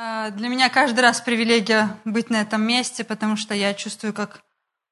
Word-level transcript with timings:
А, 0.00 0.30
для 0.30 0.48
меня 0.48 0.68
каждый 0.68 1.00
раз 1.00 1.20
привилегия 1.20 1.96
быть 2.04 2.30
на 2.30 2.36
этом 2.36 2.62
месте, 2.62 3.02
потому 3.02 3.34
что 3.34 3.52
я 3.52 3.74
чувствую, 3.74 4.12
как 4.12 4.42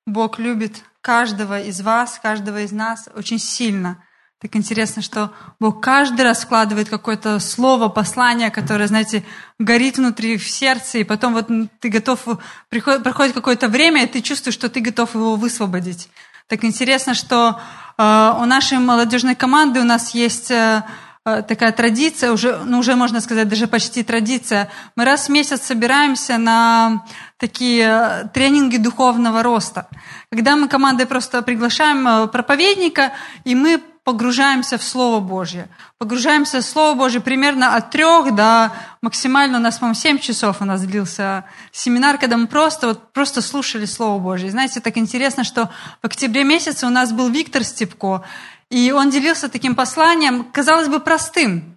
Бог 0.05 0.41
любит 0.41 0.83
каждого 1.01 1.61
из 1.61 1.81
вас, 1.81 2.19
каждого 2.21 2.63
из 2.63 2.73
нас 2.73 3.09
очень 3.15 3.39
сильно. 3.39 4.03
Так 4.41 4.57
интересно, 4.57 5.03
что 5.03 5.33
Бог 5.61 5.81
каждый 5.81 6.23
раз 6.23 6.43
вкладывает 6.43 6.89
какое-то 6.89 7.39
слово, 7.39 7.89
послание, 7.89 8.51
которое, 8.51 8.89
знаете, 8.89 9.23
горит 9.61 9.99
внутри 9.99 10.37
в 10.39 10.51
сердце, 10.51 10.99
и 10.99 11.05
потом 11.05 11.35
вот 11.35 11.47
ты 11.79 11.89
готов, 11.89 12.27
приходит, 12.69 13.05
проходит 13.05 13.33
какое-то 13.33 13.69
время, 13.69 14.03
и 14.03 14.09
ты 14.09 14.21
чувствуешь, 14.23 14.55
что 14.55 14.69
ты 14.69 14.81
готов 14.81 15.15
его 15.15 15.37
высвободить. 15.37 16.09
Так 16.49 16.65
интересно, 16.65 17.15
что 17.15 17.61
э, 17.97 18.03
у 18.41 18.45
нашей 18.45 18.79
молодежной 18.79 19.37
команды 19.37 19.81
у 19.81 19.85
нас 19.85 20.17
есть 20.17 20.51
э, 20.51 20.83
такая 21.27 21.73
традиция, 21.73 22.31
уже, 22.31 22.61
ну, 22.65 22.79
уже 22.79 22.95
можно 22.95 23.21
сказать, 23.21 23.49
даже 23.49 23.67
почти 23.67 24.05
традиция. 24.05 24.69
Мы 24.95 25.05
раз 25.05 25.27
в 25.27 25.33
месяц 25.33 25.63
собираемся 25.63 26.39
на 26.39 27.05
такие 27.37 27.83
э, 27.83 28.29
тренинги 28.33 28.77
духовного 28.77 29.43
роста. 29.43 29.89
Когда 30.31 30.55
мы 30.55 30.69
командой 30.69 31.07
просто 31.07 31.43
приглашаем 31.43 32.07
э, 32.07 32.27
проповедника, 32.29 33.13
и 33.45 33.57
мы 33.57 33.83
погружаемся 34.05 34.79
в 34.79 34.85
Слово 34.85 35.19
Божье. 35.19 35.69
Погружаемся 35.99 36.61
в 36.61 36.65
Слово 36.65 36.95
Божье 36.95 37.21
примерно 37.21 37.75
от 37.75 37.91
трех 37.91 38.33
до 38.33 38.71
максимально 39.03 39.59
у 39.59 39.61
нас, 39.61 39.79
по-моему, 39.79 39.99
семь 39.99 40.19
часов 40.21 40.59
у 40.61 40.65
нас 40.65 40.81
длился 40.83 41.45
семинар, 41.73 42.19
когда 42.19 42.37
мы 42.37 42.47
просто, 42.47 42.87
вот, 42.87 43.13
просто 43.13 43.43
слушали 43.43 43.85
Слово 43.85 44.21
Божье. 44.21 44.47
И 44.47 44.51
знаете, 44.53 44.81
так 44.81 44.97
интересно, 44.97 45.43
что 45.43 45.71
в 46.03 46.07
октябре 46.07 46.45
месяце 46.45 46.87
у 46.87 46.91
нас 46.91 47.11
был 47.11 47.31
Виктор 47.31 47.65
Степко, 47.65 48.23
и 48.71 48.93
он 48.93 49.11
делился 49.11 49.49
таким 49.49 49.75
посланием, 49.75 50.45
казалось 50.53 50.89
бы, 50.89 51.01
простым, 51.01 51.77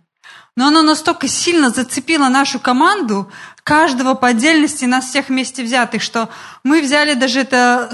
но 0.56 0.68
оно 0.68 0.82
настолько 0.82 1.28
сильно 1.28 1.70
зацепило 1.70 2.28
нашу 2.28 2.60
команду, 2.60 3.32
каждого 3.64 4.16
по 4.16 4.30
отдельности, 4.30 4.86
нас 4.86 5.06
всех 5.06 5.30
вместе 5.30 5.64
взятых, 5.64 6.02
что 6.02 6.30
мы 6.64 6.82
взяли 6.82 7.14
даже 7.14 7.42
это, 7.42 7.92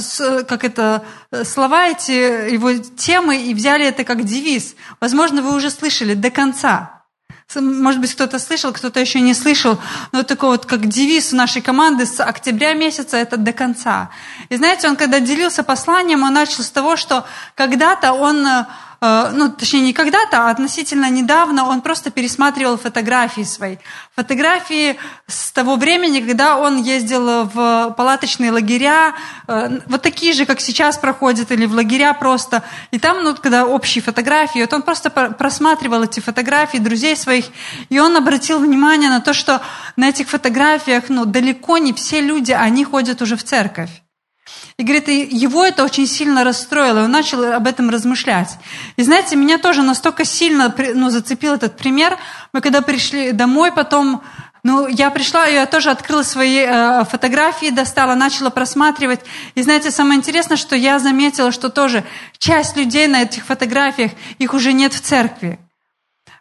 как 0.48 0.64
это, 0.64 1.04
слова 1.44 1.90
эти, 1.90 2.52
его 2.52 2.74
темы, 2.74 3.44
и 3.44 3.54
взяли 3.54 3.86
это 3.86 4.04
как 4.04 4.24
девиз. 4.24 4.76
Возможно, 5.02 5.42
вы 5.42 5.54
уже 5.54 5.70
слышали 5.70 6.14
до 6.14 6.32
конца. 6.32 7.04
Может 7.54 8.02
быть, 8.02 8.14
кто-то 8.14 8.40
слышал, 8.40 8.74
кто-то 8.74 9.00
еще 9.00 9.20
не 9.20 9.36
слышал, 9.36 9.78
но 10.12 10.24
такой 10.24 10.50
вот 10.50 10.66
как 10.66 10.88
девиз 10.88 11.32
нашей 11.34 11.62
команды 11.62 12.08
с 12.08 12.20
октября 12.20 12.74
месяца 12.74 13.18
это 13.18 13.38
до 13.38 13.54
конца. 13.54 14.10
И 14.50 14.56
знаете, 14.56 14.88
он 14.88 14.96
когда 14.96 15.20
делился 15.20 15.62
посланием, 15.62 16.24
он 16.24 16.34
начал 16.34 16.64
с 16.64 16.72
того, 16.72 16.96
что 16.96 17.26
когда-то 17.54 18.14
он 18.14 18.48
Э, 18.48 18.66
ну, 19.02 19.50
точнее, 19.50 19.82
не 19.82 19.94
когда-то, 19.94 20.48
а 20.48 20.50
относительно 20.50 21.10
недавно 21.10 21.66
он 21.68 21.82
просто 21.82 22.12
пересматривал 22.12 22.78
фотографии 22.78 23.44
свои. 23.44 23.78
Фотографии 24.16 24.98
с 25.28 25.52
того 25.52 25.76
времени, 25.76 26.20
когда 26.20 26.58
он 26.58 26.82
ездил 26.82 27.46
в 27.46 27.94
палаточные 27.98 28.52
лагеря, 28.52 29.14
э, 29.48 29.80
вот 29.88 30.02
такие 30.02 30.34
же, 30.34 30.46
как 30.46 30.62
сейчас 30.62 30.98
проходят, 30.98 31.52
или 31.52 31.66
в 31.66 31.74
лагеря 31.74 32.14
просто. 32.14 32.64
И 32.92 33.00
там, 33.00 33.24
ну, 33.24 33.36
когда 33.36 33.66
общие 33.66 34.02
фотографии, 34.02 34.60
вот 34.60 34.74
он 34.74 34.82
просто 34.82 35.10
просматривал 35.10 36.04
эти 36.04 36.20
фотографии 36.20 36.78
друзей 36.78 37.16
своих, 37.16 37.46
и 37.90 38.00
он 38.00 38.16
обратил 38.16 38.60
внимание 38.60 39.10
на 39.10 39.22
то, 39.22 39.34
что 39.34 39.62
на 39.96 40.10
этих 40.10 40.30
фотографиях, 40.30 41.06
ну, 41.10 41.26
далеко 41.26 41.78
не 41.78 41.94
все 41.94 42.22
люди, 42.22 42.52
они 42.52 42.86
ходят 42.86 43.22
уже 43.22 43.36
в 43.36 43.44
церковь. 43.44 43.90
И 44.78 44.84
говорит, 44.84 45.08
и 45.08 45.22
его 45.22 45.64
это 45.64 45.86
очень 45.86 46.06
сильно 46.06 46.44
расстроило, 46.44 47.00
и 47.00 47.04
он 47.04 47.12
начал 47.12 47.54
об 47.54 47.66
этом 47.66 47.90
размышлять. 47.90 48.58
И 48.98 49.04
знаете, 49.04 49.38
меня 49.38 49.58
тоже 49.58 49.84
настолько 49.84 50.26
сильно 50.26 50.74
ну, 50.94 51.10
зацепил 51.10 51.54
этот 51.54 51.78
пример. 51.78 52.18
Мы 52.52 52.60
когда 52.60 52.82
пришли 52.82 53.32
домой, 53.32 53.72
потом 53.72 54.22
ну, 54.64 54.88
я 54.88 55.12
пришла, 55.12 55.46
я 55.46 55.66
тоже 55.66 55.92
открыла 55.92 56.24
свои 56.24 56.58
э, 56.58 57.06
фотографии, 57.06 57.70
достала, 57.70 58.16
начала 58.16 58.50
просматривать. 58.50 59.22
И 59.54 59.62
знаете, 59.62 59.92
самое 59.92 60.18
интересное, 60.18 60.58
что 60.58 60.76
я 60.76 60.98
заметила, 61.00 61.52
что 61.52 61.70
тоже 61.70 62.04
часть 62.40 62.76
людей 62.76 63.08
на 63.08 63.22
этих 63.22 63.46
фотографиях, 63.46 64.12
их 64.40 64.56
уже 64.56 64.74
нет 64.74 64.92
в 64.92 65.02
церкви. 65.02 65.60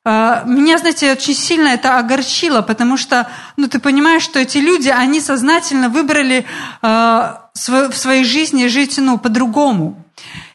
Э, 0.05 0.43
меня, 0.47 0.79
знаете, 0.79 1.13
очень 1.13 1.35
сильно 1.35 1.69
это 1.69 1.99
огорчило, 1.99 2.63
потому 2.63 2.97
что, 2.97 3.31
ну, 3.59 3.69
ты 3.69 3.79
понимаешь, 3.79 4.23
что 4.23 4.41
эти 4.41 4.57
люди, 4.57 4.89
они 4.89 5.21
сознательно 5.21 5.91
выбрали 5.91 6.47
э, 6.83 7.35
в 7.55 7.93
своей 7.95 8.25
жизни 8.25 8.67
жить, 8.67 8.99
ну, 8.99 9.19
по-другому. 9.19 10.04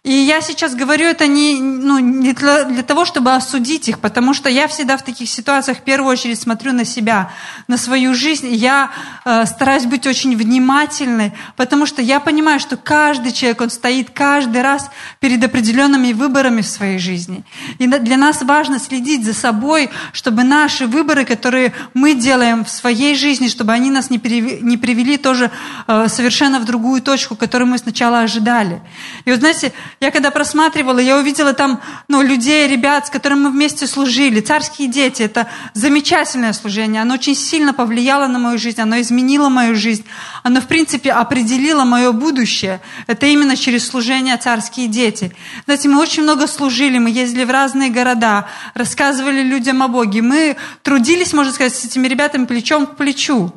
И 0.09 0.11
я 0.11 0.41
сейчас 0.41 0.73
говорю 0.73 1.05
это 1.05 1.27
не, 1.27 1.61
ну, 1.61 1.99
не 1.99 2.33
для, 2.33 2.63
для 2.63 2.81
того, 2.81 3.05
чтобы 3.05 3.35
осудить 3.35 3.87
их, 3.89 3.99
потому 3.99 4.33
что 4.33 4.49
я 4.49 4.67
всегда 4.67 4.97
в 4.97 5.03
таких 5.03 5.29
ситуациях 5.29 5.77
в 5.77 5.81
первую 5.81 6.11
очередь 6.11 6.41
смотрю 6.41 6.73
на 6.73 6.83
себя, 6.83 7.31
на 7.67 7.77
свою 7.77 8.15
жизнь, 8.15 8.47
я 8.49 8.89
э, 9.23 9.45
стараюсь 9.45 9.85
быть 9.85 10.07
очень 10.07 10.35
внимательной, 10.35 11.33
потому 11.55 11.85
что 11.85 12.01
я 12.01 12.19
понимаю, 12.19 12.59
что 12.59 12.75
каждый 12.75 13.31
человек, 13.31 13.61
он 13.61 13.69
стоит 13.69 14.09
каждый 14.09 14.63
раз 14.63 14.89
перед 15.19 15.43
определенными 15.43 16.11
выборами 16.13 16.61
в 16.61 16.67
своей 16.67 16.97
жизни. 16.97 17.43
И 17.77 17.85
для 17.85 18.17
нас 18.17 18.41
важно 18.41 18.79
следить 18.79 19.23
за 19.23 19.35
собой, 19.35 19.91
чтобы 20.11 20.43
наши 20.43 20.87
выборы, 20.87 21.23
которые 21.23 21.71
мы 21.93 22.15
делаем 22.15 22.65
в 22.65 22.71
своей 22.71 23.13
жизни, 23.13 23.47
чтобы 23.47 23.73
они 23.73 23.91
нас 23.91 24.09
не, 24.09 24.17
перевели, 24.17 24.59
не 24.63 24.77
привели 24.77 25.17
тоже 25.17 25.51
э, 25.85 26.07
совершенно 26.07 26.59
в 26.59 26.65
другую 26.65 27.03
точку, 27.03 27.35
которую 27.35 27.67
мы 27.67 27.77
сначала 27.77 28.21
ожидали. 28.21 28.81
И 29.25 29.29
вот 29.29 29.41
знаете, 29.41 29.71
я 29.99 30.11
когда 30.11 30.31
просматривала, 30.31 30.99
я 30.99 31.17
увидела 31.17 31.53
там 31.53 31.81
ну, 32.07 32.21
людей, 32.21 32.67
ребят, 32.67 33.07
с 33.07 33.09
которыми 33.09 33.41
мы 33.41 33.51
вместе 33.51 33.85
служили. 33.85 34.39
Царские 34.39 34.87
дети– 34.87 35.21
это 35.23 35.47
замечательное 35.73 36.53
служение. 36.53 37.01
Оно 37.01 37.15
очень 37.15 37.35
сильно 37.35 37.73
повлияло 37.73 38.27
на 38.27 38.39
мою 38.39 38.57
жизнь, 38.57 38.79
оно 38.79 39.01
изменило 39.01 39.49
мою 39.49 39.75
жизнь. 39.75 40.05
Оно, 40.43 40.61
в 40.61 40.67
принципе, 40.67 41.11
определило 41.11 41.83
мое 41.83 42.13
будущее. 42.13 42.79
Это 43.07 43.25
именно 43.25 43.57
через 43.57 43.87
служение 43.87 44.37
царские 44.37 44.87
дети. 44.87 45.33
Знаете, 45.65 45.89
мы 45.89 45.99
очень 45.99 46.23
много 46.23 46.47
служили, 46.47 46.97
мы 46.97 47.09
ездили 47.09 47.43
в 47.43 47.51
разные 47.51 47.89
города, 47.89 48.47
рассказывали 48.73 49.41
людям 49.41 49.83
о 49.83 49.89
Боге. 49.89 50.21
Мы 50.21 50.55
трудились, 50.81 51.33
можно 51.33 51.51
сказать, 51.51 51.75
с 51.75 51.83
этими 51.83 52.07
ребятами 52.07 52.45
плечом 52.45 52.87
к 52.87 52.95
плечу. 52.95 53.51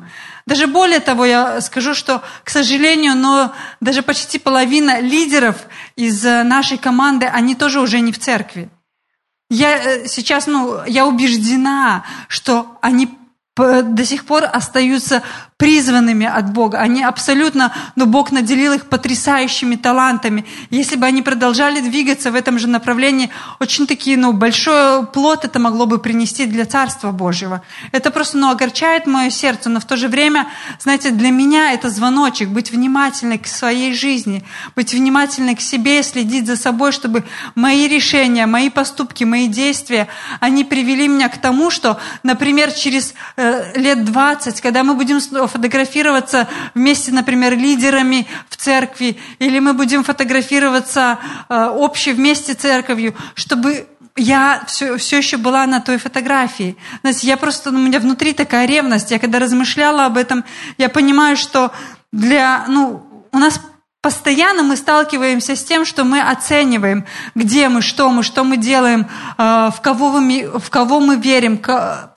Даже 0.45 0.67
более 0.67 0.99
того, 0.99 1.25
я 1.25 1.61
скажу, 1.61 1.93
что, 1.93 2.21
к 2.43 2.49
сожалению, 2.49 3.15
но 3.15 3.53
даже 3.79 4.01
почти 4.01 4.39
половина 4.39 4.99
лидеров 4.99 5.55
из 5.95 6.25
э, 6.25 6.43
нашей 6.43 6.77
команды, 6.77 7.27
они 7.27 7.55
тоже 7.55 7.79
уже 7.79 8.01
не 8.01 8.11
в 8.11 8.19
церкви. 8.19 8.69
Я 9.49 9.77
э, 9.77 10.07
сейчас, 10.07 10.47
ну, 10.47 10.83
я 10.85 11.05
убеждена, 11.05 12.03
что 12.27 12.77
они 12.81 13.09
до 13.55 14.03
сих 14.03 14.25
пор 14.25 14.45
остаются 14.51 15.21
призванными 15.57 16.25
от 16.25 16.51
Бога. 16.51 16.79
Они 16.79 17.03
абсолютно, 17.03 17.73
но 17.95 18.05
Бог 18.05 18.31
наделил 18.31 18.73
их 18.73 18.87
потрясающими 18.87 19.75
талантами. 19.75 20.45
Если 20.69 20.95
бы 20.95 21.05
они 21.05 21.21
продолжали 21.21 21.79
двигаться 21.79 22.31
в 22.31 22.35
этом 22.35 22.59
же 22.59 22.67
направлении, 22.67 23.29
очень 23.59 23.87
такие, 23.87 24.17
ну, 24.17 24.33
большой 24.33 25.05
плод 25.07 25.45
это 25.45 25.59
могло 25.59 25.85
бы 25.85 25.99
принести 25.99 26.45
для 26.45 26.65
Царства 26.65 27.11
Божьего. 27.11 27.61
Это 27.91 28.11
просто, 28.11 28.37
ну, 28.37 28.49
огорчает 28.49 29.07
мое 29.07 29.29
сердце, 29.29 29.69
но 29.69 29.79
в 29.79 29.85
то 29.85 29.97
же 29.97 30.07
время, 30.07 30.47
знаете, 30.79 31.11
для 31.11 31.29
меня 31.29 31.73
это 31.73 31.89
звоночек, 31.89 32.49
быть 32.49 32.71
внимательной 32.71 33.37
к 33.37 33.47
своей 33.47 33.93
жизни, 33.93 34.43
быть 34.75 34.93
внимательной 34.93 35.55
к 35.55 35.61
себе, 35.61 36.03
следить 36.03 36.47
за 36.47 36.57
собой, 36.57 36.91
чтобы 36.91 37.23
мои 37.55 37.87
решения, 37.87 38.45
мои 38.45 38.69
поступки, 38.69 39.23
мои 39.23 39.47
действия, 39.47 40.07
они 40.39 40.63
привели 40.63 41.07
меня 41.07 41.29
к 41.29 41.37
тому, 41.37 41.71
что, 41.71 41.99
например, 42.23 42.71
через 42.71 43.13
э, 43.37 43.79
лет 43.79 44.03
20, 44.03 44.61
когда 44.61 44.83
мы 44.83 44.95
будем 44.95 45.19
фотографироваться 45.47 46.47
вместе, 46.73 47.11
например, 47.11 47.57
лидерами 47.57 48.27
в 48.49 48.57
церкви, 48.57 49.17
или 49.39 49.59
мы 49.59 49.73
будем 49.73 50.03
фотографироваться 50.03 51.19
э, 51.49 51.65
общей 51.65 52.13
вместе 52.13 52.53
церковью, 52.53 53.15
чтобы 53.35 53.87
я 54.15 54.63
все, 54.67 54.97
все 54.97 55.17
еще 55.17 55.37
была 55.37 55.65
на 55.65 55.79
той 55.79 55.97
фотографии. 55.97 56.77
Знаете, 57.01 57.27
я 57.27 57.37
просто, 57.37 57.71
ну, 57.71 57.79
у 57.79 57.83
меня 57.83 57.99
внутри 57.99 58.33
такая 58.33 58.67
ревность. 58.67 59.11
Я 59.11 59.19
когда 59.19 59.39
размышляла 59.39 60.05
об 60.05 60.17
этом, 60.17 60.43
я 60.77 60.89
понимаю, 60.89 61.35
что 61.35 61.71
для, 62.11 62.65
ну, 62.67 63.03
у 63.31 63.39
нас 63.39 63.59
Постоянно 64.03 64.63
мы 64.63 64.75
сталкиваемся 64.75 65.55
с 65.55 65.63
тем, 65.63 65.85
что 65.85 66.03
мы 66.03 66.19
оцениваем, 66.19 67.05
где 67.35 67.69
мы, 67.69 67.81
что 67.81 68.09
мы, 68.09 68.21
что 68.21 68.43
мы 68.43 68.57
делаем, 68.57 69.07
э, 69.37 69.69
в 69.73 69.79
кого, 69.81 70.19
мы, 70.19 70.51
в 70.59 70.69
кого 70.69 70.99
мы 70.99 71.15
верим, 71.15 71.57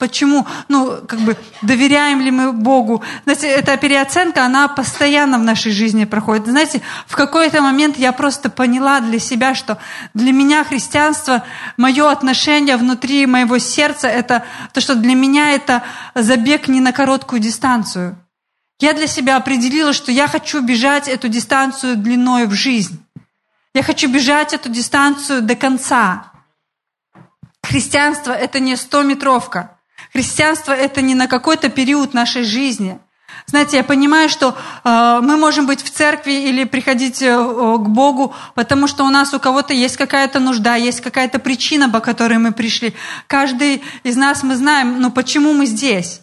почему, 0.01 0.49
ну, 0.67 0.97
как 1.07 1.21
бы, 1.21 1.37
доверяем 1.63 2.21
ли 2.21 2.33
мы 2.33 2.53
Богу. 2.53 3.05
Знаете, 3.23 3.47
эта 3.47 3.77
переоценка, 3.77 4.45
она 4.45 4.67
постоянно 4.67 5.39
в 5.39 5.45
нашей 5.45 5.71
жизни 5.71 6.07
проходит. 6.07 6.49
Знаете, 6.49 6.83
в 7.07 7.15
какой-то 7.15 7.63
момент 7.63 7.97
я 7.99 8.11
просто 8.11 8.51
поняла 8.51 8.99
для 8.99 9.21
себя, 9.21 9.55
что 9.55 9.79
для 10.13 10.33
меня 10.33 10.65
христианство, 10.65 11.45
мое 11.77 12.11
отношение 12.11 12.79
внутри 12.79 13.27
моего 13.27 13.59
сердца, 13.59 14.09
это 14.09 14.43
то, 14.73 14.81
что 14.81 14.97
для 14.97 15.15
меня 15.15 15.53
это 15.53 15.85
забег 16.17 16.67
не 16.67 16.81
на 16.81 16.91
короткую 16.91 17.41
дистанцию. 17.41 18.19
Я 18.79 18.93
для 18.93 19.07
себя 19.07 19.37
определила, 19.37 19.93
что 19.93 20.13
я 20.13 20.29
хочу 20.29 20.61
бежать 20.61 21.09
эту 21.09 21.29
дистанцию 21.29 21.97
длиной 21.97 22.47
в 22.47 22.53
жизнь. 22.53 23.03
Я 23.73 23.83
хочу 23.83 24.09
бежать 24.09 24.53
эту 24.53 24.69
дистанцию 24.69 25.43
до 25.43 25.55
конца. 25.55 26.33
Христианство– 27.63 28.33
это 28.33 28.61
не 28.61 28.75
100-метровка. 28.75 29.71
Христианство– 30.13 30.73
это 30.73 31.01
не 31.01 31.15
на 31.15 31.27
какой-то 31.27 31.69
период 31.69 32.15
нашей 32.15 32.45
жизни. 32.45 32.99
Знаете, 33.47 33.79
я 33.79 33.85
понимаю, 33.85 34.29
что 34.29 34.57
э, 34.85 35.21
мы 35.23 35.37
можем 35.37 35.67
быть 35.67 35.83
в 35.83 35.91
церкви 35.91 36.33
или 36.33 36.65
приходить 36.65 37.23
э, 37.23 37.37
к 37.37 37.89
Богу, 37.89 38.35
потому 38.55 38.89
что 38.89 39.05
у 39.05 39.11
нас 39.11 39.33
у 39.35 39.41
кого-то 39.41 39.73
есть 39.73 39.97
какая-то 39.97 40.41
нужда, 40.41 40.75
есть 40.75 41.01
какая-то 41.01 41.39
причина, 41.39 41.89
по 41.89 42.01
которой 42.01 42.39
мы 42.39 42.53
пришли. 42.53 42.95
Каждый 43.27 43.83
из 44.03 44.17
нас 44.17 44.43
мы 44.43 44.57
знаем, 44.57 45.01
ну 45.01 45.11
почему 45.11 45.53
мы 45.53 45.67
здесь. 45.67 46.23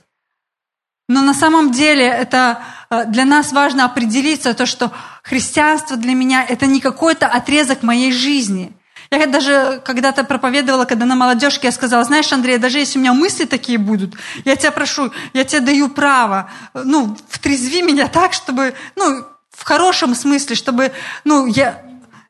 Но 1.10 1.22
на 1.22 1.34
самом 1.34 1.72
деле 1.72 2.06
это 2.06 2.60
э, 2.90 3.06
для 3.08 3.26
нас 3.26 3.52
важно 3.52 3.86
определиться, 3.86 4.54
то, 4.54 4.66
что 4.66 4.92
христианство 5.22 5.98
для 5.98 6.14
меня 6.14 6.46
это 6.48 6.66
не 6.66 6.80
какой-то 6.80 7.28
отрезок 7.28 7.84
моей 7.84 8.12
жизни– 8.12 8.72
я 9.18 9.28
даже 9.28 9.82
когда-то 9.86 10.24
проповедовала, 10.24 10.86
когда 10.86 11.06
на 11.06 11.16
молодежке 11.16 11.68
я 11.68 11.72
сказала, 11.72 12.04
знаешь, 12.04 12.32
Андрей, 12.32 12.58
даже 12.58 12.80
если 12.80 12.98
у 12.98 13.02
меня 13.02 13.14
мысли 13.14 13.46
такие 13.46 13.78
будут, 13.78 14.16
я 14.46 14.56
тебя 14.56 14.72
прошу, 14.72 15.12
я 15.34 15.44
тебе 15.44 15.62
даю 15.62 15.90
право, 15.90 16.50
ну, 16.74 17.16
втрезви 17.30 17.82
меня 17.82 18.08
так, 18.08 18.34
чтобы, 18.34 18.74
ну, 18.96 19.26
в 19.52 19.64
хорошем 19.64 20.16
смысле, 20.16 20.56
чтобы, 20.56 20.92
ну, 21.24 21.46
я, 21.46 21.84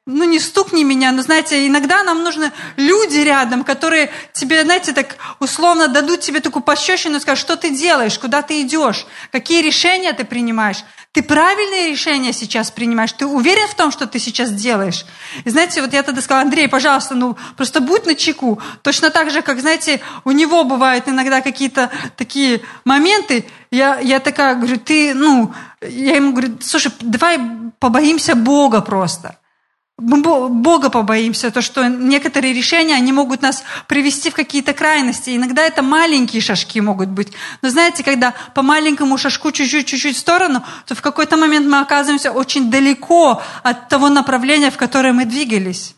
ну 0.06 0.26
не 0.26 0.40
стукни 0.40 0.84
меня, 0.84 1.14
но 1.14 1.22
знаете, 1.22 1.66
иногда 1.66 2.04
нам 2.04 2.24
нужны 2.24 2.52
люди 2.76 3.20
рядом, 3.20 3.64
которые 3.64 4.12
тебе, 4.34 4.64
знаете, 4.64 4.92
так 4.92 5.16
условно 5.40 5.88
дадут 5.88 6.20
тебе 6.20 6.42
такую 6.42 6.62
пощечину 6.62 7.18
и 7.18 7.20
скажут, 7.22 7.40
что 7.40 7.56
ты 7.56 7.70
делаешь, 7.70 8.20
куда 8.20 8.42
ты 8.42 8.62
идешь, 8.62 9.06
какие 9.32 9.62
решения 9.62 10.12
ты 10.12 10.26
принимаешь. 10.26 10.84
Ты 11.14 11.22
правильные 11.22 11.92
решения 11.92 12.34
сейчас 12.34 12.72
принимаешь? 12.72 13.14
Ты 13.14 13.28
уверен 13.28 13.68
в 13.68 13.76
том, 13.76 13.92
что 13.92 14.08
ты 14.08 14.18
сейчас 14.18 14.52
делаешь? 14.52 15.06
И 15.46 15.50
знаете, 15.52 15.82
вот 15.82 15.94
я 15.94 16.02
тогда 16.02 16.22
сказала, 16.22 16.42
Андрей, 16.42 16.68
пожалуйста, 16.68 17.14
ну 17.14 17.38
просто 17.56 17.82
будь 17.82 18.08
на 18.08 18.16
чеку. 18.16 18.60
Точно 18.82 19.12
так 19.12 19.30
же, 19.30 19.44
как, 19.44 19.62
знаете, 19.62 20.02
у 20.26 20.32
него 20.32 20.64
бывают 20.64 21.08
иногда 21.08 21.42
какие-то 21.42 21.92
такие 22.18 22.62
моменты. 22.84 23.46
Я, 23.70 24.00
я 24.00 24.20
такая 24.20 24.56
говорю, 24.56 24.80
ты, 24.80 25.14
ну, 25.14 25.54
я 25.82 26.16
ему 26.16 26.32
говорю, 26.32 26.58
слушай, 26.62 26.92
давай 27.00 27.40
побоимся 27.80 28.34
Бога 28.36 28.82
просто. 28.82 29.38
Бога 30.00 30.90
побоимся, 30.90 31.52
то, 31.52 31.62
что 31.62 31.88
некоторые 31.88 32.54
решения, 32.54 32.96
они 32.96 33.14
могут 33.14 33.44
нас 33.44 33.64
привести 33.88 34.32
в 34.32 34.34
какие-то 34.34 34.74
крайности. 34.74 35.36
Иногда 35.36 35.62
это 35.62 35.84
маленькие 35.84 36.42
шажки 36.42 36.82
могут 36.82 37.10
быть. 37.10 37.32
Но 37.62 37.70
знаете, 37.70 38.04
когда 38.04 38.34
по 38.56 38.64
маленькому 38.64 39.18
шажку 39.20 39.52
чуть-чуть, 39.52 39.86
чуть-чуть 39.86 40.16
в 40.16 40.20
сторону, 40.20 40.64
то 40.88 40.96
в 40.96 41.02
какой-то 41.02 41.38
момент 41.38 41.68
мы 41.68 41.80
оказываемся 41.80 42.32
очень 42.32 42.72
далеко 42.72 43.42
от 43.62 43.88
того 43.88 44.10
направления, 44.10 44.72
в 44.72 44.78
которое 44.78 45.14
мы 45.14 45.26
двигались. 45.26 45.96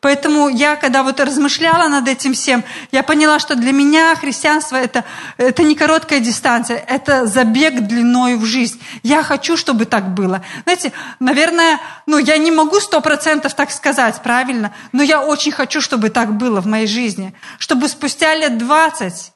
Поэтому 0.00 0.48
я, 0.48 0.76
когда 0.76 1.02
вот 1.02 1.20
размышляла 1.20 1.88
над 1.88 2.08
этим 2.08 2.32
всем, 2.32 2.64
я 2.90 3.02
поняла, 3.02 3.38
что 3.38 3.54
для 3.54 3.72
меня 3.72 4.14
христианство 4.14 4.76
это, 4.76 5.04
это 5.36 5.62
не 5.62 5.74
короткая 5.74 6.20
дистанция, 6.20 6.78
это 6.78 7.26
забег 7.26 7.80
длиною 7.80 8.38
в 8.38 8.46
жизнь. 8.46 8.80
Я 9.02 9.22
хочу, 9.22 9.56
чтобы 9.56 9.84
так 9.84 10.14
было. 10.14 10.42
Знаете, 10.64 10.92
наверное, 11.18 11.80
ну, 12.06 12.18
я 12.18 12.38
не 12.38 12.50
могу 12.50 12.80
сто 12.80 13.00
процентов 13.00 13.54
так 13.54 13.70
сказать, 13.70 14.22
правильно, 14.22 14.72
но 14.92 15.02
я 15.02 15.20
очень 15.20 15.52
хочу, 15.52 15.80
чтобы 15.80 16.08
так 16.08 16.34
было 16.34 16.60
в 16.60 16.66
моей 16.66 16.86
жизни. 16.86 17.34
Чтобы 17.58 17.88
спустя 17.88 18.34
лет 18.34 18.56
двадцать 18.56 19.32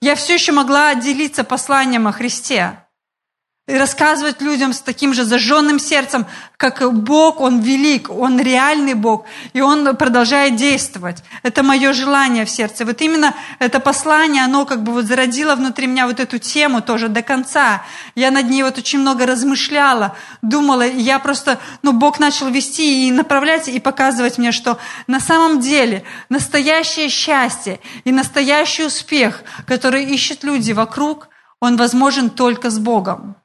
я 0.00 0.16
все 0.16 0.34
еще 0.34 0.50
могла 0.50 0.96
делиться 0.96 1.44
посланием 1.44 2.08
о 2.08 2.12
Христе 2.12 2.81
и 3.68 3.76
рассказывать 3.76 4.42
людям 4.42 4.72
с 4.72 4.80
таким 4.80 5.14
же 5.14 5.24
зажженным 5.24 5.78
сердцем, 5.78 6.26
как 6.56 6.82
Бог, 6.92 7.40
Он 7.40 7.60
велик, 7.60 8.10
Он 8.10 8.40
реальный 8.40 8.94
Бог, 8.94 9.24
и 9.52 9.60
Он 9.60 9.96
продолжает 9.96 10.56
действовать. 10.56 11.22
Это 11.44 11.62
мое 11.62 11.92
желание 11.92 12.44
в 12.44 12.50
сердце. 12.50 12.84
Вот 12.84 13.00
именно 13.00 13.36
это 13.60 13.78
послание, 13.78 14.42
оно 14.42 14.66
как 14.66 14.82
бы 14.82 14.92
вот 14.92 15.04
зародило 15.04 15.54
внутри 15.54 15.86
меня 15.86 16.08
вот 16.08 16.18
эту 16.18 16.38
тему 16.38 16.82
тоже 16.82 17.06
до 17.06 17.22
конца. 17.22 17.84
Я 18.16 18.32
над 18.32 18.50
ней 18.50 18.64
вот 18.64 18.78
очень 18.78 18.98
много 18.98 19.26
размышляла, 19.26 20.16
думала, 20.42 20.84
и 20.84 21.00
я 21.00 21.20
просто, 21.20 21.60
ну, 21.82 21.92
Бог 21.92 22.18
начал 22.18 22.48
вести 22.48 23.06
и 23.06 23.12
направлять, 23.12 23.68
и 23.68 23.78
показывать 23.78 24.38
мне, 24.38 24.50
что 24.50 24.78
на 25.06 25.20
самом 25.20 25.60
деле 25.60 26.02
настоящее 26.28 27.08
счастье 27.08 27.78
и 28.02 28.10
настоящий 28.10 28.84
успех, 28.84 29.44
который 29.68 30.02
ищут 30.02 30.42
люди 30.42 30.72
вокруг, 30.72 31.28
он 31.60 31.76
возможен 31.76 32.28
только 32.28 32.68
с 32.68 32.80
Богом. 32.80 33.36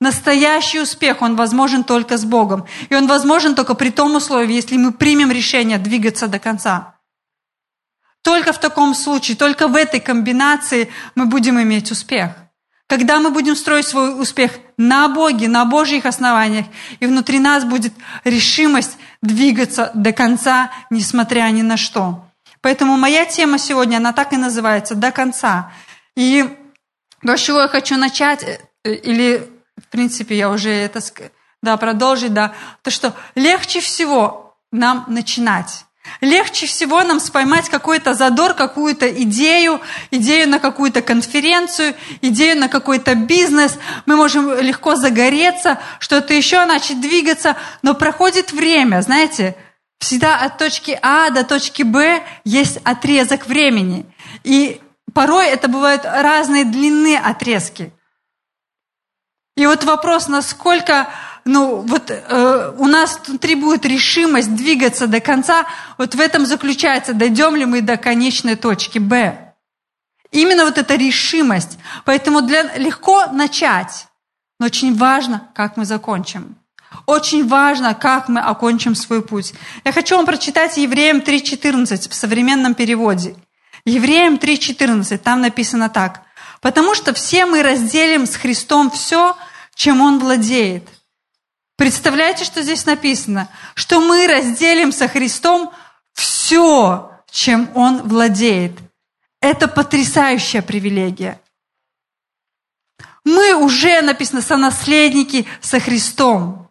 Настоящий 0.00 0.80
успех, 0.80 1.22
он 1.22 1.34
возможен 1.34 1.82
только 1.82 2.16
с 2.16 2.24
Богом. 2.24 2.66
И 2.88 2.94
он 2.94 3.08
возможен 3.08 3.54
только 3.54 3.74
при 3.74 3.90
том 3.90 4.14
условии, 4.14 4.54
если 4.54 4.76
мы 4.76 4.92
примем 4.92 5.32
решение 5.32 5.78
двигаться 5.78 6.28
до 6.28 6.38
конца. 6.38 6.94
Только 8.22 8.52
в 8.52 8.60
таком 8.60 8.94
случае, 8.94 9.36
только 9.36 9.68
в 9.68 9.74
этой 9.74 10.00
комбинации 10.00 10.88
мы 11.14 11.26
будем 11.26 11.60
иметь 11.60 11.90
успех. 11.90 12.30
Когда 12.86 13.20
мы 13.20 13.30
будем 13.30 13.54
строить 13.54 13.86
свой 13.86 14.20
успех 14.20 14.52
на 14.76 15.08
Боге, 15.08 15.48
на 15.48 15.64
Божьих 15.64 16.06
основаниях, 16.06 16.66
и 17.00 17.06
внутри 17.06 17.38
нас 17.38 17.64
будет 17.64 17.92
решимость 18.24 18.96
двигаться 19.20 19.90
до 19.94 20.12
конца, 20.12 20.70
несмотря 20.90 21.50
ни 21.50 21.62
на 21.62 21.76
что. 21.76 22.24
Поэтому 22.60 22.96
моя 22.96 23.26
тема 23.26 23.58
сегодня, 23.58 23.98
она 23.98 24.12
так 24.12 24.32
и 24.32 24.36
называется 24.36 24.94
«До 24.94 25.10
конца». 25.10 25.72
И 26.16 26.48
то, 27.22 27.36
с 27.36 27.40
чего 27.40 27.60
я 27.60 27.68
хочу 27.68 27.96
начать, 27.96 28.42
э, 28.84 28.94
или 28.94 29.48
в 29.78 29.88
принципе, 29.88 30.36
я 30.36 30.50
уже 30.50 30.70
это 30.70 31.00
да, 31.62 31.76
продолжить, 31.76 32.32
да, 32.32 32.52
то, 32.82 32.90
что 32.90 33.14
легче 33.34 33.80
всего 33.80 34.56
нам 34.70 35.04
начинать. 35.08 35.84
Легче 36.20 36.66
всего 36.66 37.02
нам 37.04 37.20
споймать 37.20 37.68
какой-то 37.68 38.14
задор, 38.14 38.54
какую-то 38.54 39.08
идею, 39.24 39.80
идею 40.10 40.48
на 40.48 40.58
какую-то 40.58 41.02
конференцию, 41.02 41.94
идею 42.22 42.58
на 42.58 42.68
какой-то 42.68 43.14
бизнес. 43.14 43.78
Мы 44.06 44.16
можем 44.16 44.58
легко 44.58 44.96
загореться, 44.96 45.78
что-то 45.98 46.32
еще 46.32 46.64
начать 46.64 47.00
двигаться, 47.00 47.56
но 47.82 47.94
проходит 47.94 48.52
время, 48.52 49.02
знаете, 49.02 49.54
всегда 49.98 50.36
от 50.36 50.58
точки 50.58 50.98
А 51.02 51.30
до 51.30 51.44
точки 51.44 51.82
Б 51.82 52.22
есть 52.44 52.78
отрезок 52.84 53.46
времени. 53.46 54.06
И 54.44 54.80
порой 55.12 55.46
это 55.46 55.68
бывают 55.68 56.02
разные 56.04 56.64
длины 56.64 57.16
отрезки. 57.16 57.92
И 59.58 59.66
вот 59.66 59.82
вопрос, 59.82 60.28
насколько 60.28 61.08
ну, 61.44 61.78
вот, 61.80 62.12
э, 62.12 62.72
у 62.78 62.86
нас 62.86 63.18
внутри 63.26 63.56
будет 63.56 63.84
решимость 63.84 64.54
двигаться 64.54 65.08
до 65.08 65.18
конца, 65.18 65.66
вот 65.98 66.14
в 66.14 66.20
этом 66.20 66.46
заключается, 66.46 67.12
дойдем 67.12 67.56
ли 67.56 67.64
мы 67.64 67.80
до 67.80 67.96
конечной 67.96 68.54
точки 68.54 69.00
Б. 69.00 69.52
Именно 70.30 70.64
вот 70.64 70.78
эта 70.78 70.94
решимость. 70.94 71.76
Поэтому 72.04 72.42
для, 72.42 72.76
легко 72.76 73.26
начать, 73.32 74.06
но 74.60 74.66
очень 74.66 74.96
важно, 74.96 75.48
как 75.56 75.76
мы 75.76 75.84
закончим. 75.84 76.54
Очень 77.06 77.48
важно, 77.48 77.94
как 77.94 78.28
мы 78.28 78.40
окончим 78.40 78.94
свой 78.94 79.22
путь. 79.22 79.54
Я 79.84 79.90
хочу 79.90 80.14
вам 80.14 80.24
прочитать 80.24 80.76
Евреям 80.76 81.18
3.14 81.18 82.08
в 82.08 82.14
современном 82.14 82.76
переводе. 82.76 83.34
Евреям 83.84 84.36
3.14, 84.36 85.18
там 85.18 85.40
написано 85.40 85.88
так. 85.88 86.22
«Потому 86.60 86.94
что 86.94 87.12
все 87.14 87.46
мы 87.46 87.62
разделим 87.62 88.26
с 88.26 88.36
Христом 88.36 88.90
все, 88.90 89.36
чем 89.78 90.00
Он 90.00 90.18
владеет. 90.18 90.88
Представляете, 91.76 92.44
что 92.44 92.62
здесь 92.62 92.84
написано? 92.84 93.48
Что 93.76 94.00
мы 94.00 94.26
разделим 94.26 94.90
со 94.90 95.06
Христом 95.06 95.72
все, 96.14 97.12
чем 97.30 97.70
Он 97.76 98.02
владеет. 98.02 98.72
Это 99.40 99.68
потрясающая 99.68 100.62
привилегия. 100.62 101.40
Мы 103.22 103.54
уже, 103.54 104.02
написано, 104.02 104.42
сонаследники 104.42 105.46
со 105.60 105.78
Христом. 105.78 106.68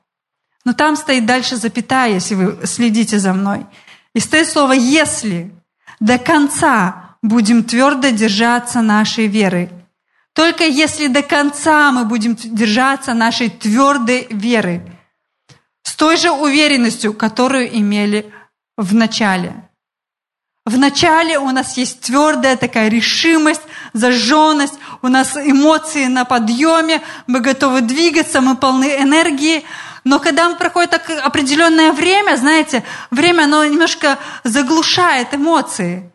Но 0.66 0.74
там 0.74 0.98
стоит 0.98 1.26
дальше 1.26 1.56
запятая, 1.56 2.16
если 2.16 2.36
вы 2.36 2.68
следите 2.68 3.20
за 3.20 3.32
мной. 3.32 3.66
И 4.14 4.20
стоит 4.20 4.50
слово 4.50 4.74
«если». 4.74 5.54
До 6.02 6.20
конца 6.20 7.16
будем 7.22 7.64
твердо 7.64 8.10
держаться 8.10 8.82
нашей 8.82 9.28
веры. 9.28 9.72
Только 10.38 10.66
если 10.66 11.08
до 11.08 11.24
конца 11.24 11.92
мы 11.92 12.06
будем 12.06 12.36
держаться 12.36 13.16
нашей 13.16 13.50
твердой 13.50 14.28
веры, 14.30 14.84
с 15.82 15.96
той 15.96 16.16
же 16.16 16.30
уверенностью, 16.30 17.16
которую 17.16 17.76
имели 17.76 18.32
в 18.78 18.94
начале. 18.94 19.68
В 20.64 20.78
начале 20.78 21.40
у 21.40 21.50
нас 21.50 21.76
есть 21.76 22.02
твердая 22.02 22.56
такая 22.56 22.88
решимость, 22.88 23.64
зажженность, 23.94 24.76
у 25.02 25.08
нас 25.08 25.36
эмоции 25.36 26.06
на 26.06 26.24
подъеме, 26.24 27.02
мы 27.26 27.40
готовы 27.40 27.82
двигаться, 27.82 28.40
мы 28.40 28.56
полны 28.56 29.02
энергии. 29.02 29.64
Но 30.04 30.20
когда 30.20 30.54
проходит 30.54 30.94
определенное 31.24 31.92
время, 31.94 32.36
знаете, 32.36 32.84
время 33.10 33.46
оно 33.46 33.66
немножко 33.66 34.20
заглушает 34.44 35.34
эмоции. 35.34 36.12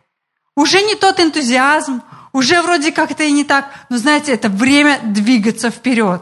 Уже 0.55 0.81
не 0.81 0.95
тот 0.95 1.19
энтузиазм, 1.19 2.01
уже 2.33 2.61
вроде 2.61 2.91
как-то 2.91 3.23
и 3.23 3.31
не 3.31 3.43
так, 3.43 3.71
но 3.89 3.97
знаете, 3.97 4.33
это 4.33 4.49
время 4.49 4.99
двигаться 5.03 5.69
вперед. 5.69 6.21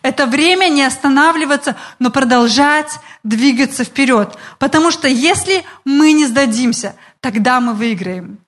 Это 0.00 0.26
время 0.26 0.68
не 0.68 0.82
останавливаться, 0.82 1.76
но 1.98 2.10
продолжать 2.10 2.98
двигаться 3.22 3.84
вперед. 3.84 4.36
Потому 4.58 4.90
что 4.90 5.08
если 5.08 5.64
мы 5.84 6.12
не 6.12 6.26
сдадимся, 6.26 6.96
тогда 7.20 7.60
мы 7.60 7.74
выиграем. 7.74 8.38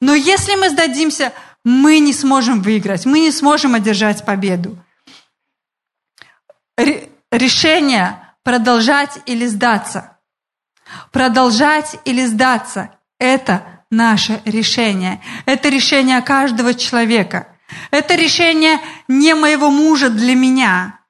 Но 0.00 0.14
если 0.14 0.54
мы 0.56 0.70
сдадимся, 0.70 1.32
мы 1.64 1.98
не 1.98 2.12
сможем 2.12 2.62
выиграть, 2.62 3.06
мы 3.06 3.20
не 3.20 3.32
сможем 3.32 3.74
одержать 3.74 4.24
победу. 4.24 4.76
Решение 7.30 8.20
продолжать 8.42 9.18
или 9.26 9.46
сдаться. 9.46 10.18
Продолжать 11.10 11.96
или 12.04 12.26
сдаться– 12.26 12.90
это 13.18 13.73
наше 13.96 14.42
решение. 14.44 15.20
Это 15.46 15.68
решение 15.68 16.20
каждого 16.22 16.74
человека. 16.74 17.48
Это 17.90 18.14
решение 18.14 18.80
не 19.08 19.34
моего 19.34 19.70
мужа 19.70 20.10
для 20.10 20.34
меня. 20.34 21.00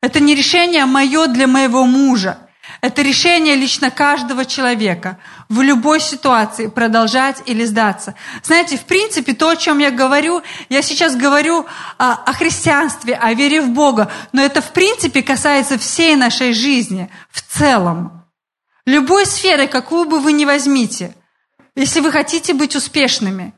Это 0.00 0.20
не 0.20 0.34
решение 0.34 0.86
мое 0.86 1.26
для 1.26 1.46
моего 1.46 1.84
мужа. 1.84 2.38
Это 2.80 3.02
решение 3.02 3.56
лично 3.56 3.90
каждого 3.90 4.44
человека 4.44 5.18
в 5.48 5.62
любой 5.62 6.00
ситуации 6.00 6.68
продолжать 6.68 7.42
или 7.46 7.64
сдаться. 7.64 8.14
Знаете, 8.44 8.76
в 8.76 8.84
принципе, 8.84 9.34
то, 9.34 9.50
о 9.50 9.56
чем 9.56 9.78
я 9.78 9.90
говорю, 9.90 10.42
я 10.68 10.82
сейчас 10.82 11.16
говорю 11.16 11.66
о, 11.96 12.12
о 12.12 12.32
христианстве, 12.32 13.14
о 13.14 13.32
вере 13.32 13.62
в 13.62 13.70
Бога, 13.70 14.12
но 14.32 14.42
это 14.42 14.60
в 14.60 14.72
принципе 14.72 15.22
касается 15.22 15.76
всей 15.76 16.14
нашей 16.14 16.52
жизни 16.52 17.10
в 17.30 17.42
целом. 17.42 18.24
Любой 18.86 19.26
сферы, 19.26 19.66
какую 19.66 20.04
бы 20.04 20.20
вы 20.20 20.32
ни 20.32 20.44
возьмите, 20.44 21.14
если 21.74 22.00
вы 22.00 22.12
хотите 22.12 22.54
быть 22.54 22.76
успешными, 22.76 23.54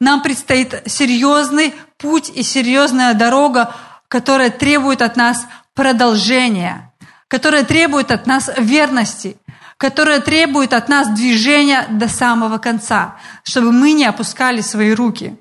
нам 0.00 0.22
предстоит 0.22 0.82
серьезный 0.86 1.74
путь 1.96 2.30
и 2.34 2.42
серьезная 2.42 3.14
дорога, 3.14 3.74
которая 4.08 4.50
требует 4.50 5.02
от 5.02 5.16
нас 5.16 5.46
продолжения, 5.74 6.92
которая 7.26 7.64
требует 7.64 8.10
от 8.10 8.26
нас 8.26 8.50
верности, 8.56 9.36
которая 9.76 10.20
требует 10.20 10.72
от 10.72 10.88
нас 10.88 11.08
движения 11.08 11.86
до 11.90 12.08
самого 12.08 12.58
конца, 12.58 13.16
чтобы 13.44 13.72
мы 13.72 13.92
не 13.92 14.04
опускали 14.04 14.60
свои 14.60 14.92
руки. 14.92 15.36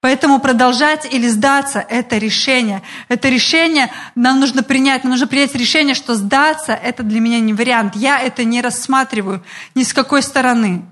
Поэтому 0.00 0.38
продолжать 0.38 1.12
или 1.12 1.26
сдаться– 1.26 1.84
это 1.88 2.18
решение. 2.18 2.82
Это 3.08 3.28
решение 3.28 3.90
нам 4.14 4.38
нужно 4.38 4.62
принять. 4.62 5.02
Нам 5.02 5.10
нужно 5.10 5.26
принять 5.26 5.54
решение, 5.56 5.94
что 5.94 6.14
сдаться– 6.14 6.72
это 6.84 7.02
для 7.02 7.20
меня 7.20 7.40
не 7.40 7.52
вариант. 7.52 7.96
Я 7.96 8.20
это 8.20 8.44
не 8.44 8.60
рассматриваю 8.60 9.42
ни 9.74 9.82
с 9.82 9.92
какой 9.92 10.22
стороны. 10.22 10.84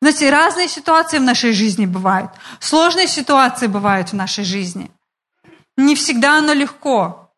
Знаете, 0.00 0.30
разные 0.30 0.68
ситуации 0.68 1.18
в 1.18 1.22
нашей 1.22 1.52
жизни 1.52 1.86
бывают. 1.86 2.30
Сложные 2.60 3.08
ситуации 3.08 3.66
бывают 3.66 4.10
в 4.10 4.12
нашей 4.14 4.44
жизни. 4.44 4.90
Не 5.76 5.94
всегда 5.94 6.38
оно 6.38 6.52
легко. 6.52 7.32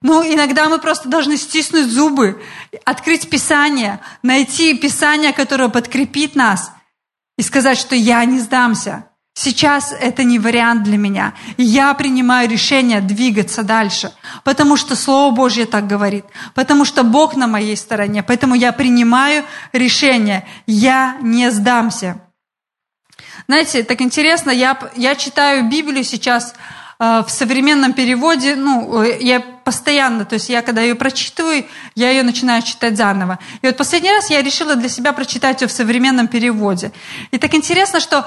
Но 0.00 0.22
иногда 0.22 0.68
мы 0.68 0.78
просто 0.78 1.08
должны 1.08 1.36
стиснуть 1.36 1.86
зубы, 1.86 2.42
открыть 2.84 3.30
Писание, 3.30 4.00
найти 4.22 4.76
Писание, 4.76 5.32
которое 5.32 5.70
подкрепит 5.70 6.34
нас, 6.34 6.72
и 7.38 7.42
сказать, 7.42 7.78
что 7.78 7.94
я 7.94 8.24
не 8.24 8.38
сдамся. 8.38 9.08
Сейчас 9.36 9.92
это 9.92 10.22
не 10.22 10.38
вариант 10.38 10.84
для 10.84 10.96
меня. 10.96 11.34
Я 11.56 11.92
принимаю 11.94 12.48
решение 12.48 13.00
двигаться 13.00 13.64
дальше, 13.64 14.12
потому 14.44 14.76
что 14.76 14.94
Слово 14.94 15.34
Божье 15.34 15.66
так 15.66 15.88
говорит, 15.88 16.24
потому 16.54 16.84
что 16.84 17.02
Бог 17.02 17.34
на 17.34 17.48
моей 17.48 17.76
стороне, 17.76 18.22
поэтому 18.22 18.54
я 18.54 18.72
принимаю 18.72 19.44
решение, 19.72 20.46
я 20.68 21.16
не 21.20 21.50
сдамся. 21.50 22.20
Знаете, 23.48 23.82
так 23.82 24.00
интересно, 24.00 24.50
я, 24.52 24.78
я 24.94 25.16
читаю 25.16 25.68
Библию 25.68 26.04
сейчас 26.04 26.54
э, 27.00 27.24
в 27.26 27.28
современном 27.28 27.92
переводе, 27.92 28.54
ну, 28.54 29.02
я 29.02 29.40
постоянно, 29.40 30.24
то 30.24 30.34
есть 30.34 30.48
я 30.48 30.62
когда 30.62 30.80
ее 30.80 30.94
прочитываю, 30.94 31.66
я 31.96 32.10
ее 32.10 32.22
начинаю 32.22 32.62
читать 32.62 32.96
заново. 32.96 33.40
И 33.62 33.66
вот 33.66 33.76
последний 33.76 34.12
раз 34.12 34.30
я 34.30 34.42
решила 34.42 34.76
для 34.76 34.88
себя 34.88 35.12
прочитать 35.12 35.60
ее 35.60 35.66
в 35.66 35.72
современном 35.72 36.28
переводе. 36.28 36.92
И 37.32 37.38
так 37.38 37.52
интересно, 37.54 37.98
что 37.98 38.26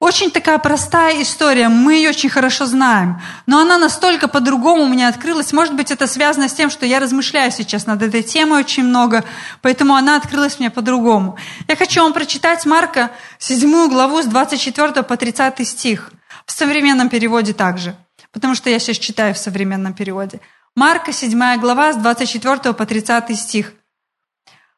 очень 0.00 0.30
такая 0.30 0.58
простая 0.58 1.20
история, 1.22 1.68
мы 1.68 1.94
ее 1.94 2.10
очень 2.10 2.28
хорошо 2.28 2.66
знаем, 2.66 3.20
но 3.46 3.58
она 3.58 3.78
настолько 3.78 4.28
по-другому 4.28 4.84
у 4.84 4.88
меня 4.88 5.08
открылась. 5.08 5.52
Может 5.52 5.74
быть, 5.74 5.90
это 5.90 6.06
связано 6.06 6.48
с 6.48 6.52
тем, 6.52 6.70
что 6.70 6.86
я 6.86 7.00
размышляю 7.00 7.50
сейчас 7.50 7.86
над 7.86 8.00
этой 8.02 8.22
темой 8.22 8.60
очень 8.60 8.84
много, 8.84 9.24
поэтому 9.60 9.96
она 9.96 10.16
открылась 10.16 10.60
мне 10.60 10.70
по-другому. 10.70 11.36
Я 11.66 11.74
хочу 11.74 12.00
вам 12.00 12.12
прочитать 12.12 12.64
Марка 12.64 13.10
7 13.38 13.88
главу 13.88 14.22
с 14.22 14.26
24 14.26 15.02
по 15.02 15.16
30 15.16 15.66
стих, 15.66 16.12
в 16.46 16.52
современном 16.52 17.08
переводе 17.08 17.52
также, 17.52 17.96
потому 18.30 18.54
что 18.54 18.70
я 18.70 18.78
сейчас 18.78 18.98
читаю 18.98 19.34
в 19.34 19.38
современном 19.38 19.94
переводе. 19.94 20.40
Марка 20.76 21.12
7 21.12 21.58
глава 21.58 21.92
с 21.92 21.96
24 21.96 22.72
по 22.72 22.86
30 22.86 23.36
стих. 23.36 23.72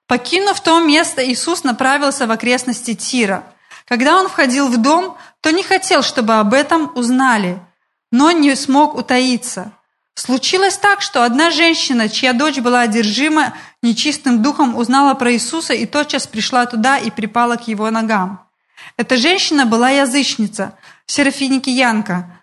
«Покинув 0.07 0.61
то 0.61 0.81
место, 0.81 1.23
Иисус 1.31 1.63
направился 1.63 2.27
в 2.27 2.31
окрестности 2.31 2.95
Тира– 2.95 3.45
когда 3.91 4.21
он 4.21 4.29
входил 4.29 4.69
в 4.69 4.77
дом, 4.77 5.17
то 5.41 5.51
не 5.51 5.65
хотел, 5.65 6.05
чтобы 6.05 6.35
об 6.35 6.55
этом 6.55 6.93
узнали, 6.95 7.61
но 8.13 8.31
не 8.31 8.55
смог 8.55 8.95
утаиться. 8.95 9.73
Случилось 10.15 10.77
так, 10.77 11.03
что 11.03 11.25
одна 11.25 11.51
женщина, 11.51 12.09
чья 12.09 12.33
дочь 12.33 12.61
была 12.61 12.83
одержима 12.83 13.53
нечистым 13.83 14.43
духом, 14.45 14.77
узнала 14.77 15.15
про 15.15 15.33
Иисуса 15.33 15.75
и 15.75 15.87
тотчас 15.87 16.29
пришла 16.29 16.67
туда 16.67 16.99
и 16.99 17.11
припала 17.11 17.57
к 17.57 17.67
его 17.67 17.91
ногам. 17.91 18.47
Эта 18.97 19.17
женщина 19.17 19.67
была 19.67 19.91
язычница, 19.91 20.79
серафиникиянка. 21.07 22.41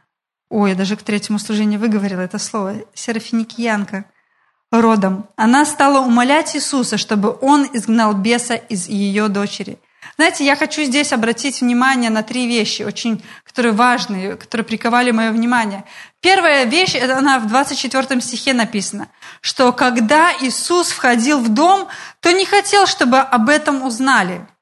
Ой, 0.49 0.71
я 0.71 0.75
даже 0.75 0.97
к 0.97 1.01
третьему 1.01 1.39
служению 1.39 1.79
выговорила 1.79 2.19
это 2.19 2.39
слово. 2.39 2.75
Серафиникиянка 2.93 4.03
родом. 4.69 5.29
Она 5.37 5.63
стала 5.63 6.05
умолять 6.05 6.57
Иисуса, 6.57 6.97
чтобы 6.97 7.37
он 7.39 7.69
изгнал 7.71 8.13
беса 8.15 8.55
из 8.55 8.89
ее 8.89 9.29
дочери. 9.29 9.79
Знаете, 10.15 10.45
я 10.45 10.55
хочу 10.55 10.83
здесь 10.83 11.13
обратить 11.13 11.61
внимание 11.61 12.09
на 12.09 12.23
три 12.23 12.47
вещи, 12.47 12.83
очень, 12.83 13.23
которые 13.43 13.73
важные, 13.73 14.35
которые 14.35 14.65
приковали 14.65 15.11
мое 15.11 15.31
внимание. 15.31 15.83
Первая 16.21 16.65
вещь, 16.65 16.95
это 16.95 17.17
она 17.17 17.39
в 17.39 17.47
24 17.47 18.21
стихе 18.21 18.53
написана, 18.53 19.09
что 19.41 19.71
когда 19.71 20.31
Иисус 20.41 20.89
входил 20.89 21.39
в 21.39 21.49
дом, 21.49 21.87
то 22.19 22.31
не 22.31 22.45
хотел, 22.45 22.87
чтобы 22.87 23.19
об 23.19 23.49
этом 23.49 23.83
узнали– 23.83 24.47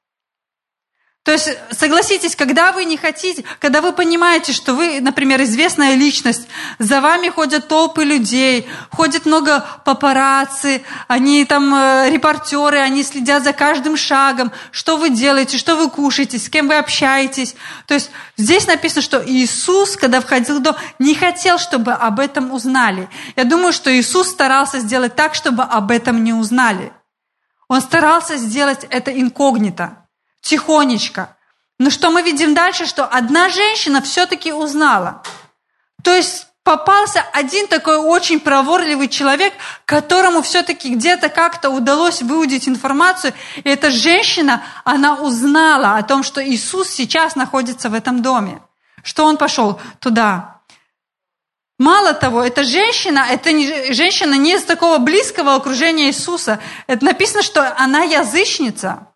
то 1.26 1.32
есть, 1.32 1.50
согласитесь, 1.72 2.36
когда 2.36 2.70
вы 2.70 2.84
не 2.84 2.96
хотите, 2.96 3.42
когда 3.58 3.80
вы 3.80 3.92
понимаете, 3.92 4.52
что 4.52 4.74
вы, 4.74 5.00
например, 5.00 5.42
известная 5.42 5.96
личность, 5.96 6.46
за 6.78 7.00
вами 7.00 7.30
ходят 7.30 7.66
толпы 7.66 8.04
людей, 8.04 8.68
ходит 8.92 9.26
много 9.26 9.66
папарацци, 9.84 10.84
они 11.08 11.44
там 11.44 11.74
э, 11.74 12.10
репортеры, 12.10 12.78
они 12.78 13.02
следят 13.02 13.42
за 13.42 13.52
каждым 13.52 13.96
шагом, 13.96 14.52
что 14.70 14.98
вы 14.98 15.10
делаете, 15.10 15.58
что 15.58 15.74
вы 15.74 15.90
кушаете, 15.90 16.38
с 16.38 16.48
кем 16.48 16.68
вы 16.68 16.76
общаетесь. 16.76 17.56
То 17.88 17.94
есть 17.94 18.12
здесь 18.36 18.68
написано, 18.68 19.02
что 19.02 19.20
Иисус, 19.26 19.96
когда 19.96 20.20
входил 20.20 20.60
в 20.60 20.62
дом, 20.62 20.76
не 21.00 21.16
хотел, 21.16 21.58
чтобы 21.58 21.90
об 21.90 22.20
этом 22.20 22.52
узнали. 22.52 23.08
Я 23.34 23.42
думаю, 23.42 23.72
что 23.72 23.92
Иисус 23.92 24.28
старался 24.28 24.78
сделать 24.78 25.16
так, 25.16 25.34
чтобы 25.34 25.64
об 25.64 25.90
этом 25.90 26.22
не 26.22 26.32
узнали. 26.32 26.92
Он 27.66 27.80
старался 27.80 28.36
сделать 28.36 28.86
это 28.90 29.10
инкогнито 29.10 30.05
тихонечко. 30.46 31.36
Но 31.78 31.90
что 31.90 32.10
мы 32.10 32.22
видим 32.22 32.54
дальше, 32.54 32.86
что 32.86 33.04
одна 33.04 33.48
женщина 33.48 34.00
все-таки 34.00 34.52
узнала. 34.52 35.22
То 36.02 36.14
есть 36.14 36.46
попался 36.62 37.24
один 37.32 37.68
такой 37.68 37.96
очень 37.96 38.40
проворливый 38.40 39.08
человек, 39.08 39.52
которому 39.84 40.42
все-таки 40.42 40.94
где-то 40.94 41.28
как-то 41.28 41.70
удалось 41.70 42.22
выудить 42.22 42.68
информацию. 42.68 43.34
И 43.56 43.68
эта 43.68 43.90
женщина, 43.90 44.62
она 44.84 45.14
узнала 45.16 45.96
о 45.96 46.02
том, 46.02 46.22
что 46.22 46.42
Иисус 46.44 46.88
сейчас 46.88 47.36
находится 47.36 47.88
в 47.88 47.94
этом 47.94 48.22
доме. 48.22 48.62
Что 49.02 49.24
он 49.24 49.36
пошел 49.36 49.80
туда. 50.00 50.60
Мало 51.78 52.14
того, 52.14 52.42
эта 52.42 52.64
женщина, 52.64 53.26
это 53.30 53.52
не, 53.52 53.92
женщина 53.92 54.34
не 54.34 54.54
из 54.54 54.64
такого 54.64 54.96
близкого 54.98 55.54
окружения 55.54 56.06
Иисуса. 56.06 56.58
Это 56.86 57.04
написано, 57.04 57.42
что 57.42 57.76
она 57.76 58.02
язычница. 58.02 59.08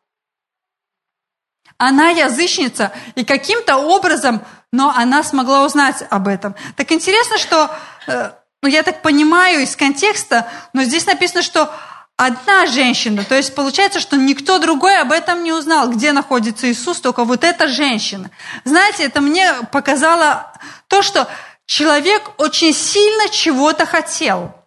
Она 1.81 2.11
язычница, 2.11 2.93
и 3.15 3.25
каким-то 3.25 3.79
образом, 3.79 4.43
но 4.71 4.93
она 4.95 5.23
смогла 5.23 5.65
узнать 5.65 6.05
об 6.11 6.29
этом. 6.29 6.55
Так 6.77 6.93
интересно, 6.93 7.39
что, 7.39 7.71
э, 8.07 8.33
ну, 8.63 8.69
я 8.69 8.83
так 8.83 9.01
понимаю 9.01 9.63
из 9.63 9.77
контекста, 9.77 10.47
но 10.75 10.83
здесь 10.83 11.07
написано, 11.07 11.41
что 11.41 11.73
одна 12.19 12.67
женщина, 12.67 13.25
то 13.25 13.35
есть 13.35 13.55
получается, 13.55 13.99
что 13.99 14.19
никто 14.19 14.59
другой 14.59 14.99
об 14.99 15.11
этом 15.11 15.43
не 15.43 15.55
узнал, 15.55 15.89
где 15.89 16.13
находится 16.13 16.71
Иисус, 16.71 17.01
только 17.01 17.25
вот 17.25 17.45
эта 17.45 17.67
женщина. 17.67 18.31
Знаете, 18.65 19.05
это 19.05 19.23
мне 19.23 19.51
показало 19.73 20.53
то, 20.87 21.01
что 21.01 21.29
человек 21.65 22.33
очень 22.37 22.75
сильно 22.75 23.31
чего-то 23.31 23.87
хотел– 23.87 24.55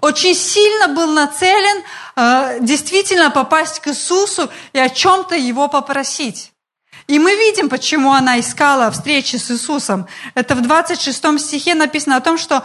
очень 0.00 0.34
сильно 0.34 0.88
был 0.88 1.12
нацелен 1.12 1.82
э, 2.16 2.58
действительно 2.60 3.30
попасть 3.30 3.80
к 3.80 3.88
Иисусу 3.88 4.50
и 4.72 4.78
о 4.78 4.88
чем-то 4.88 5.36
его 5.36 5.68
попросить. 5.68 6.52
И 7.06 7.18
мы 7.18 7.36
видим, 7.36 7.68
почему 7.68 8.12
она 8.12 8.40
искала 8.40 8.90
встречи 8.90 9.36
с 9.36 9.50
Иисусом. 9.50 10.06
Это 10.34 10.54
в 10.54 10.62
26 10.62 11.40
стихе 11.40 11.74
написано 11.74 12.16
о 12.16 12.20
том, 12.20 12.36
что 12.36 12.64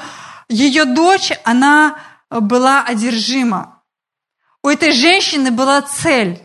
ее 0.50 0.86
дочь, 0.86 1.32
она 1.44 2.00
была 2.30 2.84
одержима. 2.84 3.84
У 4.64 4.70
этой 4.70 4.92
женщины 4.92 5.52
была 5.52 5.82
цель. 5.82 6.42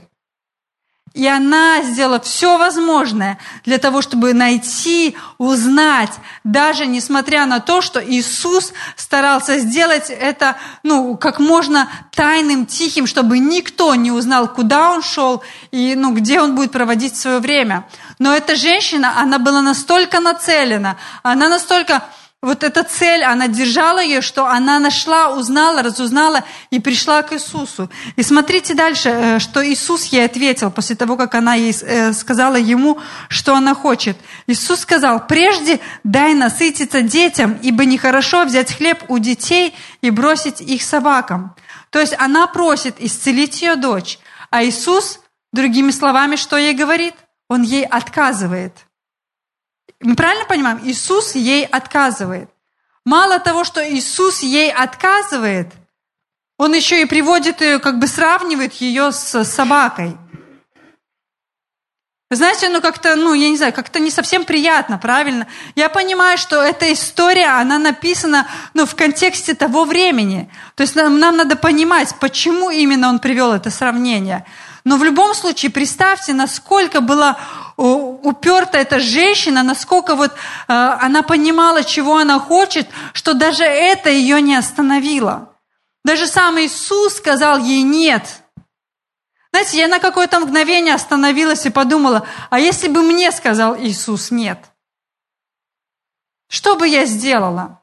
И 1.17 1.27
она 1.27 1.81
сделала 1.83 2.21
все 2.21 2.59
возможное 2.59 3.39
для 3.65 3.79
того, 3.79 4.03
чтобы 4.03 4.35
найти, 4.35 5.17
узнать, 5.39 6.13
даже 6.45 6.85
несмотря 6.85 7.47
на 7.47 7.59
то, 7.59 7.81
что 7.81 8.05
Иисус 8.05 8.75
старался 8.97 9.59
сделать 9.59 10.11
это 10.11 10.59
ну, 10.83 11.17
как 11.17 11.39
можно 11.39 11.89
тайным, 12.15 12.67
тихим, 12.67 13.07
чтобы 13.07 13.39
никто 13.39 13.95
не 13.95 14.13
узнал, 14.13 14.47
куда 14.47 14.91
он 14.93 15.03
шел 15.03 15.43
и 15.71 15.95
ну, 15.97 16.13
где 16.13 16.39
он 16.39 16.55
будет 16.55 16.71
проводить 16.71 17.17
свое 17.17 17.39
время. 17.39 17.89
Но 18.19 18.35
эта 18.35 18.55
женщина, 18.55 19.19
она 19.19 19.39
была 19.39 19.63
настолько 19.63 20.21
нацелена, 20.21 20.99
она 21.23 21.49
настолько 21.49 22.03
вот 22.47 22.63
эта 22.63 22.85
цель, 22.85 23.25
она 23.25 23.49
держала 23.49 24.01
ее, 24.01 24.21
что 24.21 24.47
она 24.47 24.79
нашла, 24.79 25.31
узнала, 25.31 25.83
разузнала 25.83 26.45
и 26.71 26.79
пришла 26.79 27.23
к 27.23 27.33
Иисусу. 27.33 27.91
И 28.15 28.23
смотрите 28.23 28.75
дальше, 28.75 29.09
э, 29.09 29.39
что 29.41 29.67
Иисус 29.67 30.05
ей 30.05 30.25
ответил 30.25 30.71
после 30.71 30.95
того, 30.95 31.17
как 31.17 31.35
она 31.35 31.55
ей 31.55 31.75
э, 31.83 32.13
сказала 32.13 32.55
ему, 32.55 33.01
что 33.29 33.57
она 33.57 33.75
хочет. 33.75 34.17
Иисус 34.47 34.79
сказал, 34.79 35.27
прежде 35.27 35.81
дай 36.05 36.35
насытиться 36.35 37.03
детям, 37.03 37.59
ибо 37.63 37.85
нехорошо 37.85 38.45
взять 38.45 38.73
хлеб 38.77 39.03
у 39.09 39.19
детей 39.19 39.75
и 40.01 40.11
бросить 40.11 40.61
их 40.61 40.83
собакам. 40.83 41.57
То 41.91 41.99
есть 41.99 42.15
она 42.17 42.47
просит 42.47 43.01
исцелить 43.01 43.61
ее 43.61 43.75
дочь, 43.75 44.21
а 44.51 44.63
Иисус, 44.63 45.19
другими 45.53 45.91
словами, 45.91 46.37
что 46.37 46.57
ей 46.57 46.75
говорит? 46.75 47.15
Он 47.49 47.63
ей 47.63 47.85
отказывает. 47.85 48.86
Мы 50.01 50.15
правильно 50.15 50.45
понимаем? 50.45 50.81
Иисус 50.83 51.35
ей 51.35 51.65
отказывает. 51.65 52.51
Мало 53.05 53.39
того, 53.39 53.65
что 53.65 53.81
Иисус 53.89 54.43
ей 54.43 54.73
отказывает, 54.73 55.73
он 56.59 56.75
еще 56.75 57.03
и 57.03 57.07
приводит 57.07 57.61
ее, 57.61 57.79
как 57.79 57.99
бы 57.99 58.07
сравнивает 58.07 58.75
ее 58.75 59.13
с 59.13 59.45
собакой. 59.45 60.17
Знаете, 62.29 62.69
ну 62.71 62.81
как-то, 62.81 63.15
ну 63.15 63.35
я 63.35 63.49
не 63.51 63.57
знаю, 63.57 63.73
как-то 63.73 64.01
не 64.01 64.11
совсем 64.11 64.45
приятно, 64.45 64.99
правильно? 64.99 65.47
Я 65.77 65.89
понимаю, 65.89 66.39
что 66.39 66.61
эта 66.61 66.93
история, 66.93 67.61
она 67.61 67.79
написана, 67.79 68.49
ну, 68.75 68.85
в 68.85 68.97
контексте 68.97 69.55
того 69.55 69.85
времени. 69.85 70.51
То 70.75 70.83
есть 70.83 70.97
нам, 70.97 71.21
нам 71.21 71.37
надо 71.37 71.55
понимать, 71.55 72.17
почему 72.19 72.71
именно 72.71 73.09
он 73.11 73.21
привел 73.21 73.53
это 73.53 73.71
сравнение. 73.71 74.45
Но 74.87 74.99
в 74.99 75.03
любом 75.03 75.35
случае, 75.35 75.73
представьте, 75.73 76.33
насколько 76.33 77.01
была 77.01 77.41
уперта 77.77 78.79
эта 78.79 79.01
женщина, 79.01 79.65
насколько 79.65 80.15
вот 80.15 80.31
э, 80.33 80.37
она 80.69 81.23
понимала, 81.23 81.83
чего 81.83 82.19
она 82.19 82.39
хочет, 82.39 82.89
что 83.13 83.35
даже 83.35 83.65
это 83.65 84.11
ее 84.11 84.41
не 84.41 84.55
остановило. 84.55 85.53
Даже 86.05 86.29
сам 86.29 86.61
Иисус 86.61 87.17
сказал 87.17 87.59
ей 87.59 87.83
«нет». 87.83 88.43
Знаете, 89.51 89.79
я 89.79 89.89
на 89.89 89.99
какое-то 89.99 90.39
мгновение 90.39 90.95
остановилась 90.95 91.67
и 91.67 91.71
подумала, 91.71 92.25
а 92.49 92.61
если 92.61 92.87
бы 92.87 93.03
мне 93.03 93.33
сказал 93.33 93.77
Иисус 93.77 94.31
«нет», 94.31 94.61
что 96.47 96.77
бы 96.77 96.87
я 96.87 97.07
сделала? 97.07 97.83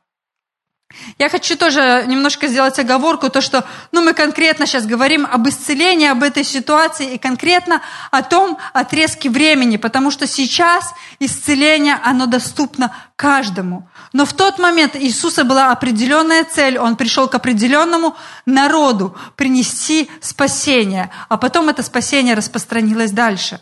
Я 1.17 1.29
хочу 1.29 1.57
тоже 1.57 2.05
немножко 2.07 2.47
сделать 2.47 2.77
оговорку, 2.79 3.29
то, 3.29 3.41
что 3.41 3.65
ну, 3.91 4.01
мы 4.01 4.13
конкретно 4.13 4.65
сейчас 4.65 4.85
говорим 4.85 5.27
об 5.29 5.47
исцелении, 5.47 6.07
об 6.07 6.23
этой 6.23 6.43
ситуации 6.43 7.13
и 7.13 7.17
конкретно 7.17 7.81
о 8.11 8.21
том 8.21 8.57
отрезке 8.73 9.29
времени, 9.29 9.77
потому 9.77 10.11
что 10.11 10.27
сейчас 10.27 10.93
исцеление, 11.19 11.99
оно 12.03 12.25
доступно 12.25 12.95
каждому. 13.15 13.89
Но 14.11 14.25
в 14.25 14.33
тот 14.33 14.59
момент 14.59 14.95
Иисуса 14.95 15.43
была 15.43 15.71
определенная 15.71 16.43
цель, 16.43 16.77
Он 16.77 16.95
пришел 16.95 17.27
к 17.27 17.35
определенному 17.35 18.15
народу 18.45 19.15
принести 19.35 20.09
спасение, 20.21 21.11
а 21.29 21.37
потом 21.37 21.69
это 21.69 21.83
спасение 21.83 22.35
распространилось 22.35 23.11
дальше. 23.11 23.61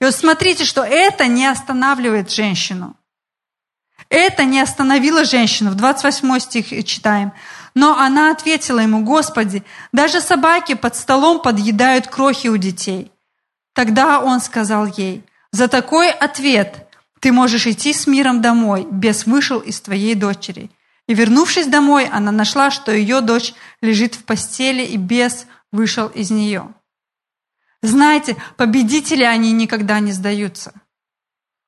И 0.00 0.04
вот 0.04 0.14
смотрите, 0.14 0.64
что 0.64 0.82
это 0.82 1.26
не 1.26 1.46
останавливает 1.46 2.30
женщину. 2.30 2.96
Это 4.10 4.44
не 4.44 4.60
остановило 4.60 5.24
женщину. 5.24 5.70
В 5.70 5.76
28 5.76 6.38
стих 6.40 6.84
читаем. 6.84 7.32
Но 7.74 7.96
она 7.96 8.32
ответила 8.32 8.80
ему, 8.80 9.04
Господи, 9.04 9.62
даже 9.92 10.20
собаки 10.20 10.74
под 10.74 10.96
столом 10.96 11.40
подъедают 11.40 12.08
крохи 12.08 12.48
у 12.48 12.56
детей. 12.56 13.12
Тогда 13.72 14.20
он 14.20 14.40
сказал 14.40 14.86
ей, 14.86 15.24
за 15.52 15.68
такой 15.68 16.10
ответ 16.10 16.88
ты 17.20 17.32
можешь 17.32 17.66
идти 17.66 17.92
с 17.92 18.08
миром 18.08 18.42
домой, 18.42 18.86
бес 18.90 19.26
вышел 19.26 19.60
из 19.60 19.80
твоей 19.80 20.16
дочери. 20.16 20.70
И 21.06 21.14
вернувшись 21.14 21.66
домой, 21.66 22.06
она 22.06 22.32
нашла, 22.32 22.70
что 22.70 22.92
ее 22.92 23.20
дочь 23.20 23.54
лежит 23.80 24.14
в 24.16 24.24
постели, 24.24 24.82
и 24.82 24.96
бес 24.96 25.46
вышел 25.70 26.08
из 26.08 26.30
нее. 26.30 26.72
Знаете, 27.82 28.36
победители 28.56 29.24
они 29.24 29.52
никогда 29.52 30.00
не 30.00 30.12
сдаются, 30.12 30.72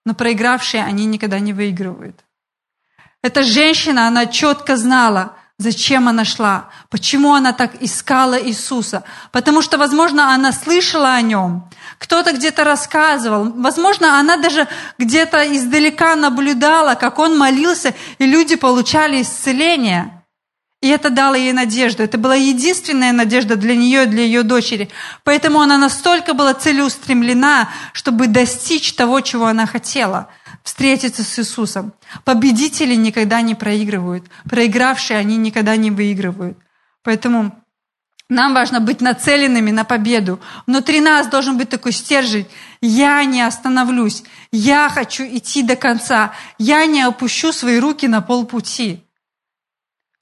но 0.04 0.14
проигравшие 0.14 0.84
они 0.84 1.06
никогда 1.06 1.38
не 1.38 1.52
выигрывают. 1.52 2.24
Эта 3.22 3.44
женщина, 3.44 4.08
она 4.08 4.26
четко 4.26 4.76
знала, 4.76 5.36
зачем 5.56 6.08
она 6.08 6.24
шла, 6.24 6.70
почему 6.90 7.34
она 7.34 7.52
так 7.52 7.80
искала 7.80 8.40
Иисуса. 8.40 9.04
Потому 9.30 9.62
что, 9.62 9.78
возможно, 9.78 10.34
она 10.34 10.52
слышала 10.52 11.14
о 11.14 11.20
нем, 11.20 11.68
кто-то 11.98 12.32
где-то 12.32 12.64
рассказывал, 12.64 13.52
возможно, 13.52 14.18
она 14.18 14.36
даже 14.36 14.66
где-то 14.98 15.56
издалека 15.56 16.16
наблюдала, 16.16 16.96
как 16.96 17.20
он 17.20 17.38
молился, 17.38 17.94
и 18.18 18.26
люди 18.26 18.56
получали 18.56 19.22
исцеление. 19.22 20.21
И 20.82 20.88
это 20.88 21.10
дало 21.10 21.36
ей 21.36 21.52
надежду. 21.52 22.02
Это 22.02 22.18
была 22.18 22.34
единственная 22.34 23.12
надежда 23.12 23.56
для 23.56 23.76
нее 23.76 24.02
и 24.02 24.06
для 24.06 24.24
ее 24.24 24.42
дочери. 24.42 24.90
Поэтому 25.22 25.60
она 25.60 25.78
настолько 25.78 26.34
была 26.34 26.54
целеустремлена, 26.54 27.68
чтобы 27.92 28.26
достичь 28.26 28.92
того, 28.92 29.20
чего 29.20 29.46
она 29.46 29.64
хотела– 29.66 30.28
встретиться 30.64 31.22
с 31.22 31.38
Иисусом. 31.38 31.92
Победители 32.24 32.94
никогда 32.94 33.40
не 33.42 33.54
проигрывают. 33.54 34.24
Проигравшие 34.48 35.18
они 35.18 35.36
никогда 35.36 35.76
не 35.76 35.90
выигрывают. 35.90 36.58
Поэтому 37.04 37.64
нам 38.28 38.54
важно 38.54 38.80
быть 38.80 39.00
нацеленными 39.00 39.70
на 39.70 39.84
победу. 39.84 40.40
Внутри 40.66 41.00
нас 41.00 41.28
должен 41.28 41.58
быть 41.58 41.68
такой 41.68 41.92
стержень. 41.92 42.46
Я 42.80 43.24
не 43.24 43.42
остановлюсь. 43.42 44.24
Я 44.50 44.88
хочу 44.88 45.24
идти 45.24 45.62
до 45.62 45.76
конца. 45.76 46.32
Я 46.58 46.86
не 46.86 47.02
опущу 47.02 47.52
свои 47.52 47.78
руки 47.78 48.08
на 48.08 48.20
полпути. 48.20 49.04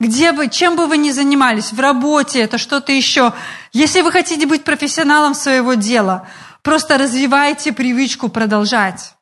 Где 0.00 0.32
бы, 0.32 0.48
чем 0.48 0.76
бы 0.76 0.86
вы 0.86 0.96
ни 0.96 1.10
занимались, 1.10 1.72
в 1.72 1.78
работе, 1.78 2.40
это 2.40 2.56
что-то 2.56 2.90
еще. 2.90 3.34
Если 3.72 4.00
вы 4.00 4.10
хотите 4.10 4.46
быть 4.46 4.64
профессионалом 4.64 5.34
своего 5.34 5.74
дела, 5.74 6.26
просто 6.62 6.96
развивайте 6.96 7.72
привычку 7.72 8.30
продолжать. 8.30 9.14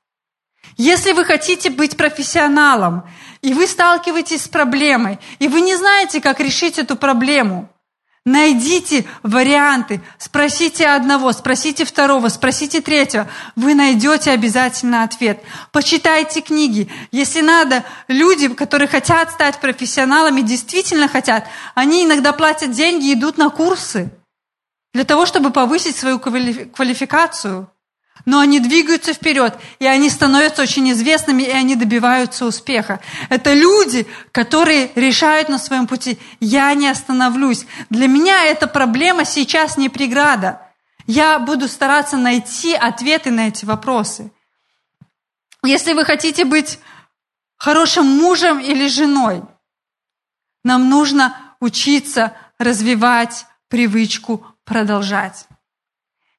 Если 0.76 1.10
вы 1.10 1.24
хотите 1.24 1.70
быть 1.70 1.96
профессионалом, 1.96 3.02
и 3.42 3.54
вы 3.54 3.66
сталкиваетесь 3.66 4.44
с 4.44 4.48
проблемой, 4.48 5.18
и 5.40 5.48
вы 5.48 5.62
не 5.62 5.74
знаете, 5.74 6.20
как 6.20 6.38
решить 6.38 6.78
эту 6.78 6.94
проблему, 6.94 7.68
найдите 8.28 9.04
варианты, 9.22 10.00
спросите 10.18 10.86
одного, 10.86 11.32
спросите 11.32 11.84
второго, 11.84 12.28
спросите 12.28 12.80
третьего. 12.80 13.28
Вы 13.56 13.74
найдете 13.74 14.30
обязательно 14.30 15.02
ответ. 15.02 15.42
Почитайте 15.72 16.40
книги. 16.40 16.88
Если 17.10 17.40
надо, 17.40 17.84
люди, 18.06 18.48
которые 18.48 18.88
хотят 18.88 19.32
стать 19.32 19.60
профессионалами, 19.60 20.42
действительно 20.42 21.08
хотят, 21.08 21.48
они 21.74 22.04
иногда 22.04 22.32
платят 22.32 22.70
деньги 22.70 23.10
и 23.10 23.14
идут 23.14 23.38
на 23.38 23.50
курсы 23.50 24.10
для 24.92 25.04
того, 25.04 25.26
чтобы 25.26 25.50
повысить 25.50 25.96
свою 25.96 26.18
квалификацию 26.18 27.70
но 28.24 28.40
они 28.40 28.60
двигаются 28.60 29.12
вперед, 29.12 29.58
и 29.78 29.86
они 29.86 30.10
становятся 30.10 30.62
очень 30.62 30.90
известными, 30.92 31.42
и 31.42 31.50
они 31.50 31.76
добиваются 31.76 32.46
успеха. 32.46 33.00
Это 33.28 33.54
люди, 33.54 34.06
которые 34.32 34.90
решают 34.94 35.48
на 35.48 35.58
своем 35.58 35.86
пути, 35.86 36.18
я 36.40 36.72
не 36.74 36.88
остановлюсь. 36.88 37.66
Для 37.90 38.06
меня 38.06 38.44
эта 38.44 38.66
проблема 38.66 39.24
сейчас 39.24 39.76
не 39.76 39.88
преграда. 39.88 40.62
Я 41.06 41.38
буду 41.38 41.68
стараться 41.68 42.16
найти 42.16 42.74
ответы 42.74 43.30
на 43.30 43.48
эти 43.48 43.64
вопросы. 43.64 44.30
Если 45.64 45.92
вы 45.92 46.04
хотите 46.04 46.44
быть 46.44 46.78
хорошим 47.56 48.06
мужем 48.06 48.60
или 48.60 48.88
женой, 48.88 49.42
нам 50.64 50.88
нужно 50.88 51.34
учиться 51.60 52.36
развивать 52.58 53.46
привычку 53.68 54.44
продолжать. 54.64 55.46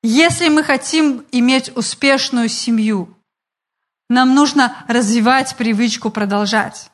Если 0.02 0.48
мы 0.48 0.64
хотим 0.64 1.26
иметь 1.32 1.76
успешную 1.76 2.48
семью, 2.48 3.14
нам 4.10 4.34
нужно 4.34 4.86
развивать 4.88 5.56
привычку 5.58 6.10
продолжать. 6.10 6.90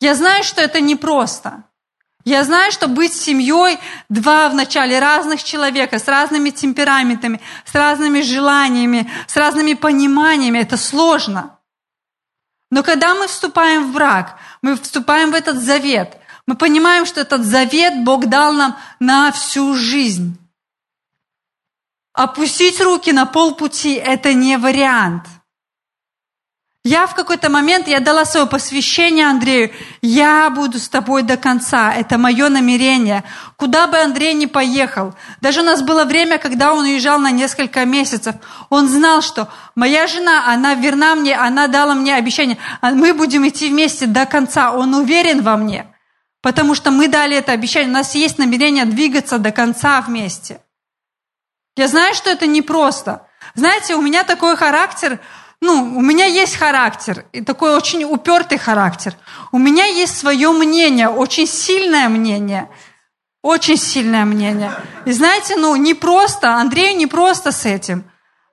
Я 0.00 0.14
знаю, 0.14 0.44
что 0.44 0.62
это 0.62 0.80
непросто. 0.80 1.64
Я 2.24 2.44
знаю, 2.44 2.70
что 2.70 2.86
быть 2.86 3.14
семьей 3.14 3.78
два 4.08 4.48
вначале 4.48 4.98
разных 4.98 5.42
человека 5.42 5.98
с 5.98 6.06
разными 6.06 6.50
темпераментами, 6.50 7.40
с 7.64 7.74
разными 7.74 8.20
желаниями, 8.20 9.10
с 9.26 9.36
разными 9.36 9.74
пониманиями, 9.74 10.58
это 10.58 10.76
сложно. 10.76 11.58
Но 12.70 12.82
когда 12.82 13.14
мы 13.14 13.26
вступаем 13.26 13.90
в 13.90 13.94
брак, 13.94 14.38
мы 14.62 14.76
вступаем 14.76 15.32
в 15.32 15.34
этот 15.34 15.56
завет, 15.56 16.18
мы 16.46 16.56
понимаем, 16.56 17.06
что 17.06 17.20
этот 17.20 17.44
завет 17.44 18.04
Бог 18.04 18.26
дал 18.26 18.52
нам 18.52 18.76
на 19.00 19.32
всю 19.32 19.74
жизнь. 19.74 20.39
Опустить 22.12 22.80
руки 22.80 23.12
на 23.12 23.26
полпути– 23.26 23.94
это 23.94 24.34
не 24.34 24.56
вариант– 24.56 25.24
я 26.82 27.06
в 27.06 27.14
какой-то 27.14 27.50
момент, 27.50 27.88
я 27.88 28.00
дала 28.00 28.24
свое 28.24 28.46
посвящение 28.46 29.26
Андрею. 29.26 29.70
Я 30.00 30.48
буду 30.48 30.78
с 30.78 30.88
тобой 30.88 31.22
до 31.22 31.36
конца. 31.36 31.92
Это 31.92 32.16
мое 32.16 32.48
намерение. 32.48 33.22
Куда 33.56 33.86
бы 33.86 33.98
Андрей 33.98 34.32
ни 34.32 34.46
поехал. 34.46 35.14
Даже 35.42 35.60
у 35.60 35.64
нас 35.64 35.82
было 35.82 36.06
время, 36.06 36.38
когда 36.38 36.72
он 36.72 36.84
уезжал 36.84 37.18
на 37.18 37.32
несколько 37.32 37.84
месяцев. 37.84 38.34
Он 38.70 38.88
знал, 38.88 39.20
что 39.20 39.48
моя 39.74 40.06
жена, 40.06 40.50
она 40.50 40.72
верна 40.72 41.16
мне, 41.16 41.36
она 41.36 41.66
дала 41.66 41.94
мне 41.94 42.14
обещание. 42.14 42.56
А 42.80 42.92
мы 42.92 43.12
будем 43.12 43.46
идти 43.46 43.68
вместе 43.68 44.06
до 44.06 44.24
конца. 44.24 44.72
Он 44.72 44.94
уверен 44.94 45.42
во 45.42 45.58
мне. 45.58 45.86
Потому 46.40 46.74
что 46.74 46.90
мы 46.90 47.08
дали 47.08 47.36
это 47.36 47.52
обещание. 47.52 47.90
У 47.90 47.94
нас 47.94 48.14
есть 48.14 48.38
намерение 48.38 48.86
двигаться 48.86 49.38
до 49.38 49.52
конца 49.52 50.00
вместе. 50.00 50.62
Я 51.76 51.88
знаю, 51.88 52.14
что 52.14 52.30
это 52.30 52.46
непросто. 52.46 53.26
Знаете, 53.54 53.94
у 53.94 54.02
меня 54.02 54.24
такой 54.24 54.56
характер– 54.56 55.20
ну, 55.62 55.94
у 55.96 56.00
меня 56.00 56.24
есть 56.24 56.56
характер, 56.56 57.26
и 57.32 57.42
такой 57.42 57.76
очень 57.76 58.04
упертый 58.04 58.56
характер. 58.56 59.14
У 59.52 59.58
меня 59.58 59.84
есть 59.84 60.16
свое 60.16 60.52
мнение, 60.52 61.08
очень 61.08 61.46
сильное 61.46 62.08
мнение. 62.08 62.70
Очень 63.42 63.76
сильное 63.76 64.24
мнение. 64.24 64.72
И 65.04 65.12
знаете, 65.12 65.56
ну, 65.56 65.76
не 65.76 65.94
просто, 65.94 66.54
Андрею 66.54 66.96
не 66.96 67.06
просто 67.06 67.52
с 67.52 67.66
этим. 67.66 68.04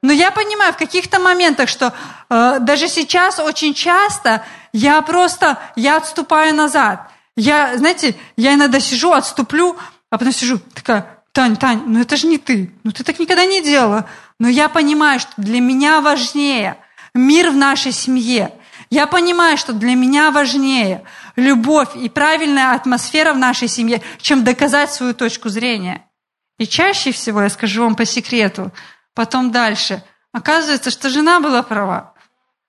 Но 0.01 0.13
я 0.13 0.31
понимаю 0.31 0.73
в 0.73 0.77
каких-то 0.77 1.19
моментах, 1.19 1.69
что 1.69 1.93
э, 2.29 2.59
даже 2.59 2.87
сейчас 2.87 3.39
очень 3.39 3.73
часто 3.73 4.45
я 4.71 5.01
просто, 5.01 5.59
я 5.75 5.97
отступаю 5.97 6.53
назад. 6.55 7.09
Я, 7.35 7.77
знаете, 7.77 8.15
я 8.37 8.53
иногда 8.53 8.79
сижу, 8.79 9.11
отступлю, 9.11 9.77
а 10.09 10.17
потом 10.17 10.33
сижу, 10.33 10.59
такая, 10.73 11.16
Тань, 11.37 11.55
Тань, 11.55 11.83
ну 11.85 11.99
это 11.99 12.17
же 12.17 12.25
не 12.25 12.39
ты, 12.39 12.73
ну 12.83 12.91
ты 12.91 13.03
так 13.03 13.19
никогда 13.19 13.45
не 13.45 13.61
делала. 13.61 14.09
Но 14.39 14.47
я 14.49 14.69
понимаю, 14.69 15.19
что 15.19 15.33
для 15.37 15.61
меня 15.61 16.01
важнее– 16.01 16.77
мир 17.13 17.51
в 17.51 17.55
нашей 17.55 17.91
семье. 17.91 18.51
Я 18.89 19.05
понимаю, 19.05 19.55
что 19.55 19.71
для 19.73 19.93
меня 19.93 20.31
важнее 20.31 21.03
любовь 21.35 21.89
и 21.95 22.09
правильная 22.09 22.73
атмосфера 22.73 23.33
в 23.33 23.37
нашей 23.37 23.67
семье, 23.67 24.01
чем 24.19 24.43
доказать 24.43 24.91
свою 24.91 25.13
точку 25.13 25.49
зрения. 25.49 26.09
И 26.57 26.65
чаще 26.65 27.11
всего, 27.11 27.43
я 27.43 27.49
скажу 27.49 27.83
вам 27.83 27.93
по 27.93 28.03
секрету, 28.05 28.71
потом 29.13 29.51
дальше, 29.51 30.03
оказывается, 30.31 30.89
что 30.89 31.07
жена 31.07 31.39
была 31.39 31.61
права. 31.61 32.15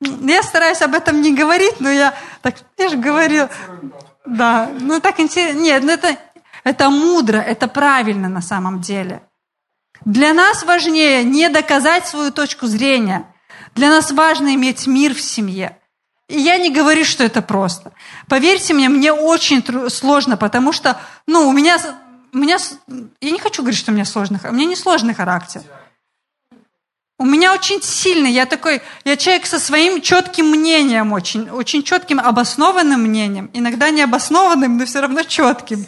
Я 0.02 0.42
стараюсь 0.42 0.82
об 0.82 0.92
этом 0.92 1.22
не 1.22 1.34
говорить, 1.34 1.80
но 1.80 1.90
я 1.90 2.14
так, 2.42 2.56
я 2.76 2.90
же 2.90 2.98
говорил, 2.98 3.48
да, 4.26 4.70
ну 4.78 5.00
так 5.00 5.20
интересно, 5.20 5.58
нет, 5.58 5.82
ну 5.84 5.90
это, 5.90 6.18
это 6.68 6.90
мудро, 6.90 7.38
это 7.38 7.68
правильно 7.68 8.28
на 8.28 8.42
самом 8.42 8.80
деле. 8.80 9.22
Для 10.04 10.32
нас 10.32 10.62
важнее 10.62 11.24
не 11.24 11.48
доказать 11.48 12.06
свою 12.06 12.30
точку 12.30 12.66
зрения– 12.66 13.26
для 13.78 13.90
нас 13.90 14.10
важно 14.10 14.54
иметь 14.54 14.86
мир 14.86 15.14
в 15.14 15.20
семье. 15.20 15.78
И 16.28 16.38
я 16.38 16.58
не 16.58 16.70
говорю, 16.70 17.04
что 17.04 17.24
это 17.24 17.40
просто. 17.40 17.92
Поверьте 18.28 18.74
мне, 18.74 18.88
мне 18.88 19.12
очень 19.12 19.64
сложно, 19.88 20.36
потому 20.36 20.72
что, 20.72 21.00
ну, 21.26 21.48
у 21.48 21.52
меня, 21.52 21.78
у 22.32 22.38
меня, 22.38 22.58
я 23.20 23.30
не 23.30 23.38
хочу 23.38 23.62
говорить, 23.62 23.78
что 23.78 23.92
у 23.92 23.94
меня 23.94 24.04
сложный, 24.04 24.38
у 24.42 24.52
меня 24.52 24.66
не 24.66 24.76
сложный 24.76 25.14
характер. 25.14 25.62
У 27.20 27.24
меня 27.24 27.52
очень 27.52 27.82
сильный, 27.82 28.30
я 28.30 28.46
такой, 28.46 28.80
я 29.04 29.16
человек 29.16 29.46
со 29.46 29.58
своим 29.58 30.00
четким 30.00 30.46
мнением, 30.50 31.12
очень, 31.12 31.48
очень 31.50 31.82
четким, 31.82 32.20
обоснованным 32.20 33.02
мнением, 33.02 33.50
иногда 33.52 33.90
не 33.90 34.02
обоснованным, 34.02 34.76
но 34.76 34.86
все 34.86 35.00
равно 35.00 35.22
четким, 35.22 35.86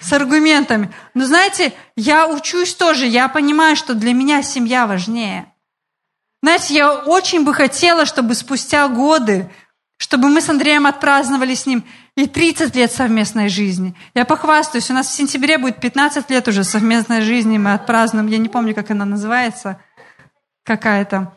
с 0.00 0.12
аргументами. 0.12 0.92
Но 1.14 1.26
знаете, 1.26 1.72
я 1.96 2.26
учусь 2.28 2.74
тоже, 2.74 3.06
я 3.06 3.28
понимаю, 3.28 3.76
что 3.76 3.94
для 3.94 4.12
меня 4.12 4.42
семья 4.42 4.86
важнее. 4.86 5.52
Знаете, 6.42 6.74
я 6.74 6.94
очень 6.94 7.44
бы 7.44 7.52
хотела, 7.52 8.06
чтобы 8.06 8.34
спустя 8.34 8.88
годы, 8.88 9.50
чтобы 9.98 10.28
мы 10.28 10.40
с 10.40 10.48
Андреем 10.48 10.86
отпраздновали 10.86 11.54
с 11.54 11.66
ним 11.66 11.84
и 12.16 12.26
30 12.26 12.74
лет 12.74 12.90
совместной 12.90 13.48
жизни. 13.48 13.94
Я 14.14 14.24
похвастаюсь, 14.24 14.90
у 14.90 14.94
нас 14.94 15.08
в 15.08 15.14
сентябре 15.14 15.58
будет 15.58 15.80
15 15.80 16.30
лет 16.30 16.48
уже 16.48 16.64
совместной 16.64 17.20
жизни, 17.20 17.58
мы 17.58 17.74
отпразднуем, 17.74 18.26
я 18.28 18.38
не 18.38 18.48
помню, 18.48 18.74
как 18.74 18.90
она 18.90 19.04
называется, 19.04 19.80
какая-то. 20.64 21.36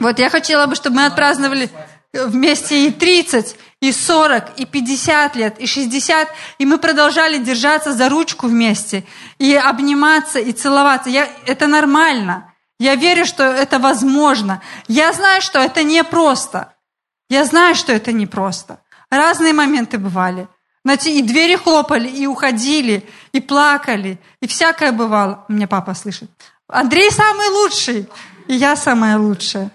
Вот 0.00 0.18
я 0.18 0.28
хотела 0.28 0.66
бы, 0.66 0.74
чтобы 0.74 0.96
мы 0.96 1.06
отпраздновали 1.06 1.70
вместе 2.12 2.88
и 2.88 2.90
30, 2.90 3.56
и 3.84 3.92
40, 3.92 4.58
и 4.58 4.64
50 4.64 5.36
лет, 5.36 5.58
и 5.58 5.66
60, 5.66 6.28
и 6.58 6.64
мы 6.64 6.78
продолжали 6.78 7.36
держаться 7.36 7.92
за 7.92 8.08
ручку 8.08 8.46
вместе, 8.46 9.04
и 9.38 9.54
обниматься, 9.54 10.38
и 10.38 10.52
целоваться. 10.52 11.10
Я, 11.10 11.28
это 11.44 11.66
нормально. 11.66 12.50
Я 12.78 12.94
верю, 12.94 13.26
что 13.26 13.44
это 13.44 13.78
возможно. 13.78 14.62
Я 14.88 15.12
знаю, 15.12 15.42
что 15.42 15.58
это 15.58 15.82
непросто. 15.82 16.72
Я 17.28 17.44
знаю, 17.44 17.74
что 17.74 17.92
это 17.92 18.10
непросто. 18.12 18.80
Разные 19.10 19.52
моменты 19.52 19.98
бывали. 19.98 20.48
Знаете, 20.82 21.12
и 21.18 21.22
двери 21.22 21.56
хлопали, 21.56 22.08
и 22.08 22.26
уходили, 22.26 23.06
и 23.32 23.40
плакали, 23.40 24.18
и 24.40 24.46
всякое 24.46 24.92
бывало. 24.92 25.44
Меня 25.48 25.68
папа 25.68 25.94
слышит. 25.94 26.30
Андрей 26.68 27.10
самый 27.10 27.48
лучший, 27.50 28.08
и 28.48 28.54
я 28.54 28.76
самая 28.76 29.18
лучшая. 29.18 29.70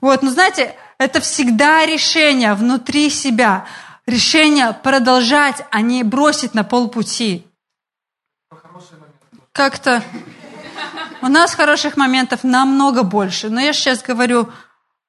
Вот, 0.00 0.22
но 0.22 0.30
знаете, 0.30 0.74
это 1.02 1.20
всегда 1.20 1.84
решение 1.84 2.54
внутри 2.54 3.10
себя. 3.10 3.66
Решение 4.06 4.72
продолжать, 4.72 5.64
а 5.70 5.80
не 5.80 6.02
бросить 6.02 6.54
на 6.54 6.64
полпути. 6.64 7.46
Как-то 9.52 10.02
у 11.20 11.28
нас 11.28 11.54
хороших 11.54 11.96
моментов 11.96 12.42
намного 12.42 13.02
больше, 13.02 13.48
но 13.48 13.60
я 13.60 13.72
сейчас 13.72 14.02
говорю 14.02 14.48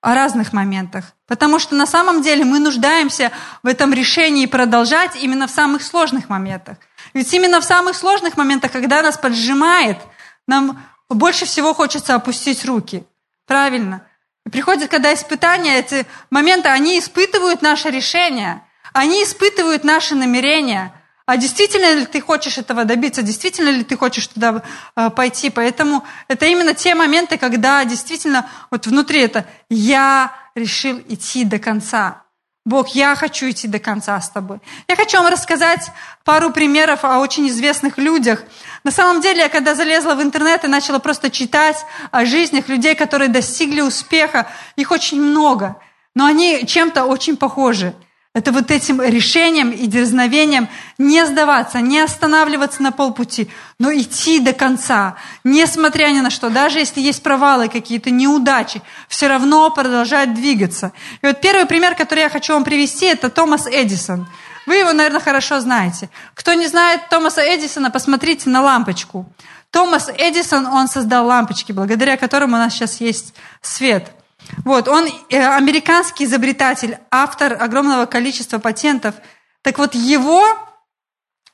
о 0.02 0.14
разных 0.14 0.52
моментах. 0.52 1.14
Потому 1.28 1.60
что 1.60 1.76
на 1.76 1.86
самом 1.86 2.22
деле 2.22 2.44
мы 2.44 2.60
нуждаемся 2.60 3.32
в 3.64 3.68
этом 3.68 3.94
решении 3.94 4.46
продолжать 4.46 5.16
именно 5.16 5.48
в 5.48 5.52
самых 5.52 5.82
сложных 5.82 6.30
моментах. 6.30 6.78
Ведь 7.14 7.34
именно 7.34 7.62
в 7.62 7.64
самых 7.64 7.96
сложных 7.96 8.36
моментах, 8.38 8.72
когда 8.72 9.02
нас 9.02 9.18
поджимает, 9.18 9.98
нам 10.46 10.84
больше 11.10 11.46
всего 11.46 11.74
хочется 11.74 12.16
опустить 12.16 12.66
руки. 12.66 13.06
Правильно. 13.48 14.06
Приходят, 14.52 14.90
когда 14.90 15.14
испытания, 15.14 15.80
эти 15.80 16.06
моменты, 16.30 16.70
они 16.70 17.00
испытывают 17.00 17.62
наше 17.62 17.90
решение, 17.90 18.62
они 18.94 19.24
испытывают 19.24 19.84
наши 19.84 20.16
намерения– 20.16 20.94
а 21.26 21.38
действительно 21.38 21.94
ли 21.94 22.06
ты 22.06 22.20
хочешь 22.20 22.58
этого 22.58 22.84
добиться, 22.84 23.22
действительно 23.22 23.70
ли 23.70 23.84
ты 23.84 23.96
хочешь 23.96 24.28
туда 24.28 24.62
э, 24.96 25.10
пойти. 25.10 25.50
Поэтому 25.50 26.04
это 26.28 26.46
именно 26.48 26.74
те 26.74 26.96
моменты, 26.96 27.38
когда 27.38 27.84
действительно 27.86 28.50
вот 28.70 28.88
внутри 28.88 29.22
это 29.22 29.46
«я 29.70 30.34
решил 30.54 31.00
идти 31.08 31.46
до 31.46 31.60
конца». 31.60 32.24
Бог, 32.66 32.96
я 32.96 33.14
хочу 33.16 33.50
идти 33.50 33.68
до 33.68 33.80
конца 33.80 34.20
с 34.22 34.30
тобой. 34.30 34.60
Я 34.88 34.96
хочу 34.96 35.18
вам 35.18 35.28
рассказать 35.28 35.92
пару 36.24 36.50
примеров 36.50 37.04
о 37.04 37.20
очень 37.20 37.50
известных 37.50 37.98
людях. 37.98 38.42
На 38.86 38.92
самом 38.92 39.22
деле, 39.22 39.42
я 39.42 39.50
когда 39.50 39.76
залезла 39.76 40.16
в 40.16 40.22
интернет 40.22 40.64
и 40.64 40.68
начала 40.68 41.00
просто 41.00 41.30
читать 41.30 41.86
о 42.12 42.26
жизнях 42.26 42.70
людей, 42.70 42.96
которые 42.96 43.28
достигли 43.28 43.82
успеха, 43.82 44.48
их 44.78 44.92
очень 44.92 45.20
много, 45.22 45.76
но 46.16 46.26
они 46.26 46.66
чем-то 46.66 47.04
очень 47.04 47.36
похожи. 47.36 47.94
Это 48.34 48.52
вот 48.52 48.72
этим 48.72 49.00
решением 49.00 49.70
и 49.70 49.86
дерзновением 49.86 50.68
не 50.98 51.24
сдаваться, 51.24 51.82
не 51.82 52.00
останавливаться 52.00 52.82
на 52.82 52.92
полпути, 52.92 53.48
но 53.78 53.94
идти 53.94 54.40
до 54.40 54.54
конца, 54.54 55.18
несмотря 55.44 56.08
ни 56.08 56.20
на 56.20 56.32
что. 56.32 56.50
Даже 56.50 56.80
если 56.80 57.00
есть 57.00 57.22
провалы 57.22 57.70
какие-то, 57.70 58.10
неудачи, 58.10 58.82
все 59.08 59.28
равно 59.28 59.70
продолжать 59.70 60.34
двигаться. 60.34 60.94
И 61.22 61.28
вот 61.28 61.42
первый 61.42 61.68
пример, 61.68 61.94
который 61.94 62.22
я 62.22 62.30
хочу 62.30 62.54
вам 62.54 62.64
привести, 62.64 63.06
это 63.06 63.30
Томас 63.30 63.68
Эдисон. 63.68 64.28
Вы 64.66 64.78
его, 64.78 64.94
наверное, 64.94 65.22
хорошо 65.22 65.60
знаете. 65.60 66.10
Кто 66.34 66.56
не 66.56 66.66
знает 66.66 67.10
Томаса 67.10 67.42
Эдисона, 67.42 67.92
посмотрите 67.92 68.50
на 68.50 68.62
лампочку. 68.62 69.28
Томас 69.70 70.10
Эдисон, 70.10 70.66
он 70.66 70.88
создал 70.88 71.28
лампочки, 71.28 71.72
благодаря 71.72 72.18
которым 72.18 72.56
у 72.56 72.58
нас 72.58 72.74
сейчас 72.74 73.00
есть 73.00 73.36
свет– 73.62 74.10
вот, 74.66 74.88
он 74.88 75.08
э, 75.30 75.38
американский 75.38 76.26
изобретатель, 76.26 76.98
автор 77.12 77.62
огромного 77.62 78.06
количества 78.06 78.60
патентов. 78.60 79.16
Так 79.62 79.78
вот, 79.78 79.96
его 79.96 80.44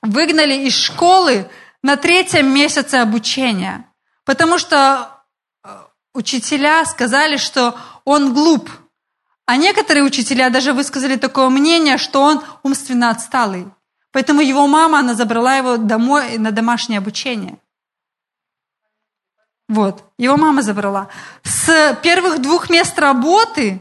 выгнали 0.02 0.66
из 0.66 0.76
школы 0.76 1.50
на 1.82 1.96
третьем 1.96 2.54
месяце 2.54 2.96
обучения, 2.96 3.86
потому 4.26 4.58
что 4.58 5.24
э, 5.64 5.70
учителя 6.14 6.86
сказали, 6.86 7.38
что 7.38 7.76
он 8.06 8.34
глуп. 8.34 8.70
А 9.46 9.58
некоторые 9.58 10.04
учителя 10.04 10.50
даже 10.50 10.74
высказали 10.74 11.16
такое 11.16 11.50
мнение, 11.50 11.98
что 11.98 12.22
он 12.22 12.44
умственно 12.64 13.10
отсталый. 13.10 13.66
Поэтому 14.12 14.42
его 14.42 14.68
мама, 14.68 15.00
она 15.00 15.14
забрала 15.14 15.56
его 15.56 15.78
домой 15.78 16.38
на 16.38 16.52
домашнее 16.52 17.00
обучение. 17.00 17.58
Вот, 19.70 20.04
его 20.18 20.36
мама 20.36 20.64
забрала. 20.64 21.10
С 21.44 21.96
первых 22.02 22.42
двух 22.42 22.72
мест 22.72 22.98
работы 22.98 23.80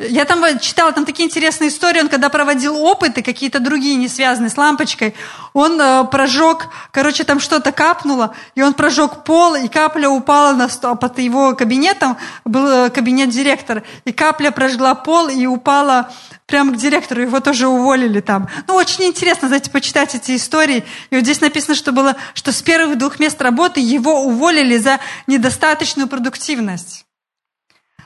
Я 0.00 0.24
там 0.26 0.44
читала 0.60 0.92
там 0.92 1.04
такие 1.04 1.26
интересные 1.26 1.70
истории. 1.70 2.00
Он 2.00 2.08
когда 2.08 2.28
проводил 2.28 2.76
опыты, 2.76 3.20
какие-то 3.20 3.58
другие, 3.58 3.96
не 3.96 4.06
связанные 4.06 4.48
с 4.48 4.56
лампочкой, 4.56 5.16
он 5.54 5.80
э, 5.80 6.04
прожег, 6.04 6.68
короче, 6.92 7.24
там 7.24 7.40
что-то 7.40 7.72
капнуло, 7.72 8.32
и 8.54 8.62
он 8.62 8.74
прожег 8.74 9.24
пол, 9.24 9.56
и 9.56 9.66
капля 9.66 10.08
упала 10.08 10.52
на 10.52 10.68
стол, 10.68 10.94
под 10.94 11.18
его 11.18 11.56
кабинетом, 11.56 12.16
был 12.44 12.68
э, 12.68 12.90
кабинет 12.90 13.30
директора, 13.30 13.82
и 14.04 14.12
капля 14.12 14.52
прожгла 14.52 14.94
пол 14.94 15.26
и 15.26 15.46
упала 15.46 16.12
прямо 16.46 16.74
к 16.74 16.76
директору, 16.76 17.20
его 17.20 17.40
тоже 17.40 17.66
уволили 17.66 18.20
там. 18.20 18.48
Ну, 18.68 18.74
очень 18.74 19.02
интересно, 19.02 19.48
знаете, 19.48 19.68
почитать 19.72 20.14
эти 20.14 20.36
истории. 20.36 20.84
И 21.10 21.16
вот 21.16 21.24
здесь 21.24 21.40
написано, 21.40 21.74
что 21.74 21.90
было, 21.90 22.14
что 22.34 22.52
с 22.52 22.62
первых 22.62 22.98
двух 22.98 23.18
мест 23.18 23.42
работы 23.42 23.80
его 23.80 24.22
уволили 24.22 24.76
за 24.76 25.00
недостаточную 25.26 26.06
продуктивность. 26.06 27.07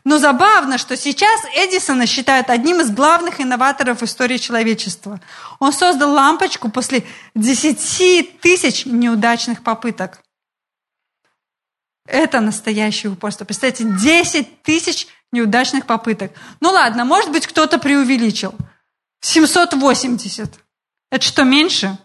Но 0.04 0.18
забавно, 0.18 0.78
что 0.78 0.96
сейчас 0.96 1.40
Эдисона 1.54 2.06
считают 2.06 2.50
одним 2.50 2.80
из 2.80 2.90
главных 2.90 3.40
инноваторов 3.40 4.00
в 4.00 4.04
истории 4.04 4.36
человечества. 4.36 5.20
Он 5.60 5.72
создал 5.72 6.12
лампочку 6.12 6.70
после 6.70 7.04
10 7.34 8.40
тысяч 8.40 8.84
неудачных 8.84 9.62
попыток. 9.62 10.20
Это 12.06 12.40
настоящее 12.40 13.12
упорство. 13.12 13.44
Представьте, 13.44 13.84
10 13.84 14.62
тысяч 14.62 15.06
неудачных 15.30 15.86
попыток. 15.86 16.32
Ну 16.60 16.70
ладно, 16.70 17.04
может 17.04 17.30
быть, 17.30 17.46
кто-то 17.46 17.78
преувеличил. 17.78 18.54
780. 19.20 20.58
Это 21.10 21.24
что, 21.24 21.44
меньше? 21.44 21.96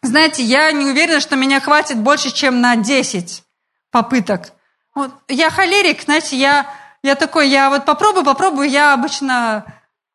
Знаете, 0.00 0.42
я 0.42 0.72
не 0.72 0.86
уверена, 0.86 1.20
что 1.20 1.36
меня 1.36 1.60
хватит 1.60 1.98
больше, 1.98 2.32
чем 2.32 2.60
на 2.62 2.76
10 2.76 3.44
попыток. 3.90 4.52
Вот, 4.94 5.12
я 5.28 5.50
холерик, 5.50 6.02
знаете, 6.02 6.36
я 6.36 6.66
я 7.02 7.14
такой, 7.14 7.48
я 7.48 7.70
вот 7.70 7.84
попробую, 7.84 8.24
попробую, 8.24 8.68
я 8.68 8.92
обычно 8.92 9.64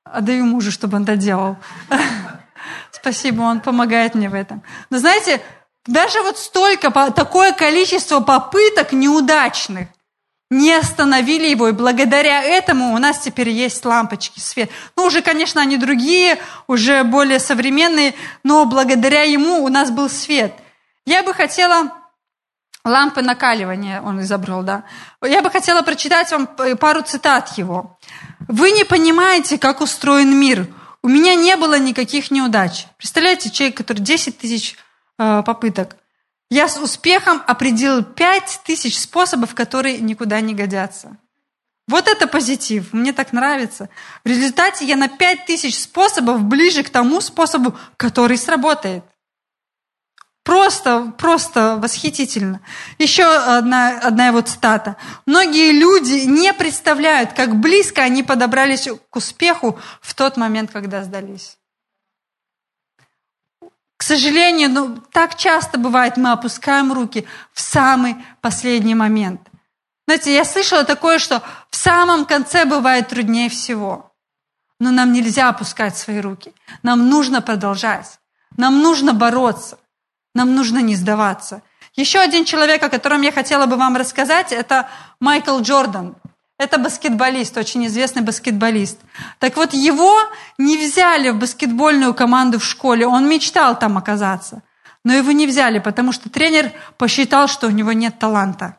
отдаю 0.03 0.45
мужу, 0.45 0.71
чтобы 0.71 0.97
он 0.97 1.05
доделал. 1.05 1.57
Спасибо, 2.91 3.41
он 3.41 3.59
помогает 3.59 4.15
мне 4.15 4.29
в 4.29 4.33
этом. 4.33 4.63
Но 4.89 4.97
знаете, 4.97 5.41
даже 5.85 6.21
вот 6.21 6.37
столько, 6.37 6.91
такое 7.11 7.53
количество 7.53 8.19
попыток 8.19 8.91
неудачных 8.91 9.87
не 10.49 10.73
остановили 10.73 11.47
его, 11.47 11.67
и 11.67 11.73
благодаря 11.73 12.41
этому 12.41 12.93
у 12.93 12.97
нас 12.97 13.19
теперь 13.19 13.49
есть 13.49 13.83
лампочки, 13.83 14.39
свет. 14.39 14.69
Ну, 14.95 15.03
уже, 15.03 15.21
конечно, 15.21 15.61
они 15.61 15.77
другие, 15.77 16.39
уже 16.67 17.03
более 17.03 17.39
современные, 17.39 18.15
но 18.43 18.65
благодаря 18.65 19.23
ему 19.23 19.63
у 19.63 19.67
нас 19.67 19.91
был 19.91 20.09
свет. 20.09 20.53
Я 21.05 21.23
бы 21.23 21.33
хотела 21.33 21.91
лампы 22.87 23.21
накаливания 23.21 24.01
он 24.01 24.21
изобрел, 24.21 24.63
да. 24.63 24.83
Я 25.21 25.41
бы 25.41 25.49
хотела 25.49 25.81
прочитать 25.81 26.31
вам 26.31 26.47
пару 26.79 27.01
цитат 27.01 27.57
его. 27.57 27.97
«Вы 28.47 28.71
не 28.71 28.83
понимаете, 28.83 29.57
как 29.57 29.81
устроен 29.81 30.39
мир. 30.39 30.67
У 31.03 31.09
меня 31.09 31.35
не 31.35 31.55
было 31.55 31.77
никаких 31.77 32.31
неудач». 32.31 32.85
Представляете, 32.97 33.49
человек, 33.49 33.77
который 33.77 33.99
10 33.99 34.37
тысяч 34.37 34.77
э, 35.19 35.43
попыток. 35.45 35.97
Я 36.49 36.69
с 36.69 36.77
успехом 36.77 37.41
определил 37.45 38.03
5 38.03 38.61
тысяч 38.65 38.97
способов, 38.97 39.53
которые 39.53 39.99
никуда 39.99 40.39
не 40.39 40.53
годятся. 40.53 41.17
Вот 41.87 42.07
это 42.07 42.27
позитив, 42.27 42.91
мне 42.91 43.13
так 43.13 43.31
нравится. 43.31 43.89
В 44.25 44.27
результате 44.27 44.85
я 44.85 44.97
на 44.97 45.07
5 45.07 45.45
тысяч 45.45 45.77
способов 45.77 46.43
ближе 46.43 46.83
к 46.83 46.89
тому 46.89 47.21
способу, 47.21 47.77
который 47.95 48.37
сработает. 48.37 49.03
Просто, 50.47 51.13
просто 51.17 51.75
восхитительно. 51.75 52.61
Еще 52.99 53.25
одна, 53.25 53.99
одна 53.99 54.27
его 54.27 54.39
цитата. 54.39 54.95
Многие 55.25 55.73
люди 55.73 56.25
не 56.25 56.53
представляют, 56.53 57.33
как 57.33 57.57
близко 57.57 58.01
они 58.01 58.23
подобрались 58.23 58.87
к 59.09 59.15
успеху 59.17 59.77
в 59.99 60.13
тот 60.13 60.37
момент, 60.37 60.71
когда 60.71 61.03
сдались. 61.03 61.57
К 63.97 64.03
сожалению, 64.03 64.69
ну, 64.69 64.95
так 65.11 65.35
часто 65.35 65.77
бывает, 65.77 66.15
мы 66.15 66.31
опускаем 66.31 66.93
руки 66.93 67.27
в 67.51 67.59
самый 67.59 68.15
последний 68.39 68.95
момент. 68.95 69.41
Знаете, 70.07 70.33
я 70.33 70.45
слышала 70.45 70.85
такое, 70.85 71.19
что 71.19 71.43
в 71.69 71.75
самом 71.75 72.23
конце 72.23 72.63
бывает 72.63 73.09
труднее 73.09 73.49
всего. 73.49 74.13
Но 74.79 74.91
нам 74.91 75.11
нельзя 75.11 75.49
опускать 75.49 75.97
свои 75.97 76.21
руки. 76.21 76.53
Нам 76.83 77.09
нужно 77.09 77.41
продолжать. 77.41 78.21
Нам 78.55 78.81
нужно 78.81 79.11
бороться. 79.11 79.77
Нам 80.37 80.53
нужно 80.53 80.83
не 80.83 80.95
сдаваться. 80.95 81.63
Еще 81.95 82.19
один 82.19 82.45
человек, 82.45 82.83
о 82.83 82.89
котором 82.89 83.23
я 83.23 83.31
хотела 83.31 83.65
бы 83.65 83.75
вам 83.75 83.97
рассказать, 83.97 84.51
это 84.51 84.87
Майкл 85.19 85.59
Джордан. 85.61 86.15
Это 86.59 86.77
баскетболист, 86.77 87.57
очень 87.57 87.87
известный 87.87 88.21
баскетболист. 88.21 88.99
Так 89.39 89.57
вот, 89.57 89.73
его 89.73 90.15
не 90.59 90.77
взяли 90.77 91.31
в 91.31 91.39
баскетбольную 91.39 92.13
команду 92.13 92.59
в 92.59 92.63
школе. 92.63 93.07
Он 93.07 93.27
мечтал 93.27 93.79
там 93.79 93.97
оказаться. 93.97 94.61
Но 95.03 95.11
его 95.11 95.31
не 95.31 95.47
взяли, 95.47 95.79
потому 95.79 96.11
что 96.11 96.29
тренер 96.29 96.71
посчитал, 96.99 97.47
что 97.47 97.65
у 97.65 97.71
него 97.71 97.91
нет 97.91 98.19
таланта. 98.19 98.77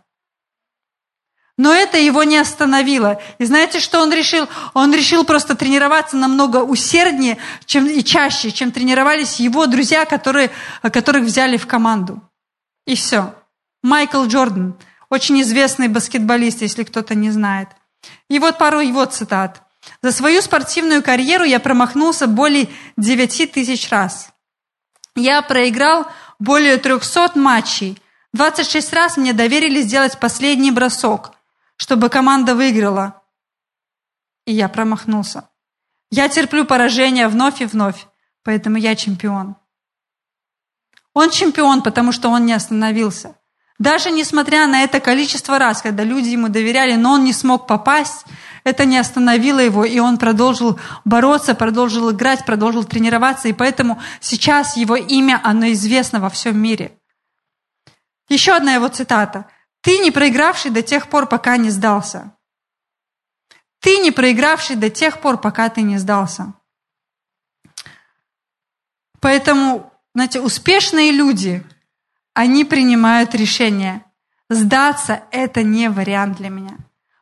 Но 1.59 1.75
это 1.75 1.99
его 1.99 2.23
не 2.23 2.39
остановило. 2.39 3.21
И 3.39 3.45
знаете, 3.45 3.81
что 3.81 4.01
он 4.01 4.13
решил? 4.13 4.49
Он 4.75 4.95
решил 4.95 5.25
просто 5.25 5.57
тренироваться 5.57 6.17
намного 6.17 6.59
усерднее 6.59 7.37
чем, 7.67 7.87
и 7.87 8.05
чаще, 8.05 8.53
чем 8.53 8.71
тренировались 8.71 9.41
его 9.41 9.67
друзья, 9.67 10.05
которые, 10.05 10.51
которых 10.83 11.25
взяли 11.25 11.57
в 11.57 11.67
команду. 11.67 12.23
И 12.87 12.95
все. 12.95 13.35
Майкл 13.83 14.25
Джордан, 14.25 14.77
очень 15.11 15.43
известный 15.43 15.89
баскетболист, 15.89 16.63
если 16.63 16.85
кто-то 16.85 17.17
не 17.17 17.33
знает. 17.33 17.69
И 18.31 18.39
вот 18.39 18.57
пару 18.57 18.79
его 18.79 19.05
цитат. 19.05 19.63
«За 20.01 20.13
свою 20.13 20.43
спортивную 20.43 21.03
карьеру 21.03 21.45
я 21.45 21.59
промахнулся 21.59 22.29
более 22.29 22.69
9 22.97 23.51
тысяч 23.51 23.91
раз. 23.91 24.31
Я 25.17 25.43
проиграл 25.43 26.07
более 26.39 26.77
300 26.77 27.33
матчей. 27.35 28.01
26 28.33 28.93
раз 28.93 29.17
мне 29.17 29.33
доверили 29.33 29.81
сделать 29.83 30.21
последний 30.21 30.71
бросок– 30.71 31.33
чтобы 31.79 32.11
команда 32.11 32.55
выиграла. 32.55 33.23
И 34.45 34.53
я 34.53 34.69
промахнулся. 34.69 35.49
Я 36.11 36.29
терплю 36.29 36.65
поражение 36.67 37.29
вновь 37.29 37.63
и 37.63 37.67
вновь, 37.67 38.07
поэтому 38.43 38.77
я 38.77 38.97
чемпион. 38.97 39.57
Он 41.15 41.31
чемпион, 41.31 41.83
потому 41.83 42.13
что 42.13 42.29
он 42.29 42.47
не 42.47 42.53
остановился. 42.53 43.37
Даже 43.79 44.11
несмотря 44.11 44.67
на 44.67 44.83
это 44.83 45.01
количество 45.01 45.59
раз, 45.59 45.83
когда 45.83 46.03
люди 46.03 46.29
ему 46.29 46.49
доверяли, 46.49 46.95
но 46.95 47.13
он 47.13 47.25
не 47.25 47.33
смог 47.33 47.67
попасть, 47.67 48.25
это 48.65 48.85
не 48.85 48.99
остановило 48.99 49.61
его, 49.61 49.85
и 49.85 50.01
он 50.01 50.19
продолжил 50.19 50.81
бороться, 51.05 51.55
продолжил 51.55 52.11
играть, 52.11 52.45
продолжил 52.45 52.85
тренироваться, 52.85 53.49
и 53.49 53.53
поэтому 53.53 54.01
сейчас 54.21 54.77
его 54.77 54.97
имя, 54.97 55.41
оно 55.45 55.71
известно 55.73 56.19
во 56.19 56.29
всем 56.29 56.59
мире. 56.59 56.99
Еще 58.29 58.53
одна 58.53 58.75
его 58.75 58.89
цитата– 58.89 59.47
ты 59.81 59.99
не 59.99 60.11
проигравший 60.11 60.71
до 60.71 60.83
тех 60.83 61.09
пор, 61.09 61.27
пока 61.27 61.57
не 61.57 61.71
сдался. 61.71 62.33
Ты 63.81 63.99
не 63.99 64.11
проигравший 64.11 64.77
до 64.77 64.91
тех 64.91 65.21
пор, 65.21 65.39
пока 65.39 65.69
ты 65.69 65.83
не 65.83 65.99
сдался. 65.99 66.55
Поэтому, 69.21 69.93
знаете, 70.15 70.41
успешные 70.41 71.13
люди, 71.13 71.65
они 72.35 72.65
принимают 72.65 73.35
решение. 73.35 74.05
Сдаться– 74.49 75.23
это 75.31 75.63
не 75.63 75.89
вариант 75.91 76.39
для 76.39 76.49
меня. 76.49 76.77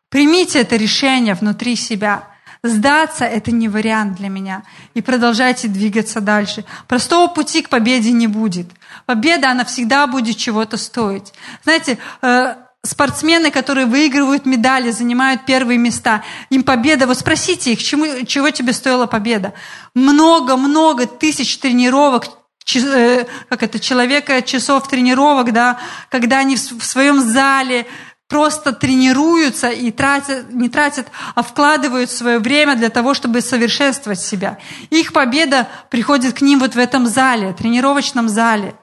Примите 0.08 0.60
это 0.60 0.76
решение 0.76 1.34
внутри 1.34 1.76
себя– 1.76 2.32
Сдаться– 2.66 3.24
это 3.24 3.52
не 3.52 3.68
вариант 3.68 4.16
для 4.16 4.28
меня. 4.28 4.62
И 4.94 5.02
продолжайте 5.02 5.68
двигаться 5.68 6.20
дальше. 6.20 6.64
Простого 6.88 7.32
пути 7.32 7.62
к 7.62 7.68
победе 7.68 8.12
не 8.12 8.26
будет. 8.26 8.68
Победа, 9.06 9.50
она 9.50 9.64
всегда 9.64 10.06
будет 10.08 10.36
чего-то 10.36 10.76
стоить. 10.76 11.32
Знаете, 11.62 11.98
э, 12.22 12.56
спортсмены, 12.82 13.50
которые 13.50 13.86
выигрывают 13.86 14.46
медали, 14.46 14.90
занимают 14.90 15.44
первые 15.44 15.78
места, 15.78 16.24
им 16.50 16.64
победа, 16.64 17.06
вот 17.06 17.18
спросите 17.18 17.72
их, 17.72 17.82
чему, 17.82 18.24
чего 18.26 18.50
тебе 18.50 18.72
стоила 18.72 19.06
победа? 19.06 19.54
Много-много 19.94 21.06
тысяч 21.06 21.58
тренировок, 21.58 22.26
э, 22.74 23.24
как 23.48 23.62
это, 23.62 23.78
человека 23.78 24.42
часов 24.42 24.88
тренировок, 24.88 25.52
да, 25.52 25.78
когда 26.10 26.38
они 26.38 26.56
в 26.56 26.84
своем 26.84 27.20
зале 27.20 27.86
просто 28.28 28.72
тренируются 28.72 29.68
и 29.68 29.92
тратят, 29.92 30.52
не 30.52 30.68
тратят, 30.68 31.06
а 31.36 31.44
вкладывают 31.44 32.10
свое 32.10 32.40
время 32.40 32.74
для 32.74 32.88
того, 32.88 33.14
чтобы 33.14 33.40
совершенствовать 33.40 34.20
себя. 34.20 34.58
Их 34.90 35.12
победа 35.12 35.68
приходит 35.90 36.34
к 36.34 36.40
ним 36.40 36.58
вот 36.58 36.74
в 36.74 36.78
этом 36.78 37.06
зале, 37.06 37.52
тренировочном 37.52 38.28
зале. 38.28 38.74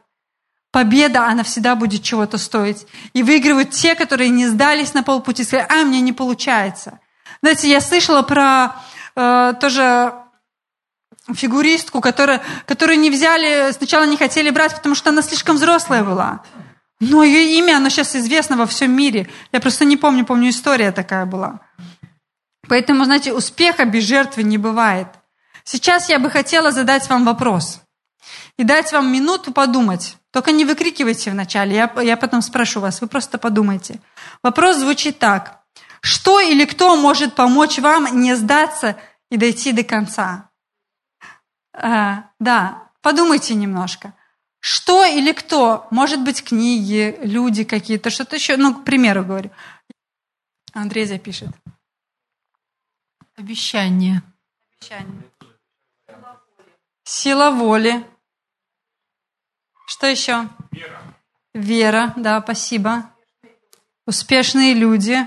Победа, 0.74 1.28
она 1.28 1.44
всегда 1.44 1.76
будет 1.76 2.02
чего-то 2.02 2.40
стоить. 2.40 2.88
И 3.14 3.22
выигрывают 3.22 3.70
те, 3.70 3.94
которые 3.94 4.32
не 4.32 4.48
сдались 4.48 4.96
на 4.96 5.04
полпути, 5.04 5.44
сказали, 5.44 5.68
а, 5.70 5.86
мне 5.86 6.02
не 6.02 6.14
получается. 6.14 7.00
Знаете, 7.44 7.70
я 7.70 7.80
слышала 7.80 8.24
про 8.24 8.76
э, 9.16 9.54
тоже 9.62 10.16
фигуристку, 11.32 12.02
которая, 12.02 12.42
которую 12.66 12.98
не 12.98 13.12
взяли, 13.12 13.72
сначала 13.72 14.06
не 14.06 14.18
хотели 14.18 14.50
брать, 14.50 14.74
потому 14.74 14.96
что 14.96 15.12
она 15.12 15.22
слишком 15.22 15.58
взрослая 15.58 16.04
была. 16.04 16.42
Но 17.00 17.24
ее 17.24 17.56
имя, 17.60 17.78
оно 17.78 17.90
сейчас 17.90 18.16
известно 18.16 18.58
во 18.58 18.66
всем 18.66 18.92
мире. 18.94 19.30
Я 19.52 19.60
просто 19.60 19.86
не 19.86 19.96
помню, 19.96 20.26
помню, 20.26 20.50
история 20.50 20.92
такая 20.92 21.28
была. 21.28 21.60
Поэтому, 22.68 23.06
знаете, 23.06 23.32
успеха 23.32 23.86
без 23.86 24.06
жертвы 24.06 24.42
не 24.42 24.58
бывает. 24.58 25.10
Сейчас 25.66 26.10
я 26.10 26.18
бы 26.18 26.32
хотела 26.32 26.72
задать 26.72 27.08
вам 27.10 27.26
вопрос 27.26 27.80
и 28.58 28.64
дать 28.64 28.92
вам 28.92 29.14
минуту 29.14 29.54
подумать. 29.54 30.18
Только 30.34 30.52
не 30.52 30.66
выкрикивайте 30.66 31.30
вначале, 31.30 31.76
я, 31.76 31.94
я 32.02 32.18
потом 32.18 32.42
спрошу 32.42 32.80
вас, 32.80 33.02
вы 33.02 33.08
просто 33.08 33.38
подумайте. 33.38 34.02
Вопрос 34.42 34.78
звучит 34.78 35.20
так. 35.20 35.64
Что 36.02 36.40
или 36.40 36.66
кто 36.66 36.98
может 36.98 37.36
помочь 37.36 37.78
вам 37.78 38.20
не 38.20 38.36
сдаться 38.36 38.98
и 39.30 39.38
дойти 39.38 39.72
до 39.74 39.84
конца? 39.84 40.50
А, 41.72 42.32
да, 42.40 42.90
подумайте 43.02 43.54
немножко. 43.54 44.16
Что 44.60 45.06
или 45.06 45.34
кто? 45.34 45.88
Может 45.92 46.24
быть, 46.24 46.44
книги, 46.44 47.16
люди 47.22 47.64
какие-то, 47.64 48.10
что-то 48.10 48.36
еще. 48.36 48.58
Ну, 48.58 48.74
к 48.74 48.86
примеру 48.86 49.24
говорю. 49.24 49.52
Андрей 50.74 51.06
запишет. 51.06 51.50
Обещание. 53.36 54.24
Обещание. 54.82 55.30
Сила 57.04 57.52
воли. 57.52 58.04
Что 59.94 60.08
еще? 60.08 60.50
Вера. 60.72 61.00
Вера, 61.54 62.14
да, 62.16 62.42
спасибо. 62.42 63.12
Успешные 64.08 64.74
люди. 64.74 65.20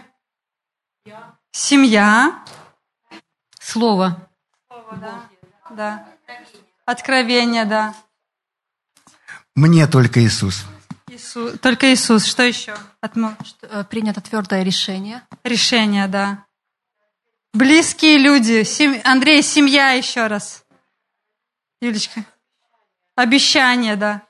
Семья. 1.52 2.44
Слово. 3.60 4.28
Слово, 4.66 4.96
да. 4.96 5.30
да. 5.70 6.08
Откровение, 6.84 7.64
да. 7.64 7.94
Мне 9.54 9.86
только 9.86 10.20
Иисус. 10.24 10.64
Иисус. 11.06 11.60
Только 11.60 11.94
Иисус. 11.94 12.24
Что 12.24 12.42
еще? 12.42 12.76
Отмо... 13.00 13.36
Что, 13.44 13.68
э, 13.68 13.84
принято 13.84 14.20
твердое 14.20 14.64
решение. 14.64 15.22
Решение, 15.44 16.08
да. 16.08 16.44
Близкие 17.54 18.18
люди. 18.18 18.64
Сем... 18.64 19.00
Андрей, 19.04 19.44
семья 19.44 19.92
еще 19.92 20.26
раз. 20.26 20.64
Юлечка. 21.80 22.24
Обещание, 23.14 23.94
да. 23.94 24.26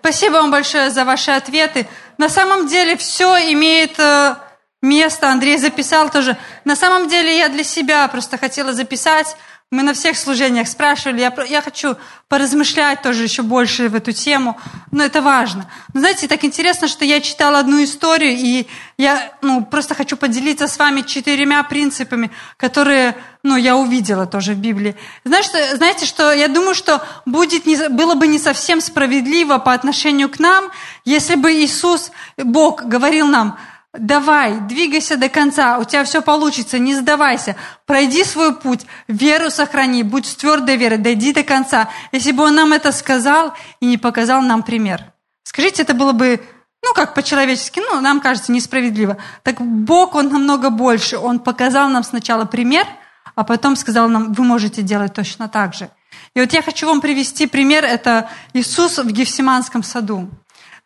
Спасибо 0.00 0.34
вам 0.34 0.50
большое 0.50 0.90
за 0.90 1.04
ваши 1.04 1.30
ответы. 1.30 1.86
На 2.16 2.30
самом 2.30 2.66
деле 2.66 2.96
все 2.96 3.52
имеет 3.52 3.98
э, 3.98 4.34
место. 4.80 5.30
Андрей 5.30 5.58
записал 5.58 6.10
тоже. 6.10 6.38
На 6.64 6.74
самом 6.74 7.06
деле 7.06 7.36
я 7.36 7.48
для 7.50 7.64
себя 7.64 8.08
просто 8.08 8.38
хотела 8.38 8.72
записать 8.72 9.36
мы 9.70 9.84
на 9.84 9.94
всех 9.94 10.18
служениях 10.18 10.66
спрашивали, 10.66 11.20
я, 11.20 11.32
я 11.48 11.62
хочу 11.62 11.96
поразмышлять 12.28 13.02
тоже 13.02 13.22
еще 13.22 13.42
больше 13.42 13.88
в 13.88 13.94
эту 13.94 14.10
тему, 14.10 14.58
но 14.90 15.04
это 15.04 15.22
важно. 15.22 15.70
Но 15.94 16.00
знаете, 16.00 16.26
так 16.26 16.44
интересно, 16.44 16.88
что 16.88 17.04
я 17.04 17.20
читала 17.20 17.60
одну 17.60 17.82
историю, 17.84 18.32
и 18.32 18.66
я 18.98 19.32
ну, 19.42 19.64
просто 19.64 19.94
хочу 19.94 20.16
поделиться 20.16 20.66
с 20.66 20.76
вами 20.76 21.02
четырьмя 21.02 21.62
принципами, 21.62 22.32
которые 22.56 23.16
ну, 23.44 23.56
я 23.56 23.76
увидела 23.76 24.26
тоже 24.26 24.54
в 24.54 24.58
Библии. 24.58 24.96
Знаете, 25.24 25.76
знаете, 25.76 26.04
что 26.04 26.32
я 26.32 26.48
думаю, 26.48 26.74
что 26.74 27.00
будет 27.24 27.64
не, 27.64 27.88
было 27.90 28.16
бы 28.16 28.26
не 28.26 28.40
совсем 28.40 28.80
справедливо 28.80 29.58
по 29.58 29.72
отношению 29.72 30.28
к 30.28 30.40
нам, 30.40 30.64
если 31.04 31.36
бы 31.36 31.52
Иисус, 31.52 32.10
Бог, 32.36 32.82
говорил 32.82 33.28
нам, 33.28 33.56
Давай, 33.92 34.60
двигайся 34.60 35.16
до 35.16 35.28
конца, 35.28 35.78
у 35.78 35.84
тебя 35.84 36.04
все 36.04 36.22
получится, 36.22 36.78
не 36.78 36.94
сдавайся. 36.94 37.56
Пройди 37.86 38.22
свой 38.22 38.54
путь, 38.54 38.86
веру 39.08 39.50
сохрани, 39.50 40.04
будь 40.04 40.26
с 40.26 40.36
твердой 40.36 40.76
верой, 40.76 40.98
дойди 40.98 41.32
до 41.32 41.42
конца. 41.42 41.88
Если 42.12 42.30
бы 42.30 42.44
он 42.44 42.54
нам 42.54 42.72
это 42.72 42.92
сказал 42.92 43.52
и 43.80 43.86
не 43.86 43.98
показал 43.98 44.42
нам 44.42 44.62
пример. 44.62 45.12
Скажите, 45.42 45.82
это 45.82 45.94
было 45.94 46.12
бы, 46.12 46.40
ну, 46.84 46.94
как 46.94 47.14
по-человечески, 47.14 47.80
ну, 47.80 48.00
нам 48.00 48.20
кажется 48.20 48.52
несправедливо. 48.52 49.16
Так 49.42 49.60
Бог, 49.60 50.14
Он 50.14 50.28
намного 50.28 50.70
больше. 50.70 51.18
Он 51.18 51.40
показал 51.40 51.88
нам 51.88 52.04
сначала 52.04 52.44
пример, 52.44 52.86
а 53.34 53.42
потом 53.42 53.74
сказал 53.74 54.08
нам, 54.08 54.32
вы 54.32 54.44
можете 54.44 54.82
делать 54.82 55.14
точно 55.14 55.48
так 55.48 55.74
же. 55.74 55.90
И 56.34 56.40
вот 56.40 56.52
я 56.52 56.62
хочу 56.62 56.86
вам 56.86 57.00
привести 57.00 57.48
пример, 57.48 57.84
это 57.84 58.30
Иисус 58.52 58.98
в 58.98 59.10
Гефсиманском 59.10 59.82
саду. 59.82 60.30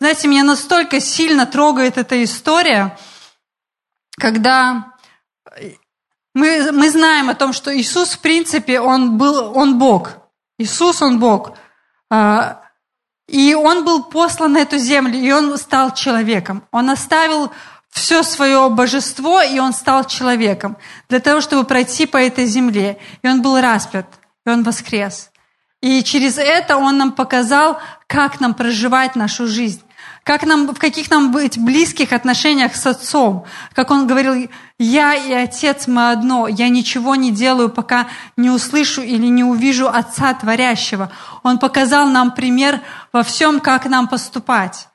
Знаете, 0.05 0.29
меня 0.29 0.45
настолько 0.45 1.01
сильно 1.01 1.47
трогает 1.47 1.97
эта 1.97 2.23
история, 2.23 2.95
когда 4.19 4.93
мы, 6.35 6.73
мы 6.73 6.91
знаем 6.91 7.31
о 7.31 7.35
том, 7.35 7.55
что 7.55 7.75
Иисус, 7.75 8.11
в 8.11 8.19
принципе, 8.19 8.81
Он 8.81 9.17
был, 9.17 9.57
Он 9.57 9.79
Бог. 9.79 10.19
Иисус, 10.59 11.01
Он 11.01 11.19
Бог. 11.19 11.57
А, 12.11 12.61
и 13.29 13.55
Он 13.55 13.87
был 13.87 14.05
послан 14.05 14.53
на 14.53 14.59
эту 14.59 14.77
землю, 14.77 15.19
и 15.19 15.33
Он 15.33 15.57
стал 15.57 15.95
человеком. 15.95 16.65
Он 16.71 16.91
оставил 16.91 17.51
все 17.89 18.23
свое 18.23 18.69
божество, 18.69 19.41
и 19.41 19.59
Он 19.59 19.73
стал 19.73 20.05
человеком 20.05 20.77
для 21.09 21.21
того, 21.21 21.41
чтобы 21.41 21.65
пройти 21.65 22.05
по 22.05 22.19
этой 22.19 22.45
земле. 22.45 22.99
И 23.23 23.27
Он 23.27 23.41
был 23.41 23.59
распят, 23.59 24.05
и 24.45 24.51
Он 24.51 24.65
воскрес. 24.65 25.31
И 25.81 26.03
через 26.03 26.37
это 26.37 26.77
Он 26.77 26.99
нам 26.99 27.13
показал, 27.13 27.79
как 28.07 28.41
нам 28.41 28.53
проживать 28.53 29.17
нашу 29.17 29.47
жизнь, 29.47 29.81
как 30.25 30.45
нам, 30.45 30.67
в 30.75 30.79
каких 30.79 31.11
нам 31.11 31.31
быть 31.31 31.59
близких 31.59 32.13
отношениях 32.13 32.75
с 32.75 32.87
Отцом. 32.87 33.45
Как 33.75 33.91
Он 33.91 34.07
говорил, 34.07 34.49
я 34.79 35.15
и 35.15 35.33
Отец 35.33 35.87
мы 35.87 36.11
одно, 36.11 36.49
я 36.49 36.69
ничего 36.69 37.15
не 37.15 37.31
делаю, 37.31 37.69
пока 37.69 38.09
не 38.37 38.51
услышу 38.51 39.03
или 39.03 39.27
не 39.27 39.45
увижу 39.45 39.89
Отца 39.89 40.35
Творящего. 40.35 41.13
Он 41.43 41.59
показал 41.59 42.09
нам 42.09 42.33
пример 42.33 42.81
во 43.13 43.23
всем, 43.23 43.61
как 43.61 43.85
нам 43.85 44.09
поступать. 44.09 44.89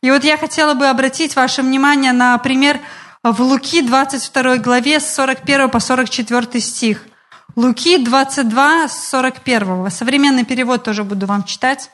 И 0.00 0.10
вот 0.10 0.24
я 0.24 0.36
хотела 0.36 0.74
бы 0.74 0.86
обратить 0.86 1.36
ваше 1.36 1.62
внимание 1.62 2.12
на 2.12 2.38
пример 2.38 2.80
в 3.22 3.42
Луки 3.42 3.82
22 3.82 4.58
главе 4.58 5.00
с 5.00 5.14
41 5.14 5.68
по 5.68 5.80
44 5.80 6.60
стих– 6.60 7.02
Луки 7.56 7.96
22, 7.96 8.86
41. 8.86 9.90
Современный 9.90 10.44
перевод 10.44 10.84
тоже 10.84 11.04
буду 11.04 11.24
вам 11.24 11.42
читать. 11.42 11.90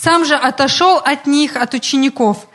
«Сам 0.00 0.24
же 0.24 0.34
отошел 0.34 0.96
от 0.96 1.26
них, 1.26 1.56
от 1.56 1.74
учеников, 1.74 2.46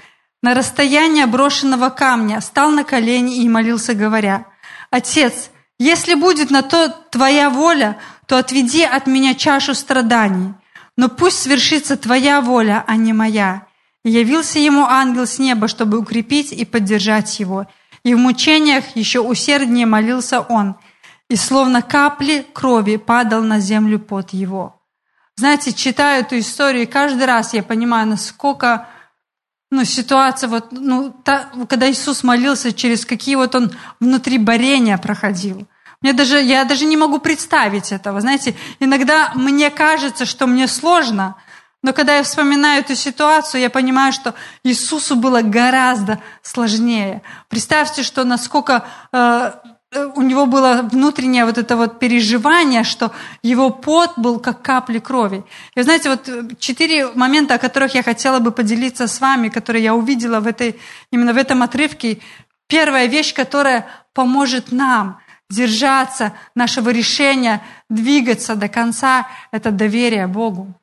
на 0.42 0.54
расстояние 0.54 1.28
брошенного 1.28 1.90
камня, 1.90 2.42
стал 2.42 2.72
на 2.72 2.84
колени 2.84 3.44
и 3.44 3.50
молился, 3.50 3.94
говоря, 3.94 4.46
«Отец, 4.90 5.52
если 5.78 6.16
будет 6.16 6.50
на 6.50 6.62
то 6.64 6.90
Твоя 7.12 7.50
воля, 7.50 7.98
то 8.26 8.38
отведи 8.38 8.84
от 8.84 9.06
меня 9.06 9.36
чашу 9.36 9.76
страданий, 9.76 10.54
но 10.98 11.10
пусть 11.10 11.44
свершится 11.44 11.98
Твоя 11.98 12.42
воля, 12.42 12.84
а 12.88 12.96
не 12.96 13.14
моя». 13.14 13.68
И 14.04 14.10
явился 14.10 14.60
ему 14.60 14.86
ангел 14.86 15.28
с 15.28 15.40
неба, 15.40 15.68
чтобы 15.68 16.00
укрепить 16.00 16.52
и 16.52 16.66
поддержать 16.66 17.40
его. 17.40 17.68
И 18.04 18.14
в 18.14 18.18
мучениях 18.18 18.96
еще 18.96 19.20
усерднее 19.20 19.86
молился 19.86 20.42
он– 20.42 20.76
и 21.30 21.36
словно 21.36 21.82
капли 21.82 22.46
крови 22.54 22.98
падал 22.98 23.42
на 23.42 23.60
землю 23.60 24.00
под 24.00 24.32
его. 24.32 24.82
Знаете, 25.38 25.74
читаю 25.74 26.22
эту 26.22 26.40
историю, 26.40 26.84
и 26.84 26.88
каждый 26.88 27.26
раз 27.26 27.54
я 27.54 27.62
понимаю, 27.62 28.08
насколько 28.08 28.88
ну, 29.70 29.84
ситуация, 29.84 30.48
вот, 30.48 30.72
ну, 30.72 31.14
та, 31.24 31.50
когда 31.68 31.92
Иисус 31.92 32.24
молился, 32.24 32.72
через 32.72 33.06
какие 33.06 33.36
вот 33.36 33.56
он 33.56 33.72
внутри 34.00 34.38
борения 34.38 34.98
проходил. 34.98 35.68
Мне 36.02 36.14
даже, 36.14 36.42
я 36.42 36.64
даже 36.64 36.86
не 36.86 36.96
могу 36.96 37.20
представить 37.20 37.92
этого. 37.92 38.22
Знаете, 38.22 38.56
иногда 38.80 39.32
мне 39.34 39.70
кажется, 39.72 40.26
что 40.26 40.48
мне 40.48 40.68
сложно, 40.68 41.36
но 41.82 41.94
когда 41.94 42.18
я 42.18 42.24
вспоминаю 42.24 42.82
эту 42.82 42.96
ситуацию, 42.96 43.62
я 43.62 43.70
понимаю, 43.70 44.14
что 44.14 44.34
Иисусу 44.64 45.16
было 45.16 45.42
гораздо 45.42 46.22
сложнее. 46.42 47.22
Представьте, 47.50 48.04
что 48.04 48.24
насколько 48.24 48.86
э, 49.12 49.52
у 50.16 50.22
него 50.22 50.46
было 50.46 50.82
внутреннее 50.92 51.46
вот 51.46 51.58
это 51.58 51.76
вот 51.76 52.00
переживание, 52.00 52.84
что 52.84 53.12
его 53.44 53.70
пот 53.70 54.14
был 54.18 54.40
как 54.40 54.62
капли 54.62 55.00
крови. 55.00 55.44
И 55.76 55.82
знаете, 55.82 56.10
вот 56.10 56.28
э, 56.28 56.48
четыре 56.60 57.08
момента, 57.14 57.56
о 57.56 57.58
которых 57.58 57.96
я 57.96 58.04
хотела 58.04 58.40
бы 58.40 58.52
поделиться 58.52 59.08
с 59.08 59.22
вами, 59.22 59.50
которые 59.50 59.84
я 59.84 59.96
увидела 59.96 60.40
в 60.40 60.48
этой, 60.48 60.80
именно 61.12 61.34
в 61.34 61.38
этом 61.38 61.64
отрывке. 61.64 62.20
Первая 62.68 63.08
вещь, 63.08 63.34
которая 63.34 63.88
поможет 64.14 64.72
нам 64.72 65.20
держаться 65.50 66.34
нашего 66.56 66.90
решения, 66.90 67.62
двигаться 67.90 68.56
до 68.56 68.68
конца, 68.68 69.28
это 69.52 69.72
доверие 69.72 70.28
Богу. 70.28 70.74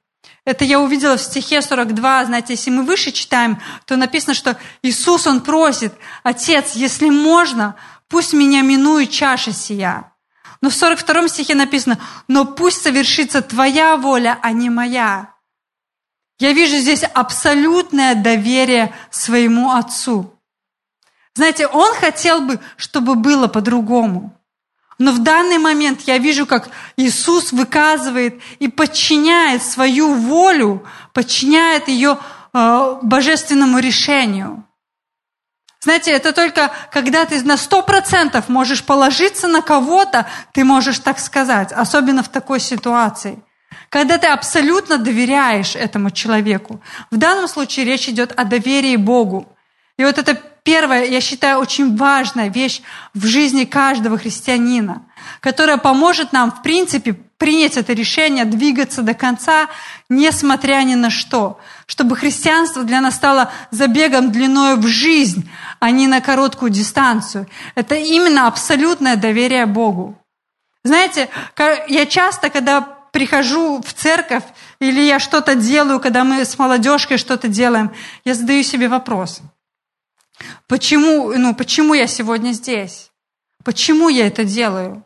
Это 0.44 0.64
я 0.64 0.80
увидела 0.80 1.16
в 1.16 1.20
стихе 1.20 1.62
42, 1.62 2.24
знаете, 2.24 2.54
если 2.54 2.70
мы 2.70 2.82
выше 2.82 3.12
читаем, 3.12 3.60
то 3.86 3.96
написано, 3.96 4.34
что 4.34 4.56
Иисус, 4.82 5.26
Он 5.26 5.40
просит, 5.40 5.94
Отец, 6.24 6.72
если 6.74 7.10
можно, 7.10 7.76
пусть 8.12 8.34
меня 8.34 8.60
минует 8.60 9.10
чаша 9.10 9.52
сия. 9.52 10.12
Но 10.60 10.68
в 10.68 10.74
42 10.74 11.28
стихе 11.28 11.54
написано, 11.54 11.98
но 12.28 12.44
пусть 12.44 12.82
совершится 12.82 13.40
твоя 13.40 13.96
воля, 13.96 14.38
а 14.42 14.52
не 14.52 14.68
моя. 14.68 15.30
Я 16.38 16.52
вижу 16.52 16.76
здесь 16.76 17.04
абсолютное 17.04 18.14
доверие 18.14 18.94
своему 19.10 19.70
Отцу. 19.70 20.38
Знаете, 21.34 21.66
Он 21.66 21.94
хотел 21.94 22.42
бы, 22.42 22.60
чтобы 22.76 23.14
было 23.14 23.48
по-другому. 23.48 24.38
Но 24.98 25.12
в 25.12 25.20
данный 25.20 25.56
момент 25.56 26.02
я 26.02 26.18
вижу, 26.18 26.44
как 26.44 26.68
Иисус 26.98 27.50
выказывает 27.50 28.42
и 28.58 28.68
подчиняет 28.68 29.62
свою 29.62 30.12
волю, 30.12 30.86
подчиняет 31.14 31.88
ее 31.88 32.18
э, 32.52 32.98
божественному 33.02 33.78
решению. 33.78 34.66
Знаете, 35.82 36.12
это 36.12 36.32
только 36.32 36.70
когда 36.92 37.24
ты 37.24 37.42
на 37.42 37.56
сто 37.56 37.82
процентов 37.82 38.48
можешь 38.48 38.84
положиться 38.84 39.48
на 39.48 39.62
кого-то, 39.62 40.26
ты 40.52 40.62
можешь 40.62 41.00
так 41.00 41.18
сказать, 41.18 41.72
особенно 41.72 42.22
в 42.22 42.28
такой 42.28 42.60
ситуации. 42.60 43.42
Когда 43.88 44.16
ты 44.16 44.28
абсолютно 44.28 44.96
доверяешь 44.96 45.74
этому 45.74 46.12
человеку. 46.12 46.80
В 47.10 47.16
данном 47.16 47.48
случае 47.48 47.84
речь 47.84 48.08
идет 48.08 48.32
о 48.36 48.44
доверии 48.44 48.96
Богу. 48.96 49.48
И 49.98 50.04
вот 50.04 50.18
это 50.18 50.34
первая, 50.62 51.04
я 51.04 51.20
считаю, 51.20 51.58
очень 51.58 51.96
важная 51.96 52.48
вещь 52.48 52.80
в 53.12 53.26
жизни 53.26 53.64
каждого 53.64 54.18
христианина, 54.18 55.02
которая 55.40 55.78
поможет 55.78 56.32
нам, 56.32 56.52
в 56.52 56.62
принципе, 56.62 57.12
принять 57.12 57.76
это 57.76 57.92
решение, 57.92 58.44
двигаться 58.44 59.02
до 59.02 59.14
конца, 59.14 59.66
несмотря 60.08 60.82
ни 60.84 60.94
на 60.94 61.10
что. 61.10 61.58
Чтобы 61.92 62.16
христианство 62.16 62.84
для 62.84 63.02
нас 63.02 63.16
стало 63.16 63.52
забегом 63.70 64.32
длиною 64.32 64.78
в 64.78 64.86
жизнь, 64.86 65.46
а 65.78 65.90
не 65.90 66.06
на 66.06 66.22
короткую 66.22 66.70
дистанцию. 66.70 67.46
Это 67.74 67.96
именно 67.96 68.46
абсолютное 68.46 69.16
доверие 69.16 69.66
Богу. 69.66 70.18
Знаете, 70.84 71.28
я 71.88 72.06
часто, 72.06 72.48
когда 72.48 72.80
прихожу 72.80 73.82
в 73.82 73.92
церковь 73.92 74.44
или 74.80 75.02
я 75.02 75.18
что-то 75.18 75.54
делаю, 75.54 76.00
когда 76.00 76.24
мы 76.24 76.46
с 76.46 76.58
молодежкой 76.58 77.18
что-то 77.18 77.48
делаем, 77.48 77.90
я 78.24 78.32
задаю 78.32 78.62
себе 78.62 78.88
вопрос. 78.88 79.42
Почему, 80.68 81.34
ну, 81.36 81.54
почему 81.54 81.92
я 81.92 82.06
сегодня 82.06 82.52
здесь? 82.52 83.10
Почему 83.64 84.08
я 84.08 84.28
это 84.28 84.44
делаю? 84.44 85.04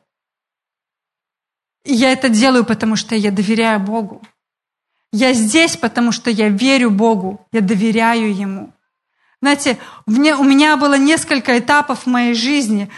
Я 1.84 2.12
это 2.12 2.28
делаю, 2.28 2.64
потому 2.64 2.95
что 2.95 3.16
я 3.16 3.32
доверяю 3.32 3.80
Богу. 3.80 4.22
Я 5.12 5.32
здесь, 5.32 5.76
потому 5.76 6.12
что 6.12 6.30
я 6.30 6.48
верю 6.48 6.90
Богу, 6.90 7.46
я 7.52 7.61
доверяю 7.61 8.34
Ему. 8.34 8.72
Знаете, 9.40 9.78
у 10.07 10.11
меня 10.11 10.76
было 10.76 10.98
несколько 10.98 11.59
этапов 11.59 12.02
в 12.02 12.07
моей 12.07 12.34
жизни. 12.34 12.90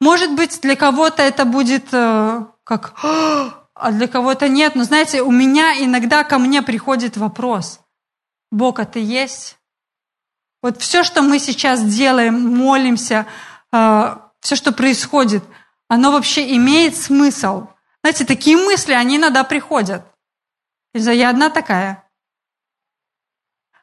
Может 0.00 0.34
быть, 0.34 0.60
для 0.62 0.76
кого-то 0.76 1.22
это 1.22 1.44
будет 1.44 1.88
э, 1.92 2.44
как, 2.64 2.94
а 3.02 3.92
для 3.92 4.08
кого-то 4.08 4.48
нет. 4.48 4.74
Но 4.74 4.84
знаете, 4.84 5.22
у 5.22 5.30
меня 5.30 5.74
иногда 5.84 6.24
ко 6.24 6.38
мне 6.38 6.62
приходит 6.62 7.16
вопрос. 7.16 7.80
Бог, 8.50 8.78
а 8.78 8.86
ты 8.86 9.00
есть? 9.00 9.58
Вот 10.62 10.80
все, 10.80 11.02
что 11.02 11.22
мы 11.22 11.38
сейчас 11.38 11.82
делаем, 11.82 12.56
молимся, 12.56 13.26
э, 13.72 14.16
все, 14.40 14.56
что 14.56 14.72
происходит– 14.72 15.44
оно 15.90 16.12
вообще 16.12 16.54
имеет 16.56 16.96
смысл. 16.96 17.66
Знаете, 18.04 18.24
такие 18.24 18.56
мысли, 18.56 18.92
они 18.92 19.16
иногда 19.16 19.42
приходят. 19.42 20.04
Я 20.94 21.30
одна 21.30 21.50
такая. 21.50 22.04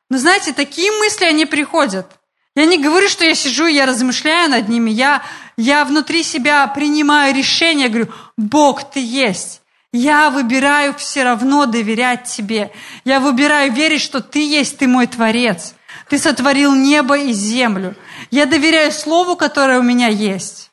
Но 0.09 0.17
знаете, 0.17 0.53
такие 0.53 0.91
мысли, 0.91 1.25
они 1.25 1.45
приходят. 1.45 2.19
Я 2.55 2.65
не 2.65 2.77
говорю, 2.77 3.07
что 3.07 3.23
я 3.23 3.35
сижу 3.35 3.67
я 3.67 3.85
размышляю 3.85 4.49
над 4.49 4.67
ними. 4.67 4.89
Я, 4.89 5.21
я 5.57 5.85
внутри 5.85 6.23
себя 6.23 6.65
принимаю 6.67 7.35
решение, 7.35 7.89
говорю, 7.89 8.11
Бог, 8.35 8.89
Ты 8.89 8.99
есть. 8.99 9.61
Я 9.93 10.29
выбираю 10.29 10.93
все 10.95 11.23
равно 11.23 11.65
доверять 11.65 12.23
Тебе. 12.23 12.71
Я 13.05 13.19
выбираю 13.19 13.71
верить, 13.71 14.01
что 14.01 14.21
Ты 14.21 14.39
есть, 14.39 14.79
Ты 14.79 14.87
мой 14.87 15.07
Творец. 15.07 15.75
Ты 16.09 16.17
сотворил 16.17 16.73
небо 16.73 17.17
и 17.17 17.31
землю. 17.31 17.95
Я 18.31 18.45
доверяю 18.45 18.91
Слову, 18.91 19.35
которое 19.35 19.79
у 19.79 19.83
меня 19.83 20.07
есть. 20.07 20.71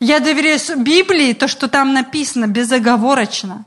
Я 0.00 0.20
доверяю 0.20 0.60
Библии, 0.76 1.32
то, 1.32 1.48
что 1.48 1.68
там 1.68 1.92
написано, 1.92 2.46
безоговорочно. 2.46 3.64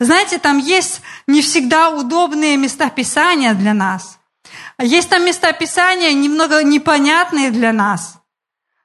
Знаете, 0.00 0.38
там 0.38 0.58
есть 0.58 1.00
не 1.26 1.42
всегда 1.42 1.90
удобные 1.90 2.56
места 2.56 2.88
Писания 2.88 3.54
для 3.54 3.74
нас. 3.74 4.18
Есть 4.78 5.08
там 5.08 5.24
места 5.24 5.52
Писания 5.52 6.12
немного 6.12 6.62
непонятные 6.62 7.50
для 7.50 7.72
нас. 7.72 8.18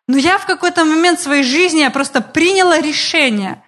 Но 0.07 0.18
я 0.18 0.38
в 0.38 0.45
какой-то 0.45 0.84
момент 0.86 1.20
своей 1.20 1.43
жизни 1.43 1.80
я 1.80 1.91
просто 1.91 2.22
приняла 2.22 2.80
решение. 2.80 3.64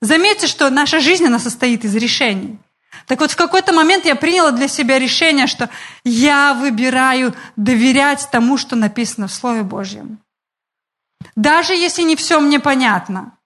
Заметьте, 0.00 0.46
что 0.46 0.70
наша 0.70 1.00
жизнь, 1.00 1.26
она 1.26 1.38
состоит 1.38 1.84
из 1.84 1.94
решений. 1.94 2.58
Так 3.06 3.20
вот, 3.20 3.30
в 3.30 3.36
какой-то 3.36 3.72
момент 3.72 4.04
я 4.04 4.16
приняла 4.16 4.50
для 4.50 4.68
себя 4.68 4.98
решение, 4.98 5.46
что 5.46 5.68
я 6.04 6.54
выбираю 6.54 7.34
доверять 7.56 8.28
тому, 8.30 8.56
что 8.56 8.76
написано 8.76 9.28
в 9.28 9.32
Слове 9.32 9.62
Божьем. 9.62 10.18
Даже 11.36 11.74
если 11.74 12.02
не 12.02 12.16
все 12.16 12.40
мне 12.40 12.60
понятно, 12.60 13.37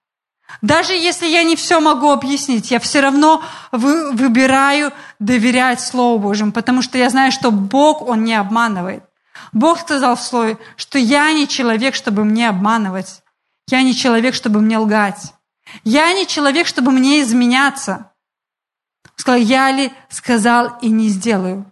даже 0.60 0.92
если 0.92 1.26
я 1.26 1.42
не 1.42 1.56
все 1.56 1.80
могу 1.80 2.10
объяснить, 2.10 2.70
я 2.70 2.78
все 2.78 3.00
равно 3.00 3.42
вы, 3.72 4.12
выбираю 4.12 4.92
доверять 5.18 5.80
Слову 5.80 6.18
Божьему, 6.18 6.52
потому 6.52 6.82
что 6.82 6.98
я 6.98 7.08
знаю, 7.10 7.32
что 7.32 7.50
Бог, 7.50 8.02
Он 8.02 8.24
не 8.24 8.34
обманывает. 8.34 9.04
Бог 9.52 9.80
сказал 9.80 10.16
в 10.16 10.22
Слове, 10.22 10.58
что 10.76 10.98
я 10.98 11.32
не 11.32 11.48
человек, 11.48 11.94
чтобы 11.94 12.24
мне 12.24 12.48
обманывать. 12.48 13.22
Я 13.68 13.82
не 13.82 13.94
человек, 13.94 14.34
чтобы 14.34 14.60
мне 14.60 14.78
лгать. 14.78 15.34
Я 15.84 16.12
не 16.12 16.26
человек, 16.26 16.66
чтобы 16.66 16.90
мне 16.90 17.22
изменяться. 17.22 18.12
Сказал, 19.16 19.40
я 19.40 19.70
ли 19.70 19.92
сказал 20.08 20.78
и 20.80 20.88
не 20.88 21.08
сделаю. 21.08 21.71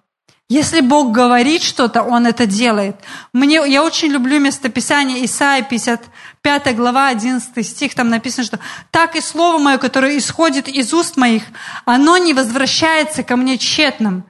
Если 0.51 0.80
Бог 0.80 1.12
говорит 1.12 1.62
что-то, 1.62 2.03
Он 2.03 2.26
это 2.26 2.44
делает. 2.44 2.96
Мне, 3.32 3.62
я 3.68 3.84
очень 3.84 4.09
люблю 4.09 4.40
местописание 4.40 5.24
Исаия 5.24 5.62
55 5.62 6.74
глава 6.74 7.07
11 7.07 7.64
стих. 7.64 7.94
Там 7.94 8.09
написано, 8.09 8.44
что 8.44 8.59
«Так 8.90 9.14
и 9.14 9.20
слово 9.20 9.59
мое, 9.59 9.78
которое 9.78 10.18
исходит 10.18 10.66
из 10.66 10.92
уст 10.92 11.16
моих, 11.16 11.44
оно 11.84 12.18
не 12.18 12.34
возвращается 12.34 13.22
ко 13.22 13.36
мне 13.36 13.59
тщетным, 13.59 14.24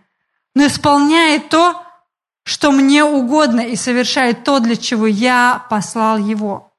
но 0.55 0.66
исполняет 0.66 1.49
то, 1.49 1.83
что 2.45 2.71
мне 2.71 3.03
угодно, 3.03 3.61
и 3.62 3.75
совершает 3.75 4.45
то, 4.45 4.61
для 4.61 4.77
чего 4.77 5.07
я 5.07 5.64
послал 5.71 6.18
его». 6.18 6.71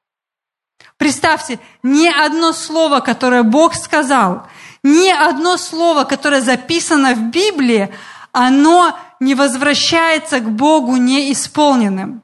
Представьте, 0.98 1.60
ни 1.82 2.06
одно 2.08 2.54
слово, 2.54 3.00
которое 3.00 3.42
Бог 3.42 3.74
сказал, 3.74 4.46
ни 4.84 5.10
одно 5.10 5.58
слово, 5.58 6.04
которое 6.04 6.42
записано 6.42 7.16
в 7.16 7.32
Библии, 7.32 7.92
оно 8.34 8.96
не 9.22 9.36
возвращается 9.36 10.40
к 10.40 10.50
Богу 10.50 10.98
неисполненным. 10.98 12.24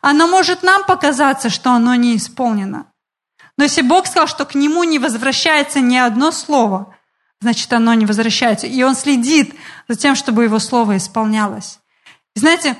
Оно 0.00 0.28
может 0.28 0.62
нам 0.62 0.84
показаться, 0.84 1.48
что 1.48 1.72
оно 1.72 1.94
не 1.96 2.16
исполнено. 2.16 2.86
Но 3.56 3.64
если 3.64 3.82
Бог 3.82 4.06
сказал, 4.06 4.28
что 4.28 4.44
к 4.44 4.54
Нему 4.54 4.84
не 4.84 5.00
возвращается 5.00 5.80
ни 5.80 5.96
одно 5.96 6.30
слово, 6.30 6.94
значит, 7.40 7.72
оно 7.72 7.94
не 7.94 8.06
возвращается. 8.06 8.66
И 8.66 8.80
Он 8.82 8.94
следит 8.94 9.54
за 9.88 9.96
тем, 9.96 10.14
чтобы 10.14 10.44
Его 10.44 10.58
слово 10.58 10.98
исполнялось. 10.98 11.80
И 12.36 12.38
знаете, 12.38 12.76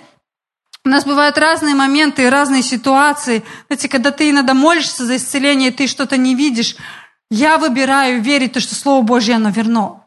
у 0.84 0.90
нас 0.90 1.04
бывают 1.04 1.38
разные 1.38 1.74
моменты 1.74 2.28
разные 2.30 2.62
ситуации. 2.62 3.42
Знаете, 3.66 3.88
когда 3.88 4.11
ты 4.11 4.30
иногда 4.30 4.52
молишься 4.52 5.06
за 5.06 5.16
исцеление, 5.16 5.70
и 5.70 5.72
ты 5.72 5.86
что-то 5.86 6.18
не 6.18 6.34
видишь, 6.34 6.76
я 7.30 7.56
выбираю 7.56 8.20
верить, 8.20 8.52
то, 8.52 8.61
что 8.61 8.74
Слово 8.74 9.02
Божье, 9.02 9.36
оно 9.36 9.48
верно. 9.48 9.97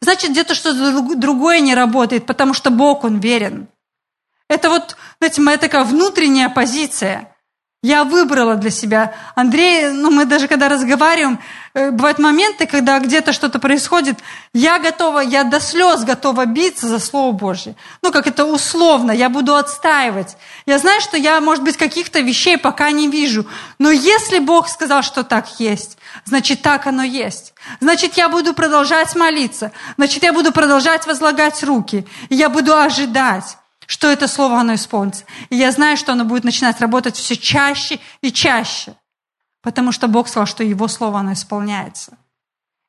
Значит, 0.00 0.30
где-то 0.30 0.54
что-то 0.54 1.16
другое 1.16 1.60
не 1.60 1.74
работает, 1.74 2.26
потому 2.26 2.54
что 2.54 2.70
Бог, 2.70 3.04
Он 3.04 3.18
верен. 3.18 3.68
Это 4.48 4.70
вот, 4.70 4.96
знаете, 5.18 5.40
моя 5.40 5.58
такая 5.58 5.84
внутренняя 5.84 6.48
позиция. 6.48 7.35
Я 7.86 8.02
выбрала 8.02 8.56
для 8.56 8.70
себя. 8.70 9.14
Андрей, 9.36 9.90
ну 9.92 10.10
мы 10.10 10.24
даже 10.24 10.48
когда 10.48 10.68
разговариваем, 10.68 11.38
э, 11.72 11.92
бывают 11.92 12.18
моменты, 12.18 12.66
когда 12.66 12.98
где-то 12.98 13.32
что-то 13.32 13.60
происходит, 13.60 14.18
я 14.52 14.80
готова, 14.80 15.20
я 15.20 15.44
до 15.44 15.60
слез 15.60 16.02
готова 16.02 16.46
биться 16.46 16.88
за 16.88 16.98
Слово 16.98 17.30
Божье. 17.30 17.76
Ну, 18.02 18.10
как 18.10 18.26
это 18.26 18.44
условно, 18.44 19.12
я 19.12 19.28
буду 19.28 19.54
отстаивать. 19.54 20.36
Я 20.66 20.78
знаю, 20.78 21.00
что 21.00 21.16
я, 21.16 21.40
может 21.40 21.62
быть, 21.62 21.76
каких-то 21.76 22.18
вещей 22.18 22.58
пока 22.58 22.90
не 22.90 23.06
вижу. 23.06 23.46
Но 23.78 23.92
если 23.92 24.40
Бог 24.40 24.68
сказал, 24.68 25.04
что 25.04 25.22
так 25.22 25.60
есть, 25.60 25.96
значит, 26.24 26.62
так 26.62 26.88
оно 26.88 27.04
есть. 27.04 27.54
Значит, 27.78 28.16
я 28.16 28.28
буду 28.28 28.52
продолжать 28.52 29.14
молиться. 29.14 29.70
Значит, 29.96 30.24
я 30.24 30.32
буду 30.32 30.50
продолжать 30.50 31.06
возлагать 31.06 31.62
руки. 31.62 32.04
И 32.30 32.34
я 32.34 32.48
буду 32.48 32.76
ожидать 32.76 33.58
что 33.86 34.10
это 34.10 34.28
слово, 34.28 34.60
оно 34.60 34.74
исполнится. 34.74 35.24
И 35.50 35.56
я 35.56 35.70
знаю, 35.72 35.96
что 35.96 36.12
оно 36.12 36.24
будет 36.24 36.44
начинать 36.44 36.80
работать 36.80 37.16
все 37.16 37.36
чаще 37.36 38.00
и 38.20 38.32
чаще, 38.32 38.94
потому 39.62 39.92
что 39.92 40.08
Бог 40.08 40.28
сказал, 40.28 40.46
что 40.46 40.64
Его 40.64 40.88
слово, 40.88 41.20
оно 41.20 41.32
исполняется. 41.32 42.18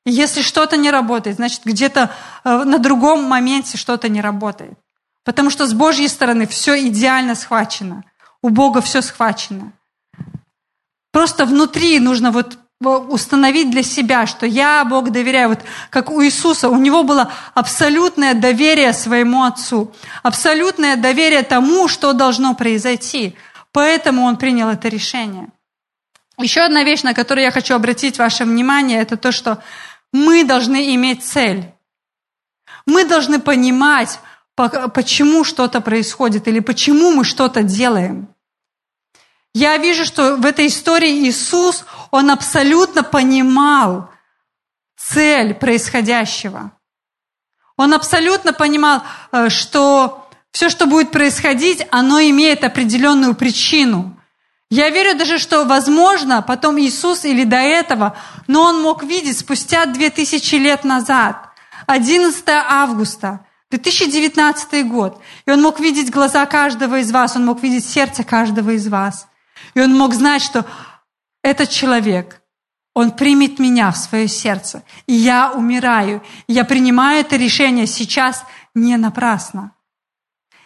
И 0.06 0.12
если 0.12 0.42
что-то 0.42 0.78
не 0.78 0.90
работает, 0.90 1.36
значит, 1.36 1.62
где-то 1.66 2.12
э, 2.44 2.64
на 2.64 2.80
другом 2.80 3.24
моменте 3.24 3.78
что-то 3.78 4.08
не 4.08 4.22
работает. 4.22 4.78
Потому 5.26 5.50
что 5.50 5.68
с 5.68 5.74
Божьей 5.74 6.08
стороны 6.08 6.48
все 6.48 6.88
идеально 6.88 7.36
схвачено. 7.36 8.06
У 8.42 8.48
Бога 8.48 8.80
все 8.80 9.02
схвачено. 9.02 9.74
Просто 11.12 11.46
внутри 11.46 12.00
нужно 12.00 12.32
вот 12.32 12.58
установить 12.80 13.72
для 13.72 13.84
себя, 13.84 14.28
что 14.28 14.46
я 14.46 14.86
Бог 14.86 15.10
доверяю. 15.10 15.50
Вот 15.50 15.60
как 15.90 16.12
у 16.12 16.24
Иисуса, 16.24 16.70
у 16.70 16.78
него 16.78 17.04
было 17.04 17.32
абсолютное 17.54 18.34
доверие 18.34 18.94
своему 18.94 19.44
Отцу, 19.44 19.94
абсолютное 20.22 20.96
доверие 20.96 21.42
тому, 21.42 21.88
что 21.88 22.14
должно 22.14 22.54
произойти. 22.54 23.36
Поэтому 23.72 24.24
он 24.24 24.38
принял 24.38 24.70
это 24.70 24.90
решение. 24.90 25.48
Еще 26.38 26.62
одна 26.62 26.84
вещь, 26.84 27.02
на 27.02 27.16
которую 27.16 27.46
я 27.46 27.52
хочу 27.52 27.74
обратить 27.74 28.20
ваше 28.20 28.46
внимание, 28.46 29.02
это 29.02 29.18
то, 29.18 29.32
что 29.32 29.64
мы 30.14 30.44
должны 30.44 30.94
иметь 30.96 31.24
цель. 31.24 31.66
Мы 32.86 33.06
должны 33.06 33.40
понимать, 33.40 34.20
почему 34.56 35.44
что-то 35.44 35.82
происходит 35.82 36.48
или 36.48 36.60
почему 36.60 37.12
мы 37.12 37.24
что-то 37.24 37.64
делаем. 37.64 38.30
Я 39.54 39.78
вижу, 39.78 40.06
что 40.06 40.36
в 40.36 40.46
этой 40.46 40.68
истории 40.68 41.28
Иисус, 41.28 41.84
Он 42.12 42.32
абсолютно 42.32 43.04
понимал 43.04 44.10
цель 44.98 45.54
происходящего. 45.54 46.72
Он 47.78 47.94
абсолютно 47.94 48.54
понимал, 48.54 49.04
э, 49.32 49.50
что 49.50 50.28
все, 50.52 50.70
что 50.70 50.88
будет 50.88 51.12
происходить, 51.12 51.86
оно 51.92 52.20
имеет 52.20 52.64
определенную 52.64 53.36
причину. 53.36 54.18
Я 54.70 54.90
верю 54.90 55.18
даже, 55.18 55.38
что, 55.38 55.64
возможно, 55.64 56.42
потом 56.42 56.80
Иисус 56.80 57.24
или 57.24 57.44
до 57.44 57.58
этого, 57.58 58.18
но 58.48 58.64
он 58.64 58.82
мог 58.82 59.04
видеть 59.04 59.38
спустя 59.38 59.86
две 59.86 60.10
тысячи 60.10 60.56
лет 60.56 60.84
назад, 60.84 61.50
11 61.86 62.44
августа, 62.48 63.46
2019 63.70 64.88
год, 64.88 65.22
и 65.46 65.52
он 65.52 65.62
мог 65.62 65.80
видеть 65.80 66.10
глаза 66.10 66.46
каждого 66.46 67.00
из 67.00 67.12
вас, 67.12 67.36
он 67.36 67.46
мог 67.46 67.62
видеть 67.62 67.86
сердце 67.86 68.24
каждого 68.24 68.72
из 68.72 68.88
вас. 68.88 69.28
И 69.74 69.80
он 69.80 69.96
мог 69.96 70.14
знать, 70.14 70.42
что 70.42 70.66
этот 71.48 71.70
человек, 71.70 72.42
он 72.94 73.12
примет 73.12 73.60
меня 73.60 73.92
в 73.92 73.98
свое 73.98 74.28
сердце, 74.28 74.84
и 75.06 75.14
я 75.14 75.52
умираю, 75.52 76.24
я 76.48 76.66
принимаю 76.66 77.22
это 77.22 77.36
решение 77.36 77.88
сейчас 77.88 78.44
не 78.74 78.98
напрасно. 78.98 79.74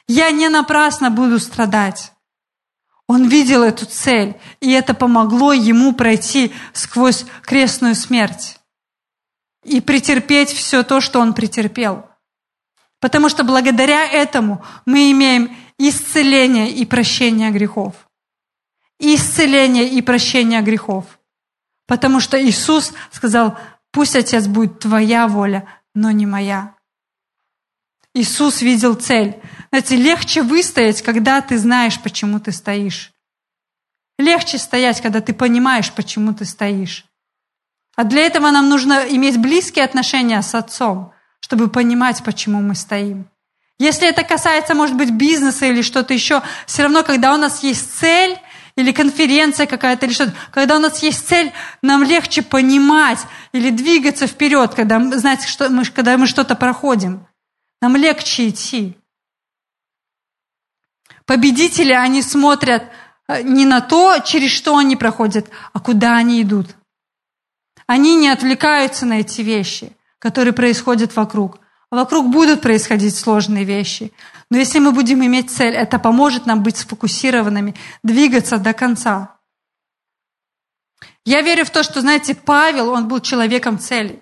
Я 0.07 0.31
не 0.31 0.49
напрасно 0.49 1.09
буду 1.09 1.39
страдать. 1.39 2.13
Он 3.07 3.27
видел 3.27 3.63
эту 3.63 3.85
цель, 3.85 4.39
и 4.61 4.71
это 4.71 4.93
помогло 4.93 5.51
ему 5.53 5.93
пройти 5.93 6.53
сквозь 6.73 7.25
крестную 7.43 7.95
смерть 7.95 8.59
и 9.63 9.81
претерпеть 9.81 10.49
все 10.49 10.83
то, 10.83 11.01
что 11.01 11.19
он 11.19 11.33
претерпел. 11.33 12.07
Потому 12.99 13.29
что 13.29 13.43
благодаря 13.43 14.05
этому 14.05 14.63
мы 14.85 15.11
имеем 15.11 15.55
исцеление 15.77 16.71
и 16.71 16.85
прощение 16.85 17.51
грехов. 17.51 17.95
Исцеление 19.03 19.89
и 19.89 20.01
прощение 20.03 20.61
грехов. 20.61 21.19
Потому 21.87 22.19
что 22.19 22.41
Иисус 22.41 22.93
сказал, 23.11 23.57
пусть, 23.91 24.15
Отец, 24.15 24.45
будет 24.45 24.79
твоя 24.79 25.27
воля, 25.27 25.67
но 25.95 26.11
не 26.11 26.27
моя. 26.27 26.75
Иисус 28.13 28.61
видел 28.61 28.93
цель. 28.93 29.41
Знаете, 29.71 29.95
легче 29.95 30.43
выстоять, 30.43 31.01
когда 31.01 31.41
ты 31.41 31.57
знаешь, 31.57 31.99
почему 31.99 32.39
ты 32.39 32.51
стоишь. 32.51 33.11
Легче 34.19 34.59
стоять, 34.59 35.01
когда 35.01 35.19
ты 35.19 35.33
понимаешь, 35.33 35.91
почему 35.91 36.33
ты 36.35 36.45
стоишь. 36.45 37.05
А 37.95 38.03
для 38.03 38.21
этого 38.21 38.51
нам 38.51 38.69
нужно 38.69 39.05
иметь 39.09 39.41
близкие 39.41 39.83
отношения 39.83 40.41
с 40.43 40.53
Отцом, 40.53 41.11
чтобы 41.39 41.69
понимать, 41.69 42.23
почему 42.23 42.61
мы 42.61 42.75
стоим. 42.75 43.27
Если 43.79 44.07
это 44.07 44.23
касается, 44.23 44.75
может 44.75 44.95
быть, 44.95 45.09
бизнеса 45.09 45.65
или 45.65 45.81
что-то 45.81 46.13
еще, 46.13 46.43
все 46.67 46.83
равно, 46.83 47.01
когда 47.03 47.33
у 47.33 47.37
нас 47.37 47.63
есть 47.63 47.97
цель, 47.97 48.37
или 48.75 48.91
конференция 48.91 49.67
какая-то, 49.67 50.05
или 50.05 50.13
что-то, 50.13 50.33
когда 50.51 50.77
у 50.77 50.79
нас 50.79 51.01
есть 51.03 51.27
цель, 51.27 51.51
нам 51.81 52.03
легче 52.03 52.41
понимать 52.41 53.19
или 53.51 53.69
двигаться 53.69 54.27
вперед, 54.27 54.73
когда, 54.73 54.99
знаете, 55.17 55.47
что 55.47 55.69
мы, 55.69 55.85
когда 55.85 56.17
мы 56.17 56.27
что-то 56.27 56.55
проходим. 56.55 57.25
Нам 57.81 57.95
легче 57.95 58.49
идти. 58.49 58.97
Победители, 61.25 61.93
они 61.93 62.21
смотрят 62.21 62.83
э, 63.27 63.41
не 63.43 63.65
на 63.65 63.81
то, 63.81 64.19
через 64.19 64.51
что 64.51 64.77
они 64.77 64.95
проходят, 64.95 65.49
а 65.73 65.79
куда 65.79 66.17
они 66.17 66.41
идут. 66.41 66.67
Они 67.87 68.15
не 68.15 68.29
отвлекаются 68.29 69.05
на 69.05 69.19
эти 69.19 69.41
вещи, 69.41 69.95
которые 70.19 70.53
происходят 70.53 71.15
вокруг. 71.15 71.59
Вокруг 71.89 72.29
будут 72.29 72.61
происходить 72.61 73.15
сложные 73.15 73.65
вещи. 73.65 74.13
Но 74.51 74.57
если 74.57 74.79
мы 74.79 74.91
будем 74.91 75.25
иметь 75.25 75.49
цель, 75.49 75.73
это 75.73 75.97
поможет 75.97 76.45
нам 76.45 76.61
быть 76.61 76.75
сфокусированными, 76.75 77.73
двигаться 78.03 78.57
до 78.57 78.73
конца. 78.73 79.37
Я 81.23 81.41
верю 81.41 81.63
в 81.63 81.69
то, 81.69 81.83
что, 81.83 82.01
знаете, 82.01 82.35
Павел, 82.35 82.89
он 82.89 83.07
был 83.07 83.21
человеком 83.21 83.79
цели. 83.79 84.21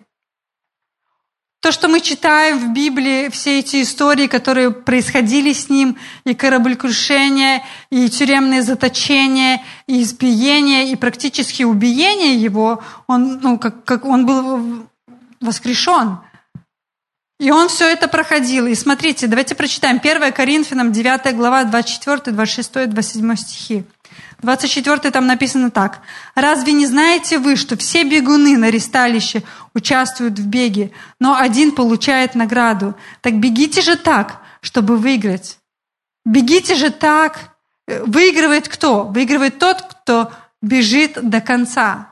То, 1.62 1.72
что 1.72 1.88
мы 1.88 2.00
читаем 2.00 2.60
в 2.60 2.74
Библии, 2.74 3.30
все 3.30 3.58
эти 3.60 3.82
истории, 3.82 4.28
которые 4.28 4.70
происходили 4.70 5.52
с 5.52 5.68
ним, 5.68 5.98
и 6.26 6.36
кораблекрушение, 6.36 7.66
и 7.90 8.08
тюремные 8.08 8.62
заточения, 8.62 9.64
и 9.88 10.04
избиение, 10.04 10.92
и 10.92 10.96
практически 10.96 11.64
убиение 11.64 12.36
его, 12.36 12.84
он, 13.08 13.40
ну, 13.42 13.58
как, 13.58 13.84
как 13.84 14.06
он 14.06 14.28
был 14.28 14.88
воскрешен. 15.42 16.20
И 17.40 17.52
он 17.52 17.70
все 17.70 17.90
это 17.90 18.10
проходил. 18.10 18.68
И 18.68 18.76
смотрите, 18.76 19.28
давайте 19.28 19.56
прочитаем 19.56 20.02
1 20.04 20.34
Коринфянам 20.34 20.92
9 20.92 21.36
глава 21.36 21.64
24, 21.64 22.36
26, 22.36 22.90
27 22.90 23.36
стихи. 23.38 23.84
24 24.42 25.12
там 25.12 25.26
написано 25.26 25.72
так. 25.72 26.02
«Разве 26.36 26.74
не 26.74 26.86
знаете 26.86 27.40
вы, 27.40 27.56
что 27.56 27.78
все 27.78 28.04
бегуны 28.04 28.58
на 28.58 28.70
ресталище 28.70 29.44
участвуют 29.74 30.38
в 30.40 30.48
беге, 30.48 30.92
но 31.20 31.36
один 31.36 31.72
получает 31.72 32.36
награду? 32.36 32.96
Так 33.22 33.40
бегите 33.40 33.82
же 33.82 33.96
так, 33.96 34.42
чтобы 34.62 34.98
выиграть. 34.98 35.60
Бегите 36.26 36.76
же 36.76 36.90
так. 36.90 37.56
Выигрывает 37.88 38.68
кто? 38.68 39.06
Выигрывает 39.06 39.60
тот, 39.60 39.82
кто 39.82 40.32
бежит 40.62 41.18
до 41.22 41.42
конца. 41.42 42.09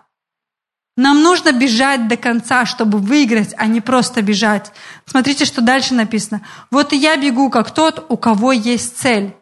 Нам 0.97 1.21
нужно 1.21 1.51
бежать 1.51 2.07
до 2.07 2.17
конца, 2.17 2.65
чтобы 2.65 2.97
выиграть, 2.97 3.53
а 3.55 3.67
не 3.67 3.81
просто 3.81 4.23
бежать. 4.23 4.71
Смотрите, 5.05 5.45
что 5.45 5.61
дальше 5.61 5.93
написано. 5.93 6.41
Вот 6.71 6.91
и 6.91 6.97
я 6.97 7.15
бегу, 7.15 7.51
как 7.51 7.69
тот, 7.69 8.07
у 8.09 8.17
кого 8.17 8.51
есть 8.51 8.97
цель. 8.97 9.35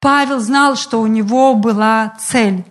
Павел 0.00 0.40
знал, 0.40 0.74
что 0.76 1.00
у 1.00 1.06
него 1.06 1.54
была 1.54 2.16
цель. 2.20 2.64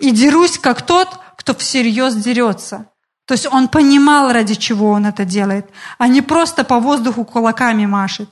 И 0.00 0.10
дерусь, 0.10 0.58
как 0.58 0.82
тот, 0.82 1.08
кто 1.36 1.54
всерьез 1.54 2.16
дерется. 2.16 2.86
То 3.26 3.34
есть 3.34 3.46
он 3.50 3.68
понимал, 3.68 4.32
ради 4.32 4.54
чего 4.54 4.90
он 4.90 5.06
это 5.06 5.24
делает, 5.24 5.70
а 5.98 6.08
не 6.08 6.20
просто 6.20 6.64
по 6.64 6.80
воздуху 6.80 7.24
кулаками 7.24 7.86
машет. 7.86 8.28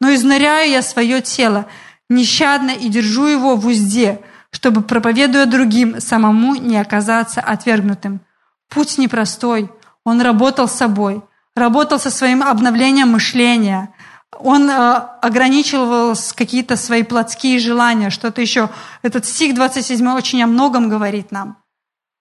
Но 0.00 0.14
изнуряю 0.14 0.70
я 0.70 0.82
свое 0.82 1.20
тело 1.20 1.66
нещадно 2.08 2.70
и 2.70 2.88
держу 2.88 3.26
его 3.26 3.56
в 3.56 3.66
узде, 3.66 4.20
чтобы, 4.50 4.82
проповедуя 4.82 5.46
другим, 5.46 6.00
самому 6.00 6.54
не 6.54 6.76
оказаться 6.76 7.40
отвергнутым. 7.40 8.20
Путь 8.68 8.98
непростой. 8.98 9.70
Он 10.04 10.20
работал 10.20 10.68
с 10.68 10.72
собой, 10.72 11.22
работал 11.54 11.98
со 11.98 12.10
своим 12.10 12.42
обновлением 12.42 13.12
мышления. 13.12 13.94
Он 14.38 14.68
э, 14.68 14.74
ограничивал 15.22 16.14
какие-то 16.34 16.76
свои 16.76 17.02
плотские 17.02 17.58
желания, 17.58 18.10
что-то 18.10 18.40
еще. 18.40 18.70
Этот 19.02 19.24
стих 19.24 19.54
27 19.54 20.06
очень 20.08 20.42
о 20.42 20.46
многом 20.46 20.88
говорит 20.88 21.30
нам. 21.30 21.56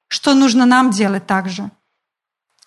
Что 0.07 0.33
нужно 0.33 0.65
нам 0.65 0.91
делать 0.91 1.25
также. 1.25 1.71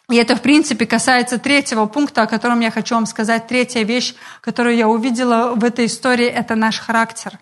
И 0.08 0.16
это, 0.16 0.36
в 0.36 0.42
принципе, 0.42 0.86
касается 0.86 1.38
третьего 1.38 1.86
пункта, 1.86 2.22
о 2.22 2.26
котором 2.26 2.60
я 2.60 2.70
хочу 2.70 2.94
вам 2.94 3.06
сказать. 3.06 3.48
Третья 3.48 3.82
вещь, 3.82 4.14
которую 4.40 4.76
я 4.76 4.88
увидела 4.88 5.54
в 5.54 5.64
этой 5.64 5.86
истории, 5.86 6.26
это 6.26 6.54
наш 6.54 6.78
характер. 6.78 7.38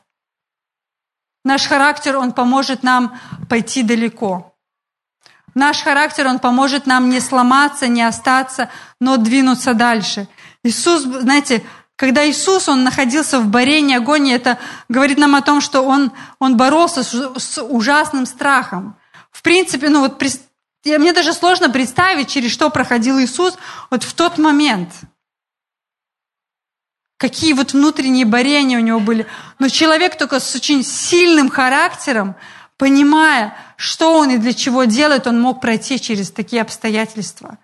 Наш 1.45 1.67
характер, 1.67 2.17
он 2.17 2.33
поможет 2.33 2.83
нам 2.83 3.19
пойти 3.51 3.83
далеко. 3.83 4.54
Наш 5.55 5.83
характер, 5.83 6.27
он 6.27 6.39
поможет 6.39 6.87
нам 6.87 7.09
не 7.09 7.21
сломаться, 7.21 7.87
не 7.87 8.03
остаться, 8.03 8.71
но 9.01 9.17
двинуться 9.17 9.75
дальше. 9.75 10.29
Иисус, 10.65 11.03
знаете, 11.03 11.63
когда 11.97 12.29
Иисус, 12.29 12.69
Он 12.69 12.83
находился 12.83 13.39
в 13.39 13.47
борении, 13.47 13.97
агонии, 13.97 14.35
это 14.35 14.59
говорит 14.89 15.19
нам 15.19 15.37
о 15.37 15.43
том, 15.43 15.61
что 15.61 15.83
Он, 15.83 16.13
он 16.41 16.57
боролся 16.57 17.05
с, 17.05 17.39
с 17.39 17.63
ужасным 17.63 18.27
страхом. 18.27 18.97
В 19.31 19.43
принципе, 19.43 19.89
ну 19.89 20.01
вот 20.01 20.23
мне 20.85 21.13
даже 21.13 21.33
сложно 21.33 21.71
представить, 21.71 22.29
через 22.29 22.51
что 22.51 22.69
проходил 22.71 23.19
Иисус 23.21 23.57
вот 23.91 24.03
в 24.03 24.13
тот 24.15 24.39
момент. 24.39 24.91
Какие 27.17 27.53
вот 27.53 27.73
внутренние 27.73 28.27
борения 28.27 28.77
у 28.77 28.83
него 28.83 29.01
были. 29.01 29.27
Но 29.59 29.69
человек 29.69 30.19
только 30.19 30.41
с 30.41 30.55
очень 30.55 30.85
сильным 30.85 31.49
характером, 31.49 32.35
понимая, 32.79 33.55
что 33.77 34.19
он 34.19 34.31
и 34.31 34.39
для 34.39 34.53
чего 34.53 34.85
делает, 34.85 35.27
он 35.27 35.41
мог 35.41 35.61
пройти 35.61 36.01
через 36.01 36.31
такие 36.31 36.63
обстоятельства. 36.63 37.59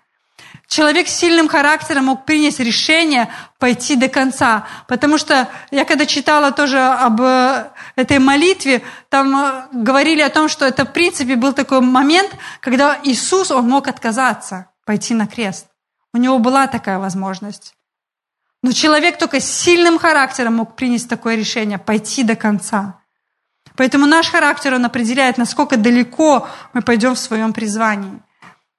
Человек 0.67 1.09
с 1.09 1.15
сильным 1.15 1.49
характером 1.49 2.05
мог 2.05 2.25
принять 2.25 2.59
решение 2.59 3.29
пойти 3.59 3.97
до 3.97 4.07
конца. 4.07 4.67
Потому 4.87 5.17
что 5.17 5.49
я 5.69 5.83
когда 5.83 6.05
читала 6.05 6.53
тоже 6.53 6.79
об 6.79 7.19
э, 7.21 7.71
этой 7.97 8.19
молитве, 8.19 8.81
там 9.09 9.35
э, 9.35 9.67
говорили 9.73 10.21
о 10.21 10.29
том, 10.29 10.47
что 10.47 10.65
это 10.65 10.85
в 10.85 10.93
принципе 10.93 11.35
был 11.35 11.51
такой 11.51 11.81
момент, 11.81 12.31
когда 12.61 12.97
Иисус, 13.03 13.51
он 13.51 13.67
мог 13.67 13.89
отказаться, 13.89 14.67
пойти 14.85 15.13
на 15.13 15.27
крест. 15.27 15.67
У 16.13 16.17
него 16.17 16.39
была 16.39 16.67
такая 16.67 16.99
возможность. 16.99 17.73
Но 18.63 18.71
человек 18.71 19.17
только 19.17 19.41
с 19.41 19.51
сильным 19.51 19.99
характером 19.99 20.55
мог 20.55 20.77
принять 20.77 21.09
такое 21.09 21.35
решение, 21.35 21.79
пойти 21.79 22.23
до 22.23 22.37
конца. 22.37 23.00
Поэтому 23.75 24.05
наш 24.05 24.29
характер, 24.29 24.73
он 24.73 24.85
определяет, 24.85 25.37
насколько 25.37 25.77
далеко 25.77 26.47
мы 26.73 26.81
пойдем 26.81 27.15
в 27.15 27.19
своем 27.19 27.53
призвании. 27.53 28.19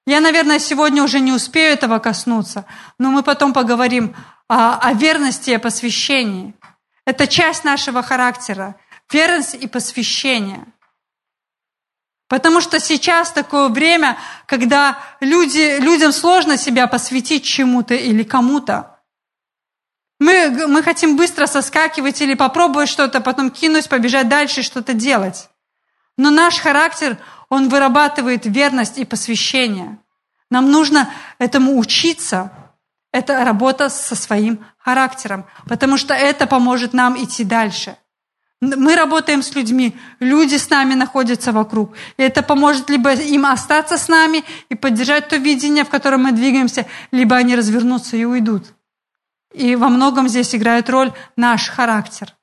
Я, 0.07 0.21
наверное, 0.21 0.59
сегодня 0.59 1.03
уже 1.03 1.21
не 1.21 1.33
успею 1.33 1.73
этого 1.73 1.99
коснуться, 1.99 2.65
но 2.99 3.11
мы 3.11 3.23
потом 3.23 3.53
поговорим 3.53 4.15
о, 4.49 4.79
о 4.79 4.93
верности 4.95 5.51
и 5.51 5.59
посвящении. 5.59 6.55
Это 7.05 7.27
часть 7.27 7.65
нашего 7.65 8.03
характера. 8.03 8.77
Верность 9.11 9.55
и 9.55 9.67
посвящение. 9.67 10.67
Потому 12.29 12.61
что 12.61 12.81
сейчас 12.81 13.31
такое 13.31 13.69
время, 13.69 14.17
когда 14.47 14.99
люди, 15.21 15.79
людям 15.81 16.13
сложно 16.13 16.57
себя 16.57 16.87
посвятить 16.87 17.45
чему-то 17.45 17.95
или 17.95 18.23
кому-то. 18.23 18.92
Мы, 20.23 20.69
мы 20.69 20.85
хотим 20.85 21.17
быстро 21.17 21.47
соскакивать 21.47 22.23
или 22.23 22.35
попробовать 22.35 22.89
что-то, 22.89 23.21
потом 23.21 23.51
кинуть, 23.51 23.89
побежать 23.89 24.29
дальше 24.29 24.61
и 24.61 24.63
что-то 24.63 24.93
делать. 24.93 25.49
Но 26.17 26.31
наш 26.31 26.61
характер, 26.61 27.19
он 27.49 27.69
вырабатывает 27.69 28.47
верность 28.47 28.99
и 28.99 29.05
посвящение. 29.05 29.99
Нам 30.49 30.71
нужно 30.71 31.11
этому 31.39 31.77
учиться. 31.77 32.53
Это 33.11 33.45
работа 33.45 33.89
со 33.89 34.15
своим 34.15 34.65
характером, 34.79 35.45
потому 35.67 35.97
что 35.97 36.15
это 36.15 36.47
поможет 36.47 36.93
нам 36.93 37.21
идти 37.21 37.43
дальше. 37.43 37.97
Мы 38.61 38.95
работаем 38.95 39.43
с 39.43 39.57
людьми, 39.57 39.97
люди 40.21 40.55
с 40.55 40.71
нами 40.71 40.95
находятся 40.95 41.51
вокруг. 41.51 41.97
И 42.17 42.23
это 42.23 42.45
поможет 42.45 42.89
либо 42.91 43.13
им 43.13 43.45
остаться 43.45 43.99
с 43.99 44.07
нами 44.07 44.45
и 44.69 44.77
поддержать 44.77 45.27
то 45.27 45.37
видение, 45.37 45.85
в 45.85 45.89
котором 45.89 46.23
мы 46.23 46.31
двигаемся, 46.31 46.87
либо 47.11 47.35
они 47.35 47.57
развернутся 47.57 48.17
и 48.17 48.25
уйдут. 48.25 48.67
И 49.53 49.77
во 49.77 49.89
многом 49.89 50.29
здесь 50.29 50.55
играет 50.55 50.89
роль 50.89 51.13
наш 51.37 51.69
характер. 51.69 52.35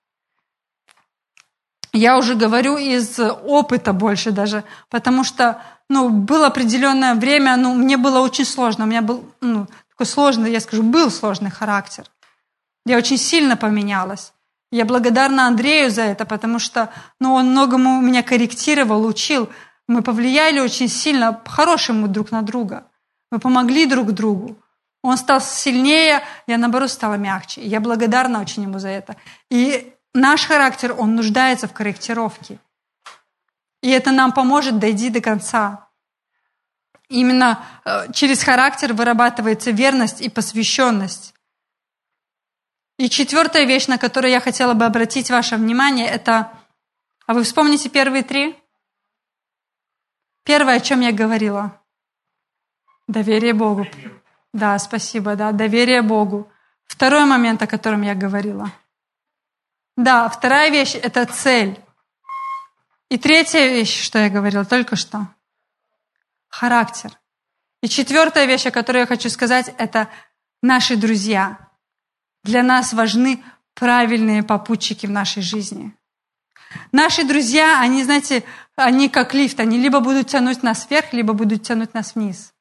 Я 1.92 2.18
уже 2.18 2.36
говорю 2.36 2.78
из 2.78 3.20
опыта 3.20 3.94
больше 3.94 4.32
даже, 4.32 4.64
потому 4.90 5.24
что 5.24 5.62
ну, 5.90 6.10
было 6.10 6.48
определенное 6.48 7.16
время, 7.16 7.58
ну, 7.58 7.74
мне 7.74 7.98
было 7.98 8.20
очень 8.20 8.46
сложно. 8.46 8.84
У 8.84 8.88
меня 8.88 9.02
был 9.02 9.26
ну, 9.42 9.68
такой 9.90 10.06
сложный, 10.06 10.52
я 10.52 10.60
скажу, 10.60 10.84
был 10.84 11.10
сложный 11.10 11.50
характер. 11.50 12.06
Я 12.86 12.98
очень 12.98 13.18
сильно 13.18 13.58
поменялась. 13.58 14.34
Я 14.72 14.86
благодарна 14.86 15.48
Андрею 15.48 15.90
за 15.90 16.04
это, 16.04 16.26
потому 16.26 16.60
что 16.60 16.90
ну, 17.20 17.34
он 17.34 17.52
многому 17.52 18.02
меня 18.02 18.22
корректировал, 18.22 19.04
учил. 19.04 19.50
Мы 19.88 20.04
повлияли 20.04 20.60
очень 20.60 20.88
сильно, 20.88 21.34
по-хорошему 21.34 22.08
друг 22.08 22.30
на 22.30 22.44
друга. 22.44 22.86
Мы 23.32 23.40
помогли 23.40 23.88
друг 23.88 24.12
другу. 24.12 24.58
Он 25.02 25.18
стал 25.18 25.40
сильнее, 25.42 26.22
я, 26.48 26.58
наоборот, 26.58 26.92
стала 26.92 27.16
мягче. 27.16 27.62
Я 27.62 27.80
благодарна 27.80 28.42
очень 28.42 28.64
ему 28.64 28.80
за 28.80 28.90
это. 28.90 29.16
И 29.50 29.94
наш 30.14 30.46
характер, 30.46 30.94
он 30.98 31.16
нуждается 31.16 31.68
в 31.68 31.74
корректировке. 31.74 32.60
И 33.82 33.90
это 33.90 34.12
нам 34.12 34.34
поможет 34.34 34.78
дойти 34.78 35.10
до 35.10 35.22
конца. 35.22 35.88
Именно 37.08 37.66
э, 37.86 38.12
через 38.12 38.44
характер 38.44 38.94
вырабатывается 38.94 39.72
верность 39.72 40.22
и 40.22 40.30
посвященность. 40.30 41.34
И 42.98 43.10
четвертая 43.10 43.64
вещь, 43.64 43.88
на 43.88 43.98
которую 43.98 44.32
я 44.32 44.42
хотела 44.42 44.74
бы 44.74 44.86
обратить 44.86 45.30
ваше 45.30 45.56
внимание, 45.56 46.08
это... 46.08 46.52
А 47.26 47.34
вы 47.34 47.44
вспомните 47.44 47.90
первые 47.90 48.24
три? 48.24 48.60
Первое, 50.44 50.76
о 50.76 50.80
чем 50.82 51.00
я 51.00 51.14
говорила. 51.14 51.82
Доверие 53.08 53.54
Богу. 53.54 53.88
Да, 54.54 54.78
спасибо, 54.80 55.36
да, 55.36 55.52
доверие 55.52 56.02
Богу. 56.02 56.52
Второй 56.86 57.26
момент, 57.26 57.62
о 57.62 57.68
котором 57.68 58.02
я 58.02 58.16
говорила. 58.16 58.72
Да, 59.96 60.28
вторая 60.30 60.70
вещь– 60.72 60.96
это 61.04 61.26
цель. 61.26 61.80
И 63.10 63.18
третья 63.18 63.68
вещь, 63.68 64.04
что 64.04 64.20
я 64.20 64.30
говорила 64.30 64.66
только 64.66 64.96
что– 64.96 65.28
характер. 66.50 67.12
И 67.82 67.88
четвертая 67.88 68.46
вещь, 68.46 68.66
о 68.66 68.72
которой 68.72 69.00
я 69.00 69.06
хочу 69.06 69.30
сказать, 69.30 69.74
это 69.78 70.10
наши 70.62 70.98
друзья. 70.98 71.58
Для 72.44 72.64
нас 72.64 72.94
важны 72.94 73.44
правильные 73.74 74.44
попутчики 74.44 75.06
в 75.06 75.12
нашей 75.12 75.42
жизни. 75.42 75.96
Наши 76.92 77.24
друзья, 77.24 77.80
они, 77.80 78.04
знаете, 78.04 78.44
они 78.76 79.10
как 79.10 79.34
лифт, 79.34 79.60
они 79.60 79.78
либо 79.78 80.02
будут 80.02 80.28
тянуть 80.28 80.62
нас 80.62 80.88
вверх, 80.90 81.14
либо 81.14 81.34
будут 81.34 81.64
тянуть 81.64 81.94
нас 81.94 82.16
вниз. 82.16 82.54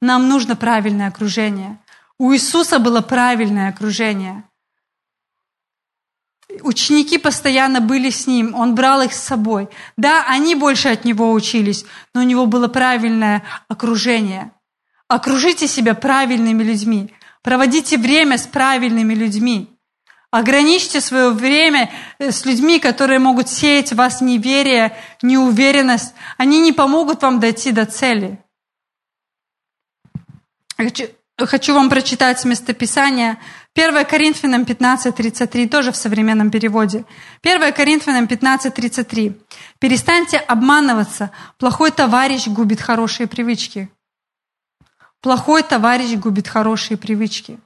Нам 0.00 0.28
нужно 0.28 0.56
правильное 0.56 1.08
окружение. 1.08 1.78
У 2.18 2.32
Иисуса 2.32 2.78
было 2.78 3.00
правильное 3.00 3.68
окружение. 3.68 4.44
Ученики 6.62 7.18
постоянно 7.18 7.80
были 7.80 8.10
с 8.10 8.26
ним, 8.26 8.54
он 8.54 8.74
брал 8.74 9.02
их 9.02 9.12
с 9.12 9.22
собой. 9.22 9.68
Да, 9.96 10.24
они 10.26 10.54
больше 10.54 10.88
от 10.88 11.04
него 11.04 11.32
учились, 11.32 11.84
но 12.14 12.22
у 12.22 12.24
него 12.24 12.46
было 12.46 12.68
правильное 12.68 13.44
окружение. 13.68 14.52
Окружите 15.08 15.68
себя 15.68 15.94
правильными 15.94 16.62
людьми. 16.62 17.12
Проводите 17.42 17.98
время 17.98 18.38
с 18.38 18.46
правильными 18.46 19.14
людьми. 19.14 19.70
Ограничьте 20.30 21.00
свое 21.00 21.30
время 21.30 21.90
э, 22.18 22.30
с 22.30 22.44
людьми, 22.44 22.78
которые 22.78 23.18
могут 23.18 23.48
сеять 23.48 23.92
в 23.92 23.96
вас 23.96 24.20
неверие, 24.20 24.94
неуверенность. 25.22 26.14
Они 26.36 26.60
не 26.60 26.72
помогут 26.72 27.22
вам 27.22 27.40
дойти 27.40 27.72
до 27.72 27.86
цели. 27.86 28.38
Хочу, 30.78 31.74
вам 31.74 31.90
прочитать 31.90 32.44
местописание 32.44 33.38
1 33.74 34.04
Коринфянам 34.06 34.62
15.33, 34.62 35.68
тоже 35.68 35.90
в 35.90 35.96
современном 35.96 36.50
переводе. 36.50 37.04
1 37.42 37.72
Коринфянам 37.72 38.26
15.33. 38.26 39.40
«Перестаньте 39.80 40.36
обманываться, 40.36 41.30
плохой 41.58 41.90
товарищ 41.90 42.46
губит 42.46 42.80
хорошие 42.80 43.26
привычки». 43.26 43.90
Плохой 45.20 45.64
товарищ 45.64 46.14
губит 46.14 46.46
хорошие 46.46 46.96
привычки. 46.96 47.58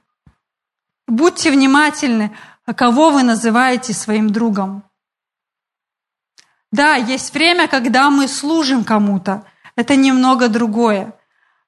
Будьте 1.07 1.51
внимательны, 1.51 2.35
кого 2.75 3.11
вы 3.11 3.21
называете 3.21 3.93
своим 3.93 4.31
другом. 4.31 4.83
Да, 6.71 6.95
есть 6.95 7.31
время, 7.33 7.67
когда 7.67 8.09
мы 8.09 8.27
служим 8.27 8.83
кому-то. 8.83 9.45
Это 9.75 9.95
немного 9.95 10.47
другое. 10.47 11.13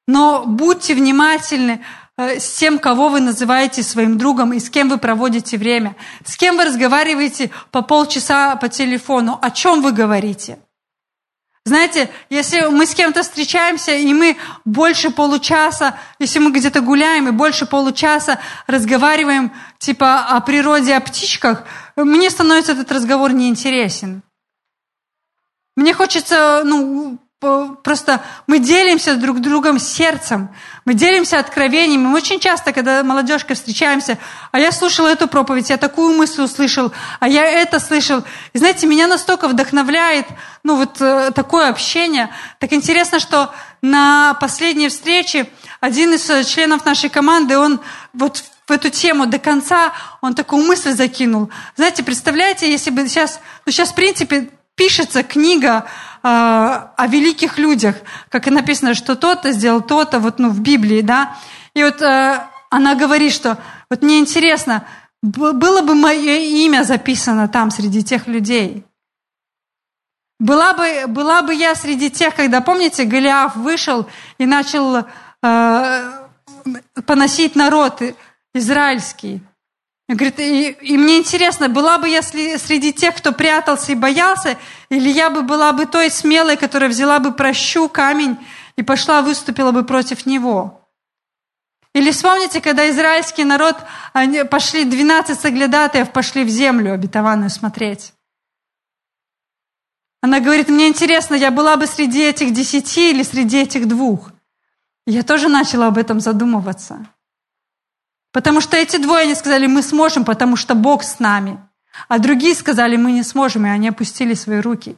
Но 0.08 0.46
будьте 0.46 0.94
внимательны 0.94 1.84
э, 2.18 2.40
с 2.40 2.54
тем, 2.58 2.80
кого 2.80 3.10
вы 3.10 3.20
называете 3.20 3.82
своим 3.84 4.18
другом 4.18 4.54
и 4.54 4.60
с 4.60 4.70
кем 4.70 4.90
вы 4.90 4.98
проводите 4.98 5.58
время. 5.58 5.96
С 6.24 6.38
кем 6.38 6.58
вы 6.58 6.66
разговариваете 6.66 7.52
по 7.72 7.82
полчаса 7.82 8.56
по 8.56 8.70
телефону. 8.70 9.40
О 9.42 9.50
чем 9.52 9.82
вы 9.82 9.92
говорите? 9.92 10.60
Знаете, 11.68 12.12
если 12.30 12.68
мы 12.68 12.86
с 12.86 12.94
кем-то 12.94 13.24
встречаемся, 13.24 13.96
и 13.96 14.14
мы 14.14 14.38
больше 14.66 15.10
получаса, 15.10 15.98
если 16.20 16.38
мы 16.38 16.52
где-то 16.52 16.82
гуляем, 16.82 17.28
и 17.28 17.32
больше 17.32 17.66
получаса 17.66 18.40
разговариваем 18.68 19.52
типа 19.80 20.26
о 20.28 20.42
природе, 20.42 20.96
о 20.96 21.02
птичках, 21.02 21.64
мне 21.96 22.30
становится 22.30 22.74
этот 22.74 22.92
разговор 22.92 23.34
неинтересен. 23.34 24.22
Мне 25.76 25.96
хочется 25.96 26.62
ну, 26.64 27.18
Просто 27.40 28.24
мы 28.48 28.60
делимся 28.60 29.16
друг 29.16 29.42
другом 29.42 29.78
сердцем, 29.78 30.50
мы 30.86 30.94
делимся 30.94 31.38
откровениями. 31.38 32.08
Мы 32.08 32.16
очень 32.16 32.40
часто, 32.40 32.72
когда 32.72 33.04
молодежка 33.04 33.56
встречаемся, 33.56 34.18
а 34.52 34.60
я 34.60 34.72
слушал 34.72 35.06
эту 35.06 35.28
проповедь, 35.28 35.70
я 35.70 35.78
такую 35.78 36.16
мысль 36.16 36.44
услышал, 36.44 36.94
а 37.20 37.28
я 37.28 37.44
это 37.44 37.80
слышал. 37.80 38.24
И 38.54 38.58
знаете, 38.58 38.88
меня 38.88 39.08
настолько 39.08 39.50
вдохновляет 39.50 40.28
ну, 40.64 40.78
вот 40.78 41.02
э, 41.02 41.32
такое 41.36 41.70
общение. 41.70 42.30
Так 42.60 42.72
интересно, 42.72 43.20
что 43.20 43.54
на 43.82 44.36
последней 44.36 44.88
встрече 44.88 45.50
один 45.82 46.14
из 46.14 46.30
э, 46.30 46.44
членов 46.46 46.86
нашей 46.86 47.10
команды, 47.10 47.58
он 47.58 47.82
вот 48.14 48.44
в 48.66 48.72
эту 48.72 48.90
тему 48.90 49.26
до 49.26 49.40
конца, 49.40 49.92
он 50.22 50.36
такую 50.36 50.66
мысль 50.66 50.92
закинул. 50.94 51.50
Знаете, 51.76 52.02
представляете, 52.02 52.72
если 52.72 52.92
бы 52.92 53.08
сейчас, 53.08 53.42
ну 53.66 53.72
сейчас, 53.72 53.92
в 53.92 53.96
принципе, 53.96 54.50
пишется 54.76 55.24
книга 55.24 55.86
о 56.28 57.06
великих 57.08 57.60
людях, 57.60 57.98
как 58.30 58.48
и 58.48 58.52
написано, 58.52 58.96
что 58.96 59.16
тот-то 59.16 59.52
сделал 59.52 59.82
то-то, 59.82 60.20
вот 60.20 60.40
ну, 60.40 60.50
в 60.50 60.60
Библии, 60.60 61.02
да. 61.02 61.38
И 61.76 61.84
вот 61.84 62.02
э, 62.02 62.48
она 62.72 62.96
говорит, 62.96 63.32
что 63.32 63.60
вот 63.92 64.02
мне 64.02 64.18
интересно, 64.18 64.88
было 65.22 65.82
бы 65.82 65.94
мое 65.94 66.38
имя 66.38 66.84
записано 66.84 67.48
там 67.48 67.70
среди 67.70 68.04
тех 68.04 68.26
людей. 68.26 68.86
Была 70.40 70.74
бы, 70.74 71.06
была 71.08 71.44
бы 71.44 71.54
я 71.54 71.76
среди 71.76 72.10
тех, 72.10 72.36
когда, 72.36 72.60
помните, 72.60 73.06
Голиаф 73.06 73.56
вышел 73.56 74.08
и 74.40 74.48
начал 74.48 75.06
э, 75.44 76.26
поносить 77.06 77.56
народ 77.56 78.02
израильский. 78.54 79.42
Говорит, 80.08 80.40
и, 80.40 80.70
и 80.70 80.98
мне 80.98 81.18
интересно, 81.18 81.68
была 81.68 81.98
бы 81.98 82.08
я 82.08 82.22
среди 82.22 82.94
тех, 82.94 83.16
кто 83.16 83.32
прятался 83.32 83.92
и 83.92 83.96
боялся, 83.96 84.58
или 84.90 85.10
я 85.10 85.32
бы 85.32 85.42
была 85.42 85.74
бы 85.74 85.88
той 85.88 86.12
смелой, 86.12 86.58
которая 86.58 86.90
взяла 86.90 87.20
бы 87.20 87.34
прощу, 87.34 87.90
камень 87.90 88.38
и 88.76 88.84
пошла, 88.84 89.24
выступила 89.24 89.72
бы 89.72 89.84
против 89.84 90.28
него. 90.28 90.88
Или 91.96 92.12
вспомните, 92.12 92.62
когда 92.62 92.90
израильский 92.92 93.46
народ, 93.46 93.78
они 94.14 94.44
пошли, 94.44 94.86
12 94.86 95.40
соглядатаев 95.40 96.12
пошли 96.12 96.44
в 96.44 96.50
землю 96.50 96.94
обетованную 96.94 97.50
смотреть. 97.50 98.14
Она 100.22 100.40
говорит, 100.40 100.70
мне 100.70 100.88
интересно, 100.88 101.36
я 101.36 101.52
была 101.52 101.78
бы 101.78 101.88
среди 101.88 102.22
этих 102.22 102.54
десяти 102.54 103.12
или 103.12 103.24
среди 103.24 103.62
этих 103.62 103.88
двух. 103.88 104.32
Я 105.08 105.24
тоже 105.24 105.48
начала 105.48 105.88
об 105.88 105.98
этом 105.98 106.20
задумываться. 106.20 107.08
Потому 108.36 108.60
что 108.60 108.76
эти 108.76 108.98
двое, 108.98 109.22
они 109.24 109.34
сказали, 109.34 109.66
мы 109.66 109.82
сможем, 109.82 110.26
потому 110.26 110.58
что 110.58 110.76
Бог 110.76 111.04
с 111.04 111.20
нами. 111.20 111.58
А 112.10 112.20
другие 112.20 112.54
сказали, 112.54 112.98
мы 112.98 113.14
не 113.14 113.24
сможем, 113.24 113.66
и 113.66 113.70
они 113.70 113.88
опустили 113.88 114.34
свои 114.34 114.60
руки. 114.60 114.98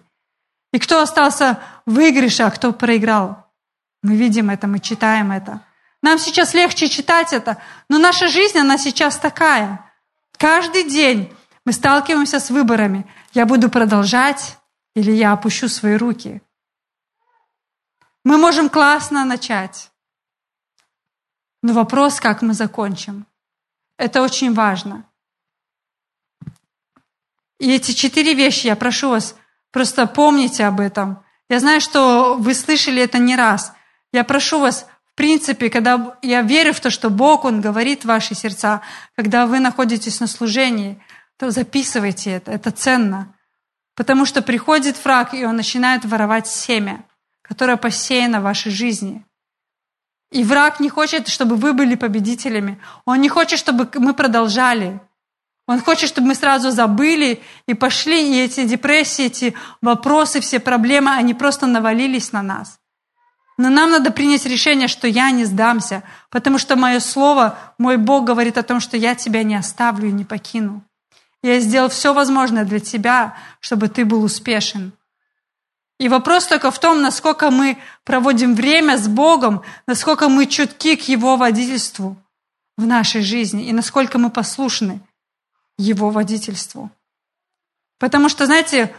И 0.73 0.79
кто 0.79 0.99
остался 1.03 1.59
в 1.85 1.93
выигрыше, 1.93 2.41
а 2.41 2.49
кто 2.49 2.73
проиграл? 2.73 3.45
Мы 4.01 4.15
видим 4.15 4.49
это, 4.49 4.65
мы 4.65 4.79
читаем 4.79 5.31
это. 5.31 5.61
Нам 6.01 6.17
сейчас 6.17 6.55
легче 6.55 6.89
читать 6.89 7.31
это, 7.31 7.61
но 7.89 7.99
наша 7.99 8.27
жизнь, 8.27 8.57
она 8.57 8.79
сейчас 8.79 9.17
такая. 9.19 9.85
Каждый 10.39 10.85
день 10.89 11.31
мы 11.63 11.73
сталкиваемся 11.73 12.39
с 12.39 12.49
выборами. 12.49 13.05
Я 13.33 13.45
буду 13.45 13.69
продолжать 13.69 14.57
или 14.95 15.11
я 15.11 15.33
опущу 15.33 15.69
свои 15.69 15.95
руки. 15.95 16.41
Мы 18.23 18.39
можем 18.39 18.67
классно 18.67 19.25
начать, 19.25 19.91
но 21.61 21.73
вопрос, 21.73 22.19
как 22.19 22.41
мы 22.41 22.55
закончим. 22.55 23.26
Это 23.97 24.21
очень 24.21 24.53
важно. 24.53 25.05
И 27.59 27.71
эти 27.71 27.91
четыре 27.91 28.33
вещи, 28.33 28.67
я 28.67 28.75
прошу 28.75 29.09
вас, 29.09 29.35
просто 29.71 30.05
помните 30.05 30.65
об 30.65 30.79
этом. 30.79 31.23
Я 31.49 31.59
знаю, 31.59 31.81
что 31.81 32.35
вы 32.35 32.53
слышали 32.53 33.01
это 33.01 33.17
не 33.17 33.35
раз. 33.35 33.73
Я 34.13 34.23
прошу 34.23 34.59
вас, 34.59 34.85
в 35.11 35.15
принципе, 35.15 35.69
когда 35.69 36.17
я 36.21 36.41
верю 36.41 36.73
в 36.73 36.79
то, 36.79 36.89
что 36.91 37.09
Бог, 37.09 37.45
Он 37.45 37.61
говорит 37.61 38.03
в 38.03 38.07
ваши 38.07 38.35
сердца, 38.35 38.81
когда 39.15 39.47
вы 39.47 39.59
находитесь 39.59 40.19
на 40.19 40.27
служении, 40.27 41.01
то 41.37 41.49
записывайте 41.49 42.31
это, 42.31 42.51
это 42.51 42.71
ценно. 42.71 43.33
Потому 43.95 44.25
что 44.25 44.43
приходит 44.43 45.03
враг, 45.03 45.33
и 45.33 45.43
он 45.43 45.55
начинает 45.55 46.05
воровать 46.05 46.47
семя, 46.47 47.03
которое 47.41 47.77
посеяно 47.77 48.39
в 48.39 48.43
вашей 48.43 48.71
жизни. 48.71 49.25
И 50.31 50.43
враг 50.43 50.79
не 50.79 50.89
хочет, 50.89 51.27
чтобы 51.27 51.55
вы 51.55 51.73
были 51.73 51.95
победителями. 51.95 52.79
Он 53.05 53.21
не 53.21 53.29
хочет, 53.29 53.59
чтобы 53.59 53.89
мы 53.95 54.13
продолжали. 54.13 54.99
Он 55.67 55.81
хочет, 55.81 56.09
чтобы 56.09 56.27
мы 56.27 56.35
сразу 56.35 56.71
забыли 56.71 57.41
и 57.65 57.73
пошли, 57.73 58.31
и 58.31 58.43
эти 58.43 58.65
депрессии, 58.65 59.25
эти 59.25 59.53
вопросы, 59.81 60.39
все 60.39 60.59
проблемы, 60.59 61.11
они 61.11 61.33
просто 61.33 61.65
навалились 61.65 62.31
на 62.31 62.41
нас. 62.41 62.79
Но 63.57 63.69
нам 63.69 63.91
надо 63.91 64.11
принять 64.11 64.45
решение, 64.45 64.87
что 64.87 65.07
я 65.07 65.31
не 65.31 65.43
сдамся, 65.43 66.03
потому 66.29 66.57
что 66.57 66.75
мое 66.75 66.99
слово, 66.99 67.57
мой 67.77 67.97
Бог 67.97 68.23
говорит 68.23 68.57
о 68.57 68.63
том, 68.63 68.79
что 68.79 68.95
я 68.97 69.15
тебя 69.15 69.43
не 69.43 69.55
оставлю 69.55 70.09
и 70.09 70.13
не 70.13 70.25
покину. 70.25 70.83
Я 71.41 71.59
сделал 71.59 71.89
все 71.89 72.13
возможное 72.13 72.65
для 72.65 72.79
тебя, 72.79 73.35
чтобы 73.59 73.89
ты 73.89 74.05
был 74.05 74.23
успешен. 74.23 74.93
И 75.99 76.09
вопрос 76.09 76.45
только 76.45 76.69
в 76.69 76.79
том, 76.79 77.01
насколько 77.01 77.49
мы 77.49 77.77
проводим 78.03 78.53
время 78.53 78.97
с 78.97 79.07
Богом, 79.07 79.63
насколько 79.87 80.29
мы 80.29 80.45
чутки 80.45 80.95
к 80.95 81.07
Его 81.07 81.37
водительству 81.37 82.15
в 82.77 82.85
нашей 82.85 83.21
жизни 83.21 83.67
и 83.67 83.73
насколько 83.73 84.19
мы 84.19 84.29
послушны 84.29 84.99
Его 85.77 86.11
водительству. 86.11 86.91
Потому 87.97 88.29
что, 88.29 88.45
знаете, 88.45 88.93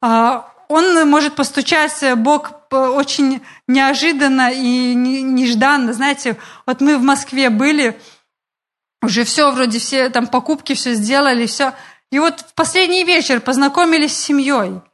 а, 0.00 0.48
Он 0.68 1.08
может 1.10 1.34
постучать, 1.34 2.04
Бог 2.18 2.52
очень 2.70 3.42
неожиданно 3.66 4.52
и 4.52 4.94
нежданно. 4.94 5.92
Знаете, 5.92 6.36
вот 6.66 6.80
мы 6.80 6.98
в 6.98 7.02
Москве 7.02 7.50
были, 7.50 8.00
уже 9.02 9.24
все, 9.24 9.50
вроде 9.50 9.80
все 9.80 10.08
там 10.08 10.28
покупки 10.28 10.74
все 10.74 10.94
сделали, 10.94 11.46
все. 11.46 11.74
И 12.12 12.20
вот 12.20 12.40
в 12.40 12.54
последний 12.54 13.02
вечер 13.02 13.40
познакомились 13.40 14.16
с 14.16 14.20
семьей– 14.20 14.80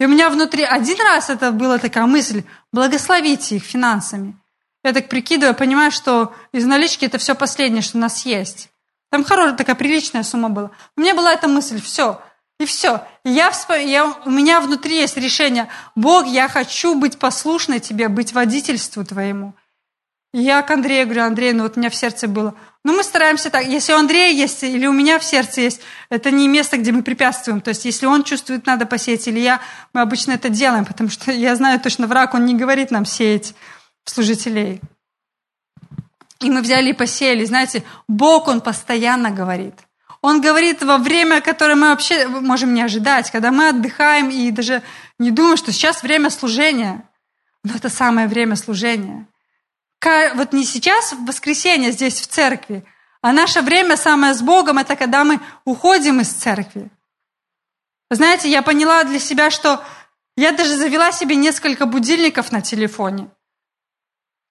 и 0.00 0.04
у 0.06 0.08
меня 0.08 0.30
внутри 0.30 0.64
один 0.64 0.98
раз 1.02 1.28
это 1.28 1.52
была 1.52 1.76
такая 1.76 2.06
мысль, 2.06 2.42
благословите 2.72 3.56
их 3.56 3.64
финансами. 3.64 4.34
Я 4.82 4.94
так 4.94 5.10
прикидываю, 5.10 5.54
понимаю, 5.54 5.90
что 5.90 6.34
из 6.52 6.64
налички 6.64 7.04
это 7.04 7.18
все 7.18 7.34
последнее, 7.34 7.82
что 7.82 7.98
у 7.98 8.00
нас 8.00 8.24
есть. 8.24 8.70
Там 9.10 9.24
хорошая 9.24 9.56
такая 9.56 9.76
приличная 9.76 10.22
сумма 10.22 10.48
была. 10.48 10.70
У 10.96 11.02
меня 11.02 11.14
была 11.14 11.34
эта 11.34 11.48
мысль, 11.48 11.82
все, 11.82 12.18
и 12.58 12.64
все. 12.64 13.06
Я, 13.24 13.52
я, 13.76 14.06
у 14.24 14.30
меня 14.30 14.62
внутри 14.62 14.96
есть 14.96 15.18
решение, 15.18 15.68
Бог, 15.94 16.26
я 16.26 16.48
хочу 16.48 16.94
быть 16.94 17.18
послушной 17.18 17.78
Тебе, 17.78 18.08
быть 18.08 18.32
водительству 18.32 19.04
Твоему. 19.04 19.52
И 20.32 20.40
я 20.40 20.62
к 20.62 20.70
Андрею 20.70 21.04
говорю, 21.04 21.24
Андрей, 21.24 21.52
ну 21.52 21.64
вот 21.64 21.76
у 21.76 21.80
меня 21.80 21.90
в 21.90 21.94
сердце 21.94 22.26
было– 22.26 22.54
но 22.82 22.94
мы 22.94 23.02
стараемся 23.02 23.50
так. 23.50 23.66
Если 23.66 23.92
у 23.92 23.96
Андрея 23.96 24.32
есть 24.32 24.62
или 24.62 24.86
у 24.86 24.92
меня 24.92 25.18
в 25.18 25.24
сердце 25.24 25.60
есть, 25.60 25.82
это 26.08 26.30
не 26.30 26.48
место, 26.48 26.78
где 26.78 26.92
мы 26.92 27.02
препятствуем. 27.02 27.60
То 27.60 27.70
есть 27.70 27.84
если 27.84 28.06
он 28.06 28.24
чувствует, 28.24 28.64
надо 28.64 28.86
посеять, 28.86 29.28
или 29.28 29.38
я, 29.38 29.60
мы 29.92 30.00
обычно 30.00 30.32
это 30.32 30.48
делаем, 30.48 30.86
потому 30.86 31.10
что 31.10 31.30
я 31.30 31.54
знаю 31.56 31.78
точно, 31.78 32.06
враг, 32.06 32.32
он 32.32 32.46
не 32.46 32.54
говорит 32.54 32.90
нам 32.90 33.04
сеять 33.04 33.54
служителей. 34.04 34.80
И 36.40 36.48
мы 36.48 36.62
взяли 36.62 36.90
и 36.90 36.94
посеяли. 36.94 37.44
Знаете, 37.44 37.84
Бог, 38.08 38.48
Он 38.48 38.62
постоянно 38.62 39.30
говорит. 39.30 39.74
Он 40.22 40.40
говорит 40.40 40.82
во 40.82 40.96
время, 40.96 41.42
которое 41.42 41.74
мы 41.74 41.88
вообще 41.88 42.28
можем 42.28 42.72
не 42.72 42.82
ожидать, 42.82 43.30
когда 43.30 43.50
мы 43.50 43.68
отдыхаем 43.68 44.30
и 44.30 44.50
даже 44.50 44.82
не 45.18 45.30
думаем, 45.30 45.58
что 45.58 45.70
сейчас 45.70 46.02
время 46.02 46.30
служения. 46.30 47.04
Но 47.62 47.74
это 47.74 47.90
самое 47.90 48.26
время 48.26 48.56
служения 48.56 49.26
вот 50.34 50.52
не 50.52 50.64
сейчас, 50.64 51.12
в 51.12 51.26
воскресенье 51.26 51.92
здесь 51.92 52.20
в 52.20 52.26
церкви, 52.26 52.84
а 53.22 53.32
наше 53.32 53.60
время 53.60 53.96
самое 53.96 54.34
с 54.34 54.40
Богом, 54.40 54.78
это 54.78 54.96
когда 54.96 55.24
мы 55.24 55.40
уходим 55.64 56.20
из 56.20 56.30
церкви. 56.30 56.90
знаете, 58.10 58.48
я 58.50 58.62
поняла 58.62 59.04
для 59.04 59.18
себя, 59.18 59.50
что 59.50 59.84
я 60.36 60.52
даже 60.52 60.76
завела 60.76 61.12
себе 61.12 61.36
несколько 61.36 61.86
будильников 61.86 62.50
на 62.50 62.62
телефоне. 62.62 63.28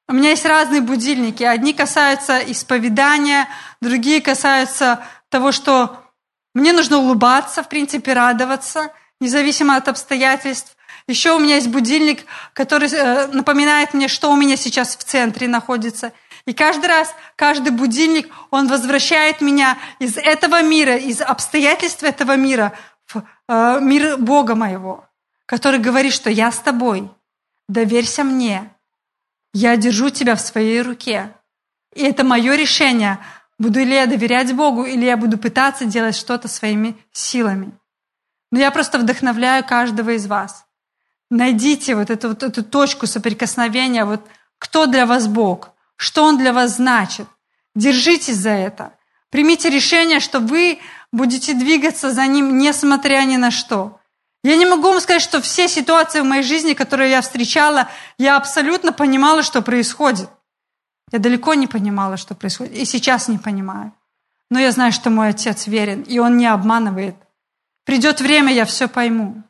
У 0.08 0.14
меня 0.14 0.32
есть 0.32 0.46
разные 0.46 0.82
будильники. 0.82 1.44
Одни 1.44 1.74
касаются 1.74 2.40
исповедания, 2.40 3.48
другие 3.80 4.22
касаются 4.22 5.06
того, 5.30 5.52
что 5.52 6.04
мне 6.56 6.74
нужно 6.74 6.98
улыбаться, 6.98 7.62
в 7.62 7.70
принципе, 7.70 8.14
радоваться, 8.14 8.92
независимо 9.20 9.76
от 9.76 9.88
обстоятельств. 9.88 10.76
Еще 11.10 11.36
у 11.36 11.40
меня 11.40 11.56
есть 11.56 11.70
будильник, 11.70 12.26
который 12.54 12.88
э, 12.88 13.28
напоминает 13.34 13.96
мне, 13.96 14.08
что 14.08 14.32
у 14.32 14.36
меня 14.36 14.56
сейчас 14.56 14.96
в 14.96 15.04
центре 15.04 15.48
находится. 15.48 16.14
И 16.46 16.54
каждый 16.54 16.86
раз, 16.86 17.16
каждый 17.36 17.72
будильник, 17.72 18.32
он 18.52 18.68
возвращает 18.68 19.42
меня 19.42 19.80
из 19.98 20.18
этого 20.18 20.62
мира, 20.62 20.98
из 20.98 21.22
обстоятельств 21.22 22.04
этого 22.04 22.36
мира 22.36 22.74
в 23.08 23.24
э, 23.48 23.80
мир 23.82 24.18
Бога 24.18 24.54
моего, 24.54 25.04
который 25.48 25.80
говорит, 25.80 26.14
что 26.14 26.30
я 26.30 26.52
с 26.52 26.60
тобой, 26.60 27.10
доверься 27.68 28.24
мне, 28.24 28.70
я 29.52 29.78
держу 29.78 30.12
тебя 30.12 30.36
в 30.36 30.42
своей 30.42 30.84
руке. 30.84 31.34
И 31.96 32.04
это 32.04 32.24
мое 32.24 32.54
решение, 32.54 33.18
буду 33.58 33.80
ли 33.80 33.96
я 33.96 34.06
доверять 34.06 34.54
Богу, 34.54 34.86
или 34.86 35.06
я 35.06 35.18
буду 35.18 35.40
пытаться 35.40 35.86
делать 35.86 36.16
что-то 36.16 36.48
своими 36.48 36.96
силами. 37.12 37.72
Но 38.52 38.60
я 38.60 38.70
просто 38.70 39.00
вдохновляю 39.00 39.66
каждого 39.66 40.12
из 40.12 40.28
вас– 40.28 40.66
Найдите 41.30 41.96
вот 41.96 42.10
эту, 42.10 42.30
вот 42.30 42.44
эту 42.44 42.64
точку 42.64 43.06
соприкосновения, 43.06 44.06
вот 44.06 44.22
кто 44.58 44.88
для 44.88 45.06
вас 45.06 45.28
Бог, 45.28 45.72
что 45.96 46.24
Он 46.24 46.38
для 46.38 46.54
вас 46.54 46.78
значит. 46.78 47.28
Держитесь 47.76 48.38
за 48.38 48.50
это. 48.50 48.94
Примите 49.30 49.70
решение, 49.70 50.20
что 50.20 50.40
вы 50.40 50.80
будете 51.12 51.54
двигаться 51.54 52.12
за 52.12 52.26
Ним, 52.26 52.58
несмотря 52.58 53.24
ни 53.26 53.38
на 53.38 53.52
что. 53.52 54.00
Я 54.44 54.56
не 54.56 54.66
могу 54.66 54.90
вам 54.90 55.02
сказать, 55.02 55.22
что 55.22 55.42
все 55.42 55.68
ситуации 55.68 56.22
в 56.22 56.26
моей 56.26 56.44
жизни, 56.44 56.74
которые 56.74 57.12
я 57.12 57.22
встречала, 57.22 57.90
я 58.18 58.38
абсолютно 58.38 58.92
понимала, 58.92 59.44
что 59.44 59.62
происходит. 59.62 60.30
Я 61.12 61.20
далеко 61.20 61.54
не 61.54 61.68
понимала, 61.68 62.18
что 62.18 62.36
происходит. 62.36 62.74
И 62.74 62.86
сейчас 62.86 63.28
не 63.28 63.38
понимаю. 63.38 63.94
Но 64.50 64.60
я 64.60 64.72
знаю, 64.72 64.92
что 64.92 65.10
мой 65.10 65.30
отец 65.30 65.68
верен, 65.68 66.02
и 66.04 66.18
он 66.20 66.38
не 66.38 66.48
обманывает. 66.48 67.16
Придет 67.84 68.22
время, 68.22 68.54
я 68.54 68.66
все 68.66 68.88
пойму 68.88 69.44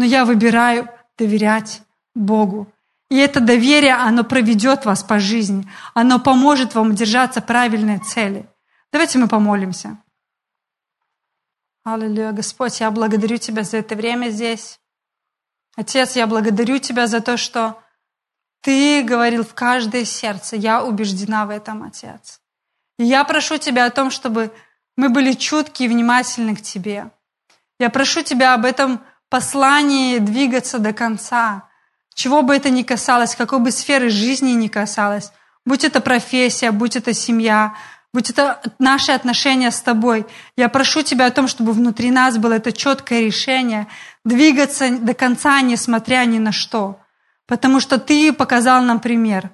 но 0.00 0.06
я 0.06 0.24
выбираю 0.24 0.88
доверять 1.18 1.82
Богу. 2.14 2.72
И 3.10 3.18
это 3.18 3.38
доверие, 3.38 3.92
оно 3.92 4.24
проведет 4.24 4.86
вас 4.86 5.04
по 5.04 5.18
жизни, 5.18 5.70
оно 5.92 6.18
поможет 6.18 6.74
вам 6.74 6.94
держаться 6.94 7.42
правильной 7.42 7.98
цели. 7.98 8.48
Давайте 8.92 9.18
мы 9.18 9.28
помолимся. 9.28 9.98
Аллилуйя, 11.84 12.32
Господь, 12.32 12.80
я 12.80 12.90
благодарю 12.90 13.36
Тебя 13.36 13.62
за 13.62 13.76
это 13.76 13.94
время 13.94 14.30
здесь. 14.30 14.80
Отец, 15.76 16.16
я 16.16 16.26
благодарю 16.26 16.78
Тебя 16.78 17.06
за 17.06 17.20
то, 17.20 17.36
что 17.36 17.78
Ты 18.62 19.02
говорил 19.02 19.44
в 19.44 19.52
каждое 19.52 20.06
сердце. 20.06 20.56
Я 20.56 20.82
убеждена 20.82 21.44
в 21.44 21.50
этом, 21.50 21.82
Отец. 21.82 22.40
И 22.98 23.04
я 23.04 23.24
прошу 23.24 23.58
Тебя 23.58 23.84
о 23.84 23.90
том, 23.90 24.10
чтобы 24.10 24.50
мы 24.96 25.10
были 25.10 25.34
чутки 25.34 25.82
и 25.82 25.88
внимательны 25.88 26.56
к 26.56 26.62
Тебе. 26.62 27.10
Я 27.78 27.90
прошу 27.90 28.22
Тебя 28.22 28.54
об 28.54 28.64
этом 28.64 29.04
послании 29.30 30.18
двигаться 30.18 30.78
до 30.78 30.92
конца. 30.92 31.68
Чего 32.14 32.42
бы 32.42 32.54
это 32.54 32.68
ни 32.68 32.82
касалось, 32.82 33.36
какой 33.36 33.60
бы 33.60 33.70
сферы 33.70 34.10
жизни 34.10 34.50
ни 34.50 34.68
касалось, 34.68 35.32
будь 35.64 35.84
это 35.84 36.00
профессия, 36.00 36.72
будь 36.72 36.96
это 36.96 37.14
семья, 37.14 37.74
будь 38.12 38.28
это 38.28 38.60
наши 38.78 39.12
отношения 39.12 39.70
с 39.70 39.80
тобой. 39.80 40.26
Я 40.56 40.68
прошу 40.68 41.02
тебя 41.02 41.26
о 41.26 41.30
том, 41.30 41.46
чтобы 41.46 41.72
внутри 41.72 42.10
нас 42.10 42.36
было 42.36 42.54
это 42.54 42.72
четкое 42.72 43.20
решение 43.20 43.86
двигаться 44.24 44.90
до 44.98 45.14
конца, 45.14 45.60
несмотря 45.62 46.24
ни 46.26 46.38
на 46.38 46.52
что. 46.52 46.98
Потому 47.46 47.80
что 47.80 47.98
ты 47.98 48.32
показал 48.32 48.82
нам 48.82 49.00
пример. 49.00 49.50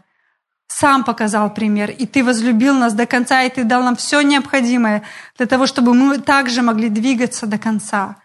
сам 0.68 1.04
показал 1.04 1.54
пример, 1.54 1.90
и 1.90 2.06
Ты 2.06 2.24
возлюбил 2.24 2.74
нас 2.74 2.92
до 2.92 3.06
конца, 3.06 3.42
и 3.42 3.50
Ты 3.50 3.62
дал 3.62 3.82
нам 3.84 3.94
все 3.94 4.20
необходимое 4.22 5.02
для 5.36 5.46
того, 5.46 5.66
чтобы 5.66 5.94
мы 5.94 6.18
также 6.18 6.62
могли 6.62 6.88
двигаться 6.88 7.46
до 7.46 7.56
конца 7.56 8.16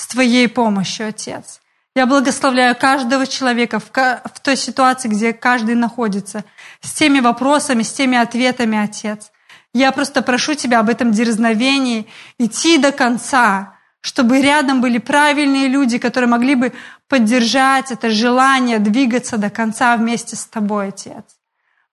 с 0.00 0.06
Твоей 0.06 0.48
помощью, 0.48 1.08
Отец. 1.08 1.60
Я 1.94 2.06
благословляю 2.06 2.74
каждого 2.74 3.26
человека 3.26 3.78
в, 3.78 4.40
той 4.40 4.56
ситуации, 4.56 5.08
где 5.08 5.34
каждый 5.34 5.74
находится, 5.74 6.44
с 6.80 6.92
теми 6.92 7.20
вопросами, 7.20 7.82
с 7.82 7.92
теми 7.92 8.16
ответами, 8.16 8.78
Отец. 8.78 9.30
Я 9.74 9.92
просто 9.92 10.22
прошу 10.22 10.54
Тебя 10.54 10.80
об 10.80 10.88
этом 10.88 11.12
дерзновении, 11.12 12.06
идти 12.38 12.78
до 12.78 12.92
конца, 12.92 13.76
чтобы 14.00 14.40
рядом 14.40 14.80
были 14.80 14.96
правильные 14.96 15.68
люди, 15.68 15.98
которые 15.98 16.30
могли 16.30 16.54
бы 16.54 16.72
поддержать 17.06 17.90
это 17.90 18.08
желание 18.08 18.78
двигаться 18.78 19.36
до 19.36 19.50
конца 19.50 19.94
вместе 19.98 20.34
с 20.34 20.46
Тобой, 20.46 20.88
Отец. 20.88 21.24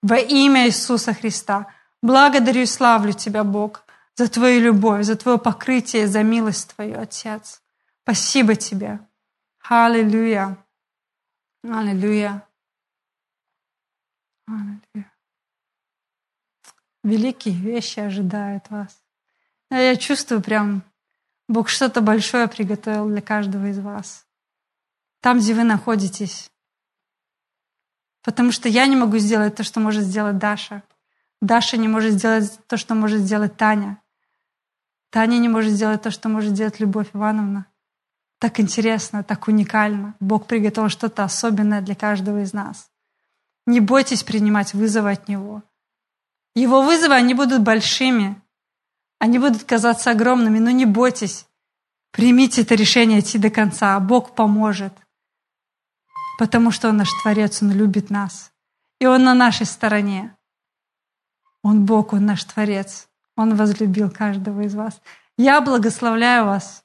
Во 0.00 0.16
имя 0.16 0.66
Иисуса 0.66 1.12
Христа. 1.12 1.66
Благодарю 2.00 2.62
и 2.62 2.66
славлю 2.66 3.12
Тебя, 3.12 3.44
Бог, 3.44 3.82
за 4.16 4.28
Твою 4.28 4.62
любовь, 4.62 5.04
за 5.04 5.14
Твое 5.14 5.36
покрытие, 5.36 6.06
за 6.06 6.22
милость 6.22 6.74
Твою, 6.74 7.02
Отец. 7.02 7.60
Спасибо 8.08 8.54
Тебе. 8.56 9.00
Аллилуйя. 9.68 10.56
Аллилуйя. 11.62 12.42
Аллилуйя. 14.46 15.12
Великие 17.04 17.54
вещи 17.54 18.00
ожидают 18.00 18.70
вас. 18.70 18.98
Я 19.68 19.94
чувствую 19.96 20.40
прям, 20.40 20.84
Бог 21.48 21.68
что-то 21.68 22.00
большое 22.00 22.48
приготовил 22.48 23.10
для 23.10 23.20
каждого 23.20 23.66
из 23.66 23.78
вас. 23.78 24.26
Там, 25.20 25.40
где 25.40 25.52
вы 25.52 25.64
находитесь. 25.64 26.50
Потому 28.22 28.52
что 28.52 28.70
я 28.70 28.86
не 28.86 28.96
могу 28.96 29.18
сделать 29.18 29.54
то, 29.54 29.64
что 29.64 29.80
может 29.80 30.04
сделать 30.04 30.38
Даша. 30.38 30.82
Даша 31.42 31.76
не 31.76 31.88
может 31.88 32.14
сделать 32.14 32.58
то, 32.68 32.78
что 32.78 32.94
может 32.94 33.20
сделать 33.20 33.58
Таня. 33.58 34.00
Таня 35.10 35.36
не 35.36 35.50
может 35.50 35.72
сделать 35.72 36.00
то, 36.00 36.10
что 36.10 36.30
может 36.30 36.52
сделать 36.52 36.80
Любовь 36.80 37.10
Ивановна. 37.12 37.67
Так 38.38 38.60
интересно, 38.60 39.24
так 39.24 39.48
уникально. 39.48 40.14
Бог 40.20 40.46
приготовил 40.46 40.88
что-то 40.88 41.24
особенное 41.24 41.80
для 41.80 41.94
каждого 41.94 42.42
из 42.42 42.52
нас. 42.52 42.90
Не 43.66 43.80
бойтесь 43.80 44.22
принимать 44.22 44.74
вызовы 44.74 45.12
от 45.12 45.28
Него. 45.28 45.62
Его 46.54 46.82
вызовы, 46.82 47.14
они 47.14 47.34
будут 47.34 47.62
большими. 47.62 48.40
Они 49.18 49.38
будут 49.38 49.64
казаться 49.64 50.10
огромными, 50.10 50.58
но 50.58 50.70
не 50.70 50.86
бойтесь. 50.86 51.46
Примите 52.12 52.62
это 52.62 52.74
решение 52.74 53.20
идти 53.20 53.38
до 53.38 53.50
конца. 53.50 53.98
Бог 54.00 54.34
поможет 54.34 54.92
потому 56.38 56.70
что 56.70 56.88
Он 56.88 56.96
наш 56.96 57.10
Творец, 57.20 57.60
Он 57.62 57.72
любит 57.72 58.08
нас. 58.10 58.52
И 59.00 59.06
Он 59.06 59.24
на 59.24 59.34
нашей 59.34 59.66
стороне. 59.66 60.36
Он 61.62 61.84
Бог, 61.84 62.12
Он 62.12 62.24
наш 62.24 62.44
Творец. 62.44 63.08
Он 63.36 63.56
возлюбил 63.56 64.10
каждого 64.10 64.62
из 64.62 64.74
вас. 64.74 65.02
Я 65.36 65.60
благословляю 65.60 66.46
вас. 66.46 66.84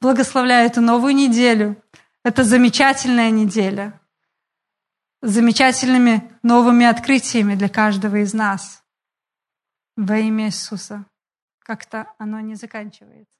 Благословляю 0.00 0.66
эту 0.66 0.80
новую 0.80 1.14
неделю. 1.14 1.76
Это 2.24 2.42
замечательная 2.42 3.30
неделя. 3.30 4.00
С 5.22 5.32
замечательными 5.32 6.32
новыми 6.42 6.86
открытиями 6.86 7.54
для 7.54 7.68
каждого 7.68 8.16
из 8.16 8.32
нас. 8.32 8.82
Во 9.96 10.16
имя 10.16 10.46
Иисуса. 10.46 11.04
Как-то 11.58 12.06
оно 12.18 12.40
не 12.40 12.54
заканчивается. 12.54 13.39